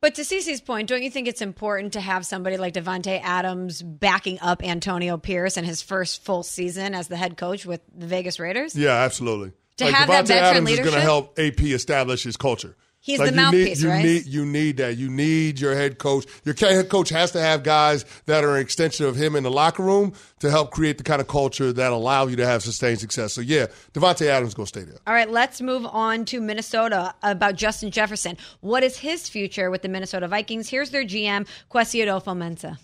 But 0.00 0.16
to 0.16 0.22
Cece's 0.22 0.60
point, 0.60 0.88
don't 0.88 1.02
you 1.02 1.10
think 1.10 1.28
it's 1.28 1.40
important 1.40 1.92
to 1.92 2.00
have 2.00 2.26
somebody 2.26 2.56
like 2.56 2.74
Davante 2.74 3.20
Adams 3.22 3.82
backing 3.82 4.40
up 4.40 4.64
Antonio 4.64 5.16
Pierce 5.16 5.56
in 5.56 5.64
his 5.64 5.80
first 5.80 6.24
full 6.24 6.42
season 6.42 6.92
as 6.94 7.06
the 7.06 7.16
head 7.16 7.36
coach 7.36 7.64
with 7.64 7.82
the 7.94 8.06
Vegas 8.06 8.40
Raiders? 8.40 8.74
Yeah, 8.74 8.90
absolutely. 8.90 9.52
To 9.76 9.84
like 9.84 9.94
have 9.94 10.08
that 10.08 10.26
veteran 10.26 10.66
Adams 10.66 10.70
is 10.70 10.78
going 10.80 10.92
to 10.92 11.00
help 11.00 11.38
AP 11.38 11.60
establish 11.60 12.24
his 12.24 12.36
culture. 12.36 12.76
He's 13.04 13.18
Like, 13.18 13.30
the 13.30 13.36
mouthpiece, 13.36 13.80
need, 13.80 13.84
you 13.84 13.88
right? 13.88 14.04
Need, 14.04 14.26
you 14.26 14.46
need 14.46 14.76
that. 14.76 14.96
You 14.96 15.10
need 15.10 15.58
your 15.58 15.74
head 15.74 15.98
coach. 15.98 16.24
Your 16.44 16.54
head 16.54 16.88
coach 16.88 17.08
has 17.08 17.32
to 17.32 17.40
have 17.40 17.64
guys 17.64 18.04
that 18.26 18.44
are 18.44 18.54
an 18.54 18.62
extension 18.62 19.06
of 19.06 19.16
him 19.16 19.34
in 19.34 19.42
the 19.42 19.50
locker 19.50 19.82
room 19.82 20.12
to 20.38 20.48
help 20.48 20.70
create 20.70 20.98
the 20.98 21.04
kind 21.04 21.20
of 21.20 21.26
culture 21.26 21.72
that 21.72 21.90
allow 21.90 22.28
you 22.28 22.36
to 22.36 22.46
have 22.46 22.62
sustained 22.62 23.00
success. 23.00 23.32
So 23.32 23.40
yeah, 23.40 23.66
Davante 23.92 24.28
Adams 24.28 24.54
going 24.54 24.66
to 24.66 24.68
stay 24.68 24.84
there. 24.84 24.98
All 25.04 25.14
right, 25.14 25.28
let's 25.28 25.60
move 25.60 25.84
on 25.84 26.24
to 26.26 26.40
Minnesota 26.40 27.12
about 27.24 27.56
Justin 27.56 27.90
Jefferson. 27.90 28.36
What 28.60 28.84
is 28.84 28.96
his 28.96 29.28
future 29.28 29.68
with 29.68 29.82
the 29.82 29.88
Minnesota 29.88 30.28
Vikings? 30.28 30.68
Here's 30.68 30.90
their 30.90 31.04
GM, 31.04 31.48
Kwesi 31.72 32.04
Adofo-Mensah. 32.06 32.78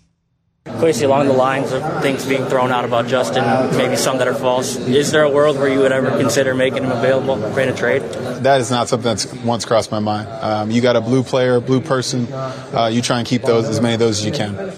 Kwesi 0.65 1.03
along 1.03 1.27
the 1.27 1.33
lines 1.33 1.71
of 1.71 2.01
things 2.01 2.25
being 2.25 2.45
thrown 2.45 2.71
out 2.71 2.85
about 2.85 3.07
Justin, 3.07 3.43
maybe 3.77 3.95
some 3.95 4.17
that 4.19 4.27
are 4.27 4.35
false. 4.35 4.77
Is 4.77 5.11
there 5.11 5.23
a 5.23 5.29
world 5.29 5.57
where 5.57 5.67
you 5.67 5.79
would 5.79 5.91
ever 5.91 6.09
consider 6.11 6.53
making 6.53 6.83
him 6.83 6.91
available 6.91 7.35
for 7.51 7.59
a 7.59 7.75
trade? 7.75 8.01
That 8.43 8.61
is 8.61 8.69
not 8.69 8.87
something 8.87 9.05
that's 9.05 9.33
once 9.43 9.65
crossed 9.65 9.91
my 9.91 9.99
mind. 9.99 10.29
Um, 10.29 10.71
you 10.71 10.81
got 10.81 10.95
a 10.95 11.01
blue 11.01 11.23
player, 11.23 11.59
blue 11.59 11.81
person. 11.81 12.31
Uh, 12.31 12.89
you 12.91 13.01
try 13.01 13.19
and 13.19 13.27
keep 13.27 13.41
those 13.41 13.67
as 13.67 13.81
many 13.81 13.95
of 13.95 13.99
those 13.99 14.19
as 14.19 14.25
you 14.25 14.31
can. 14.31 14.73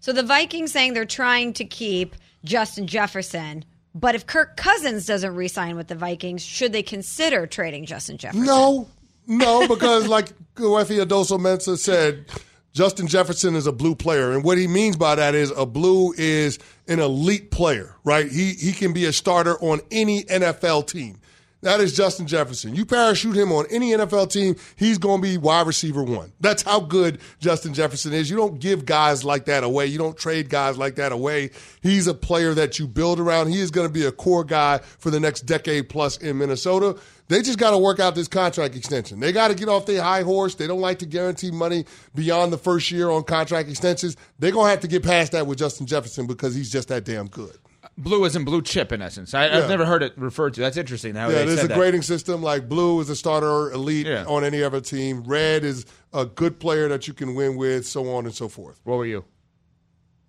So 0.00 0.12
the 0.12 0.22
Vikings 0.22 0.72
saying 0.72 0.94
they're 0.94 1.04
trying 1.04 1.52
to 1.54 1.64
keep 1.64 2.16
Justin 2.44 2.86
Jefferson, 2.86 3.64
but 3.94 4.14
if 4.14 4.26
Kirk 4.26 4.56
Cousins 4.56 5.06
doesn't 5.06 5.34
re-sign 5.34 5.76
with 5.76 5.88
the 5.88 5.94
Vikings, 5.94 6.42
should 6.42 6.72
they 6.72 6.82
consider 6.82 7.46
trading 7.46 7.84
Justin 7.84 8.16
Jefferson? 8.16 8.44
No, 8.44 8.88
no, 9.26 9.68
because 9.68 10.08
like 10.08 10.28
Kwesi 10.56 11.04
Adofo-Mensah 11.04 11.78
said, 11.78 12.26
Justin 12.72 13.06
Jefferson 13.06 13.54
is 13.54 13.66
a 13.66 13.72
blue 13.72 13.94
player, 13.94 14.32
and 14.32 14.42
what 14.42 14.56
he 14.56 14.66
means 14.66 14.96
by 14.96 15.14
that 15.14 15.34
is 15.34 15.50
a 15.50 15.66
blue 15.66 16.14
is 16.16 16.58
an 16.88 17.00
elite 17.00 17.50
player, 17.50 17.96
right? 18.02 18.30
He 18.30 18.54
he 18.54 18.72
can 18.72 18.92
be 18.92 19.04
a 19.04 19.12
starter 19.12 19.56
on 19.60 19.80
any 19.90 20.24
NFL 20.24 20.86
team. 20.86 21.18
That 21.62 21.78
is 21.78 21.94
Justin 21.94 22.26
Jefferson. 22.26 22.74
You 22.74 22.84
parachute 22.84 23.36
him 23.36 23.52
on 23.52 23.66
any 23.70 23.92
NFL 23.92 24.32
team, 24.32 24.56
he's 24.74 24.98
going 24.98 25.22
to 25.22 25.28
be 25.28 25.38
wide 25.38 25.68
receiver 25.68 26.02
one. 26.02 26.32
That's 26.40 26.62
how 26.62 26.80
good 26.80 27.20
Justin 27.38 27.72
Jefferson 27.72 28.12
is. 28.12 28.28
You 28.28 28.36
don't 28.36 28.58
give 28.58 28.84
guys 28.84 29.24
like 29.24 29.44
that 29.44 29.62
away. 29.62 29.86
You 29.86 29.96
don't 29.96 30.16
trade 30.16 30.48
guys 30.48 30.76
like 30.76 30.96
that 30.96 31.12
away. 31.12 31.50
He's 31.80 32.08
a 32.08 32.14
player 32.14 32.52
that 32.54 32.80
you 32.80 32.88
build 32.88 33.20
around. 33.20 33.46
He 33.46 33.60
is 33.60 33.70
going 33.70 33.86
to 33.86 33.92
be 33.92 34.04
a 34.04 34.10
core 34.10 34.42
guy 34.42 34.78
for 34.78 35.10
the 35.10 35.20
next 35.20 35.42
decade 35.42 35.88
plus 35.88 36.16
in 36.16 36.36
Minnesota. 36.38 36.98
They 37.28 37.40
just 37.40 37.58
got 37.58 37.70
to 37.70 37.78
work 37.78 37.98
out 38.00 38.14
this 38.14 38.28
contract 38.28 38.76
extension. 38.76 39.18
They 39.20 39.32
got 39.32 39.48
to 39.48 39.54
get 39.54 39.68
off 39.68 39.86
their 39.86 40.02
high 40.02 40.22
horse. 40.22 40.54
They 40.54 40.66
don't 40.66 40.80
like 40.80 40.98
to 40.98 41.06
guarantee 41.06 41.50
money 41.50 41.86
beyond 42.14 42.52
the 42.52 42.58
first 42.58 42.90
year 42.90 43.08
on 43.10 43.22
contract 43.24 43.68
extensions. 43.70 44.16
They're 44.38 44.52
going 44.52 44.66
to 44.66 44.70
have 44.70 44.80
to 44.80 44.88
get 44.88 45.02
past 45.02 45.32
that 45.32 45.46
with 45.46 45.58
Justin 45.58 45.86
Jefferson 45.86 46.26
because 46.26 46.54
he's 46.54 46.70
just 46.70 46.88
that 46.88 47.04
damn 47.04 47.28
good. 47.28 47.56
Blue 47.98 48.24
isn't 48.24 48.44
blue 48.44 48.62
chip 48.62 48.90
in 48.92 49.02
essence. 49.02 49.34
I, 49.34 49.46
Yeah. 49.46 49.58
I've 49.58 49.68
never 49.68 49.84
heard 49.84 50.02
it 50.02 50.12
referred 50.16 50.54
to. 50.54 50.60
That's 50.60 50.76
interesting. 50.76 51.14
How 51.14 51.28
yeah, 51.28 51.44
there's 51.44 51.62
a 51.64 51.68
that. 51.68 51.76
grading 51.76 52.02
system. 52.02 52.42
Like 52.42 52.68
blue 52.68 53.00
is 53.00 53.08
a 53.10 53.16
starter 53.16 53.70
elite 53.72 54.06
Yeah. 54.06 54.24
on 54.26 54.44
any 54.44 54.62
other 54.62 54.80
team. 54.80 55.22
Red 55.24 55.64
is 55.64 55.84
a 56.12 56.24
good 56.24 56.58
player 56.58 56.88
that 56.88 57.06
you 57.08 57.14
can 57.14 57.34
win 57.34 57.56
with, 57.56 57.86
so 57.86 58.08
on 58.14 58.24
and 58.24 58.34
so 58.34 58.48
forth. 58.48 58.80
What 58.84 58.96
were 58.96 59.06
you? 59.06 59.24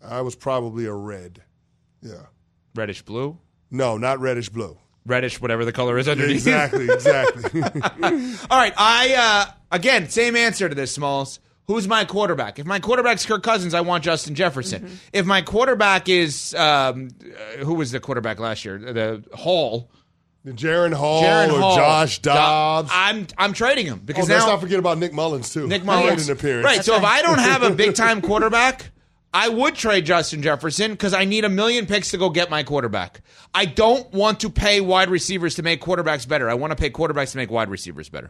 I 0.03 0.21
was 0.21 0.35
probably 0.35 0.85
a 0.85 0.93
red. 0.93 1.41
Yeah. 2.01 2.25
Reddish 2.75 3.01
blue. 3.03 3.37
No, 3.71 3.97
not 3.97 4.19
reddish 4.19 4.49
blue. 4.49 4.77
Reddish, 5.05 5.41
whatever 5.41 5.65
the 5.65 5.71
color 5.71 5.97
is 5.97 6.07
underneath. 6.07 6.35
Exactly, 6.35 6.85
exactly. 6.89 7.61
All 8.49 8.57
right, 8.57 8.73
I 8.77 9.15
uh, 9.47 9.51
again 9.71 10.09
same 10.09 10.35
answer 10.35 10.69
to 10.69 10.75
this, 10.75 10.93
Smalls. 10.93 11.39
Who's 11.67 11.87
my 11.87 12.03
quarterback? 12.03 12.59
If 12.59 12.65
my 12.65 12.79
quarterback's 12.79 13.25
Kirk 13.25 13.41
Cousins, 13.41 13.73
I 13.73 13.81
want 13.81 14.03
Justin 14.03 14.35
Jefferson. 14.35 14.83
Mm-hmm. 14.83 14.95
If 15.13 15.25
my 15.25 15.41
quarterback 15.41 16.09
is 16.09 16.53
um, 16.55 17.09
uh, 17.23 17.63
who 17.63 17.75
was 17.75 17.91
the 17.91 18.01
quarterback 18.01 18.39
last 18.39 18.65
year? 18.65 18.77
The 18.77 19.23
Hall, 19.33 19.89
Jaren 20.45 20.93
Hall 20.93 21.23
Jaren 21.23 21.53
or 21.53 21.59
Hall, 21.59 21.75
Josh 21.77 22.19
Dobbs. 22.19 22.91
I'm 22.93 23.27
I'm 23.37 23.53
trading 23.53 23.85
him 23.85 23.99
oh, 24.01 24.05
because 24.05 24.29
let's 24.29 24.45
not 24.45 24.59
forget 24.59 24.79
about 24.79 24.97
Nick 24.97 25.13
Mullens 25.13 25.53
too. 25.53 25.67
Nick 25.67 25.81
He 25.81 25.87
made 25.87 25.95
Mullens 25.95 26.27
an 26.27 26.37
appearance. 26.37 26.65
Right. 26.65 26.83
so 26.83 26.97
if. 26.97 27.03
I 27.03 27.21
don't 27.21 27.39
have 27.39 27.63
a 27.63 27.71
big 27.71 27.95
time 27.95 28.21
quarterback, 28.21 28.91
I 29.33 29.49
would 29.49 29.73
trade 29.75 30.05
Justin 30.05 30.43
Jefferson 30.43 30.91
because 30.91 31.13
I 31.13 31.25
need 31.25 31.43
a 31.43 31.49
million 31.49 31.87
picks 31.87 32.11
to 32.11 32.17
go 32.17 32.29
get 32.29 32.51
my 32.51 32.61
quarterback. 32.63 33.21
I 33.53 33.65
don't 33.65 34.11
want 34.13 34.41
to 34.41 34.49
pay 34.49 34.79
wide 34.79 35.09
receivers 35.09 35.55
to 35.55 35.63
make 35.63 35.81
quarterbacks 35.81 36.27
better. 36.27 36.49
I 36.49 36.53
want 36.53 36.71
to 36.71 36.75
pay 36.75 36.91
quarterbacks 36.91 37.31
to 37.31 37.37
make 37.37 37.49
wide 37.49 37.69
receivers 37.69 38.09
better. 38.09 38.29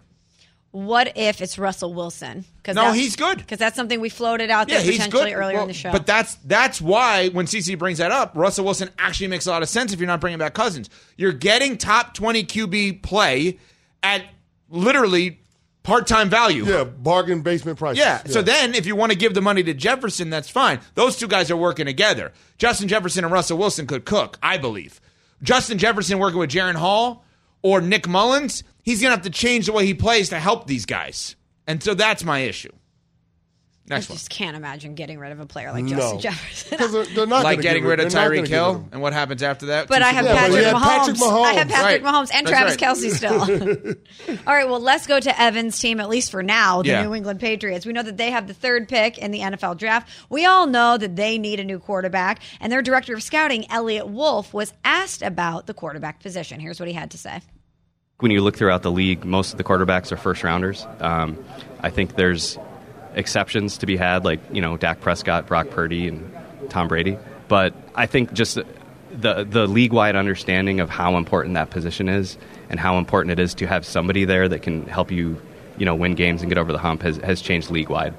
What 0.72 1.16
if 1.16 1.40
it's 1.42 1.60
Russell 1.60 1.94
Wilson? 1.94 2.46
Cause 2.64 2.76
No, 2.76 2.94
he's 2.94 3.16
good. 3.16 3.38
Because 3.38 3.60
that's 3.60 3.76
something 3.76 4.00
we 4.00 4.10
floated 4.10 4.50
out 4.50 4.70
Yeah, 4.70 4.78
there 4.78 4.86
he's 4.86 4.96
potentially 5.06 5.34
earlier 5.34 5.58
Well, 5.58 5.64
in 5.64 5.68
the 5.68 5.74
show. 5.76 5.92
But 5.92 6.08
that's 6.08 6.34
that's 6.46 6.82
why 6.82 7.30
when 7.30 7.46
CC 7.46 7.78
brings 7.78 8.00
that 8.00 8.12
up, 8.12 8.32
Russell 8.34 8.66
Wilson 8.66 8.90
actually 8.98 9.28
makes 9.28 9.46
a 9.46 9.52
lot 9.52 9.62
of 9.62 9.70
sense 9.70 9.94
if 9.94 10.00
you're 10.00 10.08
not 10.08 10.20
bringing 10.20 10.40
back 10.40 10.56
Cousins. 10.56 10.90
You're 11.16 11.32
getting 11.32 11.78
top 11.78 12.16
20 12.16 12.46
QB 12.46 13.04
play 13.04 13.60
at 14.02 14.26
literally 14.68 15.42
part-time 15.84 16.30
value. 16.30 16.66
Yeah, 16.66 16.84
bargain 16.86 17.42
basement 17.42 17.78
price. 17.78 17.98
Yeah. 17.98 18.24
So 18.26 18.42
then, 18.42 18.74
if 18.74 18.86
you 18.86 18.96
want 18.96 19.12
to 19.12 19.18
give 19.18 19.34
the 19.34 19.42
money 19.42 19.64
to 19.64 19.74
Jefferson, 19.74 20.30
that's 20.30 20.50
fine. 20.50 20.80
Those 20.96 21.18
two 21.18 21.28
guys 21.28 21.52
are 21.52 21.58
working 21.58 21.86
together. 21.86 22.32
Justin 22.58 22.88
Jefferson 22.88 23.24
and 23.24 23.32
Russell 23.34 23.58
Wilson 23.58 23.86
could 23.86 24.06
cook, 24.06 24.38
I 24.42 24.58
believe. 24.58 25.00
Justin 25.42 25.78
Jefferson 25.78 26.20
working 26.20 26.40
with 26.40 26.50
Jaren 26.50 26.76
Hall 26.76 27.26
or 27.62 27.82
Nick 27.82 28.08
Mullens, 28.08 28.64
he's 28.82 29.02
going 29.02 29.12
to 29.12 29.16
have 29.16 29.26
to 29.26 29.30
change 29.30 29.66
the 29.66 29.74
way 29.74 29.86
he 29.86 29.94
plays 29.94 30.30
to 30.30 30.40
help 30.40 30.68
these 30.68 30.86
guys. 30.86 31.36
And 31.68 31.84
so 31.84 31.94
that's 31.94 32.24
my 32.24 32.40
issue. 32.40 32.72
I 33.92 33.96
one. 33.96 34.02
just 34.02 34.30
can't 34.30 34.56
imagine 34.56 34.96
getting 34.96 35.20
rid 35.20 35.34
of 35.34 35.42
a 35.42 35.46
player 35.46 35.72
like 35.74 35.84
No. 35.84 35.98
Justin 35.98 36.20
Jefferson. 36.22 36.68
because 36.72 36.92
they're, 36.94 37.06
they're 37.06 37.28
not 37.28 37.44
Like 37.44 37.58
gonna 37.58 37.64
getting 37.64 37.84
get 37.84 37.90
rid 37.90 38.00
of 38.00 38.12
they're 38.14 38.22
not 38.22 38.32
Tyreek 38.32 38.36
gonna 38.36 38.48
get 38.48 38.54
rid 38.54 38.58
Hill, 38.58 38.74
him. 38.76 38.90
and 38.94 39.02
what 39.02 39.12
happens 39.14 39.44
after 39.44 39.66
that? 39.68 39.88
But 39.90 39.98
Two 40.00 40.04
I 40.06 40.08
have 40.14 40.26
Yeah, 40.26 40.34
but 40.34 40.48
Bowls. 40.50 40.56
you 40.58 40.64
Patrick, 40.64 40.66
had 40.66 40.76
Mahomes. 40.76 40.84
Patrick 40.84 41.18
Mahomes. 41.18 41.44
I 41.46 41.54
have 41.54 41.68
Patrick 41.68 42.04
Right. 42.04 42.14
Mahomes 42.14 42.30
and 42.34 42.48
That's 42.48 42.50
Travis 42.50 42.72
right. 42.72 42.80
Kelce 42.80 43.10
still. 43.10 43.42
All 44.48 44.54
right, 44.56 44.70
well, 44.70 44.80
let's 44.80 45.06
go 45.06 45.20
to 45.20 45.42
Evan's 45.42 45.78
team, 45.80 46.00
at 46.00 46.08
least 46.10 46.32
for 46.32 46.42
now, 46.42 46.82
the 46.82 46.90
Yeah. 46.90 47.04
New 47.04 47.14
England 47.14 47.40
Patriots. 47.42 47.86
We 47.86 47.92
know 47.94 48.04
that 48.04 48.16
they 48.18 48.32
have 48.32 48.48
the 48.48 48.54
third 48.54 48.88
pick 48.88 49.18
in 49.18 49.32
the 49.32 49.40
NFL 49.40 49.78
draft. 49.78 50.10
We 50.30 50.46
all 50.46 50.66
know 50.66 50.98
that 50.98 51.16
they 51.18 51.38
need 51.38 51.60
a 51.60 51.64
new 51.66 51.80
quarterback, 51.80 52.40
and 52.62 52.72
their 52.72 52.82
director 52.82 53.14
of 53.14 53.22
scouting, 53.22 53.70
Eliot 53.70 54.08
Wolf, 54.08 54.54
was 54.54 54.74
asked 54.86 55.22
about 55.22 55.68
the 55.68 55.74
quarterback 55.74 56.22
position. 56.22 56.60
Here's 56.62 56.80
what 56.80 56.88
he 56.88 56.94
had 56.94 57.12
to 57.12 57.18
say. 57.18 57.42
when 58.20 58.32
you 58.32 58.40
look 58.42 58.56
throughout 58.56 58.82
the 58.84 58.92
league, 58.92 59.26
most 59.26 59.52
of 59.52 59.58
the 59.58 59.64
quarterbacks 59.66 60.10
are 60.14 60.18
first 60.18 60.44
rounders. 60.44 60.88
Um, 61.02 61.38
I 61.82 61.90
think 61.90 62.16
there's 62.16 62.58
exceptions 63.16 63.78
to 63.80 63.86
be 63.86 63.98
had, 63.98 64.26
like 64.26 64.40
you 64.52 64.62
know 64.62 64.78
Dak 64.78 65.02
Prescott, 65.02 65.48
Brock 65.48 65.70
Purdy, 65.70 66.08
and 66.08 66.32
Tom 66.70 66.88
Brady. 66.88 67.18
But 67.48 67.74
I 67.96 68.06
think 68.06 68.34
just 68.34 68.58
the 69.12 69.44
the 69.44 69.68
league 69.68 69.94
wide 69.94 70.16
understanding 70.16 70.80
of 70.80 70.90
how 70.90 71.18
important 71.18 71.56
that 71.56 71.70
position 71.70 72.10
is 72.10 72.38
and 72.70 72.80
how 72.80 72.98
important 72.98 73.32
it 73.32 73.40
is 73.40 73.54
to 73.56 73.68
have 73.68 73.86
somebody 73.86 74.26
there 74.26 74.48
that 74.50 74.62
can 74.62 74.86
help 74.88 75.12
you, 75.12 75.40
you 75.78 75.86
know, 75.86 75.96
win 75.96 76.16
games 76.16 76.42
and 76.42 76.50
get 76.50 76.58
over 76.58 76.72
the 76.72 76.78
hump 76.78 77.02
has, 77.04 77.18
has 77.18 77.42
changed 77.42 77.70
league 77.70 77.90
wide. 77.90 78.14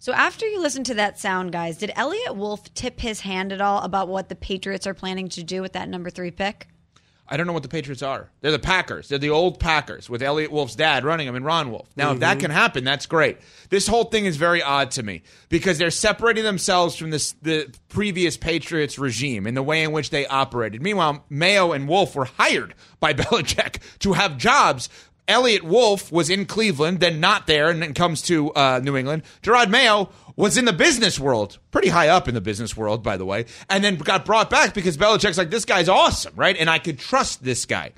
So 0.00 0.12
after 0.12 0.46
you 0.46 0.60
listen 0.60 0.84
to 0.84 0.94
that 0.94 1.18
sound, 1.18 1.50
guys, 1.50 1.76
did 1.76 1.90
Eliot 1.96 2.36
Wolf 2.36 2.72
tip 2.74 3.00
his 3.00 3.20
hand 3.20 3.52
at 3.52 3.60
all 3.60 3.82
about 3.82 4.08
what 4.08 4.28
the 4.28 4.36
Patriots 4.36 4.86
are 4.86 4.94
planning 4.94 5.28
to 5.30 5.42
do 5.42 5.60
with 5.60 5.72
that 5.72 5.88
number 5.88 6.08
three 6.08 6.30
pick? 6.30 6.68
I 7.30 7.36
don't 7.36 7.46
know 7.46 7.52
what 7.52 7.62
the 7.62 7.68
Patriots 7.68 8.02
are. 8.02 8.30
They're 8.40 8.52
the 8.52 8.58
Packers. 8.58 9.08
They're 9.08 9.18
the 9.18 9.30
old 9.30 9.60
Packers 9.60 10.08
with 10.08 10.22
Eliot 10.22 10.50
Wolf's 10.50 10.74
dad 10.74 11.04
running 11.04 11.26
them 11.26 11.36
and 11.36 11.44
Ron 11.44 11.70
Wolf. 11.70 11.88
Now, 11.94 12.12
if 12.12 12.20
that 12.20 12.38
can 12.40 12.50
happen, 12.50 12.84
that's 12.84 13.06
great. 13.06 13.38
This 13.68 13.86
whole 13.86 14.04
thing 14.04 14.24
is 14.24 14.36
very 14.36 14.62
odd 14.62 14.90
to 14.92 15.02
me 15.02 15.22
because 15.48 15.76
they're 15.78 15.90
separating 15.90 16.44
themselves 16.44 16.96
from 16.96 17.10
this 17.10 17.32
the 17.42 17.72
previous 17.88 18.36
Patriots 18.36 18.98
regime 18.98 19.46
in 19.46 19.54
the 19.54 19.62
way 19.62 19.82
in 19.82 19.92
which 19.92 20.10
they 20.10 20.26
operated. 20.26 20.80
Meanwhile, 20.80 21.24
Mayo 21.28 21.72
and 21.72 21.86
Wolf 21.88 22.16
were 22.16 22.24
hired 22.24 22.74
by 22.98 23.12
Belichick 23.14 23.78
to 24.00 24.14
have 24.14 24.38
jobs. 24.38 24.88
Eliot 25.28 25.62
Wolf 25.62 26.10
was 26.10 26.30
in 26.30 26.46
Cleveland, 26.46 27.00
then 27.00 27.20
not 27.20 27.46
there, 27.46 27.68
and 27.68 27.82
then 27.82 27.92
comes 27.92 28.22
to 28.22 28.50
uh, 28.54 28.80
New 28.82 28.96
England. 28.96 29.22
Jerod 29.42 29.68
Mayo 29.68 30.08
was 30.38 30.56
in 30.56 30.64
the 30.64 30.72
business 30.72 31.18
world, 31.18 31.58
pretty 31.72 31.88
high 31.88 32.08
up 32.08 32.28
in 32.28 32.34
the 32.34 32.40
business 32.40 32.76
world, 32.76 33.02
by 33.02 33.16
the 33.16 33.24
way, 33.24 33.44
and 33.68 33.82
then 33.82 33.96
got 33.96 34.24
brought 34.24 34.48
back 34.48 34.72
because 34.72 34.96
Belichick's 34.96 35.36
like, 35.36 35.50
this 35.50 35.64
guy's 35.64 35.88
awesome, 35.88 36.32
right? 36.36 36.56
And 36.56 36.70
I 36.70 36.78
could 36.78 36.98
trust 36.98 37.42
this 37.42 37.66
guy. 37.66 37.92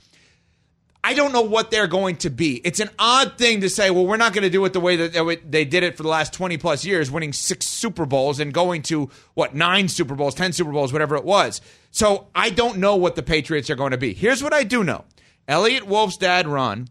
I 1.04 1.12
don't 1.14 1.32
know 1.32 1.42
what 1.42 1.70
they're 1.70 1.86
going 1.86 2.16
to 2.16 2.30
be. 2.30 2.60
It's 2.64 2.80
an 2.80 2.88
odd 2.98 3.36
thing 3.36 3.60
to 3.60 3.68
say, 3.68 3.90
well, 3.90 4.06
we're 4.06 4.16
not 4.16 4.32
going 4.32 4.42
to 4.42 4.50
do 4.50 4.64
it 4.64 4.72
the 4.72 4.80
way 4.80 4.96
that 4.96 5.50
they 5.50 5.64
did 5.66 5.82
it 5.82 5.98
for 5.98 6.02
the 6.02 6.08
last 6.08 6.32
20 6.32 6.56
plus 6.56 6.84
years, 6.84 7.10
winning 7.10 7.34
six 7.34 7.66
Super 7.66 8.06
Bowls 8.06 8.40
and 8.40 8.54
going 8.54 8.82
to, 8.82 9.10
what, 9.34 9.54
nine 9.54 9.88
Super 9.88 10.14
Bowls, 10.14 10.34
10 10.34 10.52
Super 10.52 10.72
Bowls, 10.72 10.92
whatever 10.94 11.16
it 11.16 11.24
was. 11.24 11.60
So 11.90 12.28
I 12.34 12.48
don't 12.48 12.78
know 12.78 12.96
what 12.96 13.16
the 13.16 13.22
Patriots 13.22 13.68
are 13.68 13.76
going 13.76 13.92
to 13.92 13.98
be. 13.98 14.14
Here's 14.14 14.42
what 14.42 14.54
I 14.54 14.64
do 14.64 14.82
know 14.82 15.04
Eliot 15.46 15.86
Wolf's 15.86 16.16
dad, 16.16 16.48
Ron, 16.48 16.88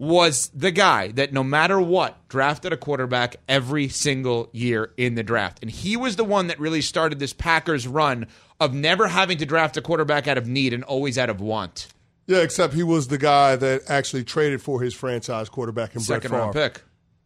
was 0.00 0.50
the 0.54 0.70
guy 0.70 1.08
that 1.08 1.30
no 1.30 1.44
matter 1.44 1.78
what 1.78 2.26
drafted 2.30 2.72
a 2.72 2.76
quarterback 2.78 3.36
every 3.46 3.86
single 3.86 4.48
year 4.50 4.94
in 4.96 5.14
the 5.14 5.22
draft. 5.22 5.58
And 5.60 5.70
he 5.70 5.94
was 5.94 6.16
the 6.16 6.24
one 6.24 6.46
that 6.46 6.58
really 6.58 6.80
started 6.80 7.18
this 7.18 7.34
Packers 7.34 7.86
run 7.86 8.26
of 8.58 8.72
never 8.72 9.08
having 9.08 9.36
to 9.36 9.44
draft 9.44 9.76
a 9.76 9.82
quarterback 9.82 10.26
out 10.26 10.38
of 10.38 10.46
need 10.46 10.72
and 10.72 10.82
always 10.84 11.18
out 11.18 11.28
of 11.28 11.42
want. 11.42 11.88
Yeah, 12.26 12.38
except 12.38 12.72
he 12.72 12.82
was 12.82 13.08
the 13.08 13.18
guy 13.18 13.56
that 13.56 13.90
actually 13.90 14.24
traded 14.24 14.62
for 14.62 14.80
his 14.80 14.94
franchise 14.94 15.50
quarterback 15.50 15.94
in 15.94 16.00
Second 16.00 16.30
Brett 16.30 16.40
round 16.40 16.52
pick. 16.54 16.82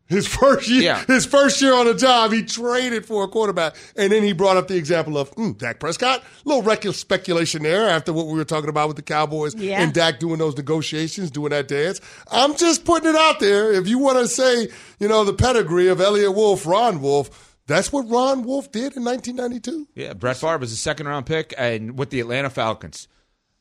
His 0.06 0.26
first 0.26 0.68
year, 0.68 0.82
Yeah. 0.82 1.04
his 1.06 1.24
first 1.24 1.62
year 1.62 1.72
on 1.74 1.86
the 1.86 1.94
job, 1.94 2.30
he 2.30 2.42
traded 2.42 3.06
for 3.06 3.24
a 3.24 3.28
quarterback, 3.28 3.74
and 3.96 4.12
then 4.12 4.22
he 4.22 4.32
brought 4.34 4.58
up 4.58 4.68
the 4.68 4.76
example 4.76 5.16
of 5.16 5.30
mm, 5.36 5.56
Dak 5.56 5.80
Prescott. 5.80 6.20
A 6.20 6.48
little 6.48 6.62
reckless 6.62 6.98
speculation 6.98 7.62
there 7.62 7.88
after 7.88 8.12
what 8.12 8.26
we 8.26 8.34
were 8.34 8.44
talking 8.44 8.68
about 8.68 8.88
with 8.88 8.96
the 8.96 9.02
Cowboys 9.02 9.54
Yeah. 9.54 9.80
and 9.80 9.94
Dak 9.94 10.20
doing 10.20 10.38
those 10.38 10.56
negotiations, 10.58 11.30
doing 11.30 11.50
that 11.50 11.68
dance. 11.68 12.02
I'm 12.30 12.54
just 12.56 12.84
putting 12.84 13.08
it 13.10 13.16
out 13.16 13.40
there. 13.40 13.72
If 13.72 13.88
you 13.88 13.98
want 13.98 14.18
to 14.18 14.28
say, 14.28 14.68
you 14.98 15.08
know, 15.08 15.24
the 15.24 15.32
pedigree 15.32 15.88
of 15.88 16.00
Eliot 16.02 16.34
Wolf, 16.34 16.66
Ron 16.66 17.00
Wolf, 17.00 17.56
that's 17.66 17.90
what 17.90 18.06
Ron 18.10 18.42
Wolf 18.42 18.70
did 18.70 18.94
in 18.96 19.04
1992. 19.04 19.88
Yeah, 19.94 20.12
Brett 20.12 20.36
Favre 20.36 20.58
was 20.58 20.70
a 20.72 20.76
second 20.76 21.06
round 21.08 21.24
pick 21.24 21.54
and 21.56 21.98
with 21.98 22.10
the 22.10 22.20
Atlanta 22.20 22.50
Falcons. 22.50 23.08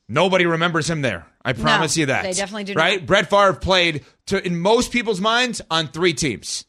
Nobody 0.09 0.45
remembers 0.45 0.89
him 0.89 1.01
there. 1.01 1.25
I 1.45 1.53
promise 1.53 1.95
you 1.97 2.07
that. 2.07 2.23
they 2.23 2.33
definitely 2.33 2.65
do 2.65 2.73
Right? 2.73 2.99
not. 2.99 3.07
Brett 3.07 3.29
Favre 3.29 3.53
played 3.53 4.05
to 4.27 4.45
in 4.45 4.59
most 4.59 4.91
people's 4.91 5.21
minds 5.21 5.61
on 5.71 5.87
three 5.87 6.13
teams. 6.13 6.65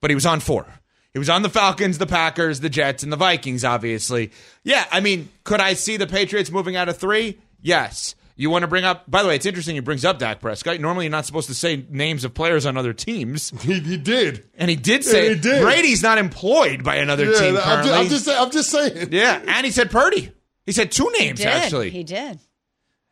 But 0.00 0.10
he 0.10 0.14
was 0.14 0.26
on 0.26 0.40
four. 0.40 0.66
He 1.12 1.18
was 1.18 1.28
on 1.28 1.42
the 1.42 1.48
Falcons, 1.50 1.98
the 1.98 2.06
Packers, 2.06 2.60
the 2.60 2.70
Jets, 2.70 3.02
and 3.02 3.12
the 3.12 3.16
Vikings, 3.16 3.64
obviously. 3.64 4.30
Yeah, 4.64 4.84
I 4.90 5.00
mean, 5.00 5.28
could 5.44 5.60
I 5.60 5.74
see 5.74 5.96
the 5.96 6.06
Patriots 6.06 6.50
moving 6.50 6.76
out 6.76 6.88
of 6.88 6.96
three? 6.98 7.38
Yes. 7.60 8.14
You 8.36 8.48
want 8.48 8.62
to 8.62 8.68
bring 8.68 8.84
up, 8.84 9.10
by 9.10 9.22
the 9.22 9.28
way, 9.28 9.36
it's 9.36 9.44
interesting 9.44 9.74
he 9.74 9.80
brings 9.80 10.04
up 10.06 10.18
Dak 10.18 10.40
Prescott. 10.40 10.80
Normally, 10.80 11.04
you're 11.06 11.10
not 11.10 11.26
supposed 11.26 11.48
to 11.48 11.54
say 11.54 11.84
names 11.90 12.24
of 12.24 12.32
players 12.32 12.64
on 12.64 12.78
other 12.78 12.94
teams. 12.94 13.50
He, 13.62 13.80
he 13.80 13.96
did. 13.98 14.48
And 14.56 14.70
he 14.70 14.76
did 14.76 15.04
say 15.04 15.28
Yeah, 15.28 15.34
he 15.34 15.40
did. 15.40 15.62
Brady's 15.62 16.02
not 16.02 16.16
employed 16.16 16.82
by 16.82 16.96
another 16.96 17.26
Yeah, 17.26 17.38
team 17.38 17.56
I'm 17.58 17.62
currently. 17.84 17.90
just, 17.90 18.00
I'm, 18.00 18.08
just, 18.08 18.24
say- 18.24 18.36
I'm 18.38 18.50
just 18.50 18.70
saying. 18.96 19.08
Yeah, 19.12 19.42
and 19.46 19.66
he 19.66 19.72
said 19.72 19.90
Purdy. 19.90 20.32
He 20.64 20.72
said 20.72 20.90
two 20.92 21.10
He 21.14 21.24
names 21.26 21.40
did. 21.40 21.48
actually. 21.48 21.90
He 21.90 22.04
did. 22.04 22.38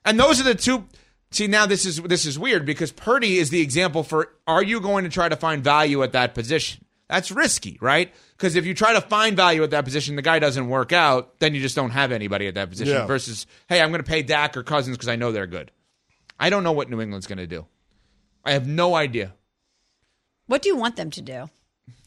And 0.09 0.19
those 0.19 0.41
are 0.41 0.45
the 0.45 0.55
two. 0.55 0.87
See, 1.31 1.47
now 1.49 1.67
this 1.67 1.85
is 1.85 2.01
this 2.01 2.25
is 2.25 2.39
weird 2.39 2.65
because 2.65 2.93
Purdy 2.93 3.37
is 3.37 3.51
the 3.51 3.61
example 3.61 4.03
for 4.03 4.33
are 4.47 4.63
you 4.63 4.81
going 4.81 5.05
to 5.05 5.11
try 5.11 5.29
to 5.29 5.37
find 5.37 5.63
value 5.63 6.03
at 6.03 6.13
that 6.13 6.35
position? 6.35 6.83
That's 7.11 7.31
risky, 7.31 7.77
right? 7.83 8.11
Because 8.33 8.57
if 8.57 8.65
you 8.65 8.73
try 8.73 8.95
to 8.95 9.03
find 9.03 9.37
value 9.37 9.63
at 9.63 9.71
that 9.73 9.85
position, 9.85 10.17
the 10.17 10.23
guy 10.23 10.39
doesn't 10.39 10.67
work 10.69 10.95
out, 10.95 11.39
then 11.41 11.55
you 11.55 11.61
just 11.61 11.77
don't 11.77 11.91
have 11.91 12.11
anybody 12.11 12.47
at 12.47 12.55
that 12.55 12.71
position. 12.71 12.95
Yeah. 12.95 13.07
Versus, 13.07 13.47
hey, 13.69 13.83
I'm 13.83 13.91
going 13.91 14.03
to 14.03 14.09
pay 14.09 14.23
Dak 14.23 14.57
or 14.57 14.63
Cousins 14.63 14.97
because 14.97 15.09
I 15.09 15.17
know 15.17 15.31
they're 15.31 15.47
good. 15.47 15.71
I 16.41 16.49
don't 16.49 16.65
know 16.65 16.73
what 16.73 16.89
New 16.89 17.03
England's 17.03 17.27
going 17.27 17.39
to 17.39 17.47
do. 17.47 17.67
I 18.45 18.53
have 18.53 18.67
no 18.67 18.95
idea. 18.95 19.35
What 20.47 20.63
do 20.63 20.71
you 20.71 20.77
want 20.77 20.97
them 20.97 21.11
to 21.11 21.21
do? 21.21 21.51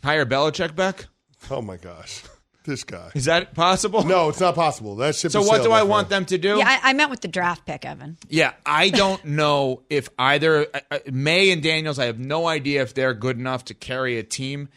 Hire 0.03 0.25
Belichick 0.25 0.75
back? 0.75 1.05
Oh 1.51 1.61
my 1.61 1.77
gosh, 1.77 2.23
this 2.63 2.83
guy. 2.83 3.11
Is 3.15 3.25
that 3.25 3.53
possible? 3.55 4.03
No, 4.03 4.29
it's 4.29 4.39
not 4.39 4.55
possible. 4.55 4.95
That 4.97 5.15
ship 5.15 5.31
So 5.31 5.39
has 5.39 5.47
what 5.47 5.63
do 5.63 5.71
I 5.71 5.79
friend. 5.79 5.89
want 5.89 6.09
them 6.09 6.25
to 6.25 6.37
do? 6.37 6.57
Yeah, 6.57 6.67
I, 6.67 6.91
I 6.91 6.93
meant 6.93 7.09
with 7.09 7.21
the 7.21 7.27
draft 7.27 7.65
pick, 7.65 7.85
Evan. 7.85 8.17
Yeah, 8.29 8.53
I 8.65 8.89
don't 8.89 9.23
know 9.39 9.83
if 9.89 10.09
either 10.19 10.67
uh, 10.73 10.79
uh, 10.91 10.99
Maye 11.11 11.51
and 11.51 11.61
Daniels. 11.63 11.97
I 11.99 12.05
have 12.05 12.19
no 12.19 12.47
idea 12.47 12.81
if 12.81 12.93
they're 12.93 13.13
good 13.13 13.37
enough 13.39 13.65
to 13.65 13.73
carry 13.73 14.17
a 14.17 14.23
team. 14.23 14.69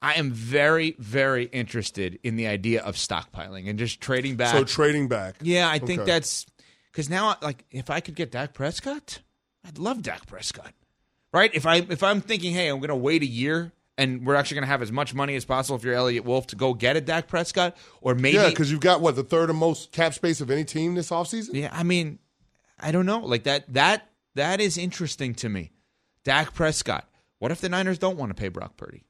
I 0.00 0.14
am 0.14 0.32
very, 0.32 0.96
very 0.98 1.44
interested 1.44 2.18
in 2.24 2.34
the 2.36 2.48
idea 2.48 2.82
of 2.82 2.96
stockpiling 2.96 3.68
and 3.70 3.78
just 3.78 4.00
trading 4.00 4.34
back. 4.36 4.52
So 4.54 4.64
trading 4.64 5.06
back. 5.06 5.36
yeah, 5.42 5.68
I 5.70 5.78
think 5.78 6.00
Okay. 6.00 6.10
that's 6.10 6.44
because 6.90 7.08
now, 7.08 7.36
like, 7.40 7.64
if 7.70 7.88
I 7.88 8.00
could 8.00 8.16
get 8.16 8.32
Dak 8.32 8.52
Prescott, 8.52 9.20
I'd 9.64 9.78
love 9.78 10.02
Dak 10.02 10.26
Prescott. 10.26 10.72
Right? 11.32 11.50
If 11.54 11.64
I 11.66 11.76
if 11.76 12.02
I'm 12.02 12.20
thinking, 12.20 12.52
hey, 12.52 12.66
I'm 12.68 12.78
going 12.78 12.88
to 12.88 12.96
wait 12.96 13.22
a 13.22 13.26
year 13.26 13.72
and 13.98 14.26
we're 14.26 14.34
actually 14.34 14.56
going 14.56 14.64
to 14.64 14.68
have 14.68 14.82
as 14.82 14.92
much 14.92 15.14
money 15.14 15.36
as 15.36 15.44
possible 15.44 15.76
if 15.76 15.84
you're 15.84 15.94
Eliot 15.94 16.24
Wolf 16.24 16.46
to 16.48 16.56
go 16.56 16.74
get 16.74 16.96
a 16.96 17.00
Dak 17.00 17.28
Prescott, 17.28 17.76
or 18.00 18.14
maybe 18.14 18.36
Yeah, 18.36 18.48
because 18.48 18.70
you've 18.70 18.80
got 18.80 19.00
what 19.00 19.16
the 19.16 19.22
third 19.22 19.52
most 19.54 19.92
cap 19.92 20.14
space 20.14 20.40
of 20.40 20.50
any 20.50 20.64
team 20.64 20.94
this 20.94 21.10
offseason. 21.10 21.54
Yeah, 21.54 21.70
I 21.72 21.82
mean, 21.82 22.18
I 22.80 22.92
don't 22.92 23.06
know. 23.06 23.20
Like 23.20 23.44
that 23.44 23.72
that 23.74 24.08
that 24.34 24.60
is 24.60 24.78
interesting 24.78 25.34
to 25.36 25.48
me. 25.48 25.72
Dak 26.24 26.54
Prescott. 26.54 27.08
What 27.38 27.50
if 27.50 27.60
the 27.60 27.68
Niners 27.68 27.98
don't 27.98 28.16
want 28.16 28.30
to 28.30 28.40
pay 28.40 28.48
Brock 28.48 28.76
Purdy? 28.76 29.04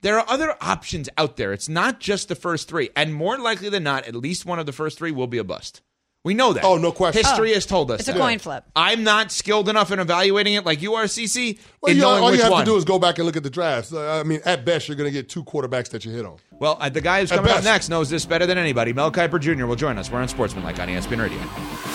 There 0.00 0.18
are 0.18 0.28
other 0.28 0.56
options 0.60 1.08
out 1.16 1.36
there. 1.36 1.52
It's 1.52 1.68
not 1.68 2.00
just 2.00 2.28
the 2.28 2.34
first 2.34 2.68
three. 2.68 2.90
And 2.96 3.14
more 3.14 3.38
likely 3.38 3.68
than 3.68 3.84
not, 3.84 4.06
at 4.08 4.16
least 4.16 4.44
one 4.44 4.58
of 4.58 4.66
the 4.66 4.72
first 4.72 4.98
three 4.98 5.12
will 5.12 5.28
be 5.28 5.38
a 5.38 5.44
bust. 5.44 5.80
We 6.24 6.34
know 6.34 6.52
that. 6.52 6.62
Oh, 6.64 6.76
no 6.78 6.92
question. 6.92 7.24
History 7.24 7.50
Oh, 7.50 7.54
has 7.54 7.66
told 7.66 7.90
us 7.90 7.98
it's 8.00 8.08
a 8.08 8.12
coin 8.12 8.38
flip. 8.38 8.64
I'm 8.76 9.02
not 9.02 9.32
skilled 9.32 9.68
enough 9.68 9.90
in 9.90 9.98
evaluating 9.98 10.54
it 10.54 10.64
like 10.64 10.80
you 10.80 10.94
are, 10.94 11.04
CC, 11.06 11.58
Well, 11.80 11.90
in 11.90 11.96
you, 11.96 12.02
knowing 12.04 12.22
all 12.22 12.30
which 12.30 12.36
you 12.38 12.42
have 12.44 12.52
one. 12.52 12.64
to 12.64 12.70
do 12.70 12.76
is 12.76 12.84
go 12.84 13.00
back 13.00 13.18
and 13.18 13.26
look 13.26 13.36
at 13.36 13.42
the 13.42 13.50
drafts. 13.50 13.92
Uh, 13.92 14.20
I 14.20 14.22
mean, 14.22 14.40
at 14.44 14.64
best, 14.64 14.86
you're 14.86 14.96
going 14.96 15.08
to 15.08 15.12
get 15.12 15.28
two 15.28 15.42
quarterbacks 15.42 15.88
that 15.90 16.04
you 16.04 16.12
hit 16.12 16.24
on. 16.24 16.36
well, 16.52 16.76
uh, 16.80 16.88
the 16.88 17.00
guy 17.00 17.20
who's 17.20 17.32
coming 17.32 17.50
up 17.50 17.64
next 17.64 17.88
knows 17.88 18.08
this 18.08 18.24
better 18.24 18.46
than 18.46 18.56
anybody. 18.56 18.92
Mel 18.92 19.10
Kiper 19.10 19.40
Jr. 19.40 19.66
will 19.66 19.74
join 19.74 19.98
us. 19.98 20.12
We're 20.12 20.20
on 20.20 20.28
Sportsmanlike 20.28 20.78
on 20.78 20.88
E 20.90 20.94
ESPN 20.94 21.20
Radio. 21.20 21.91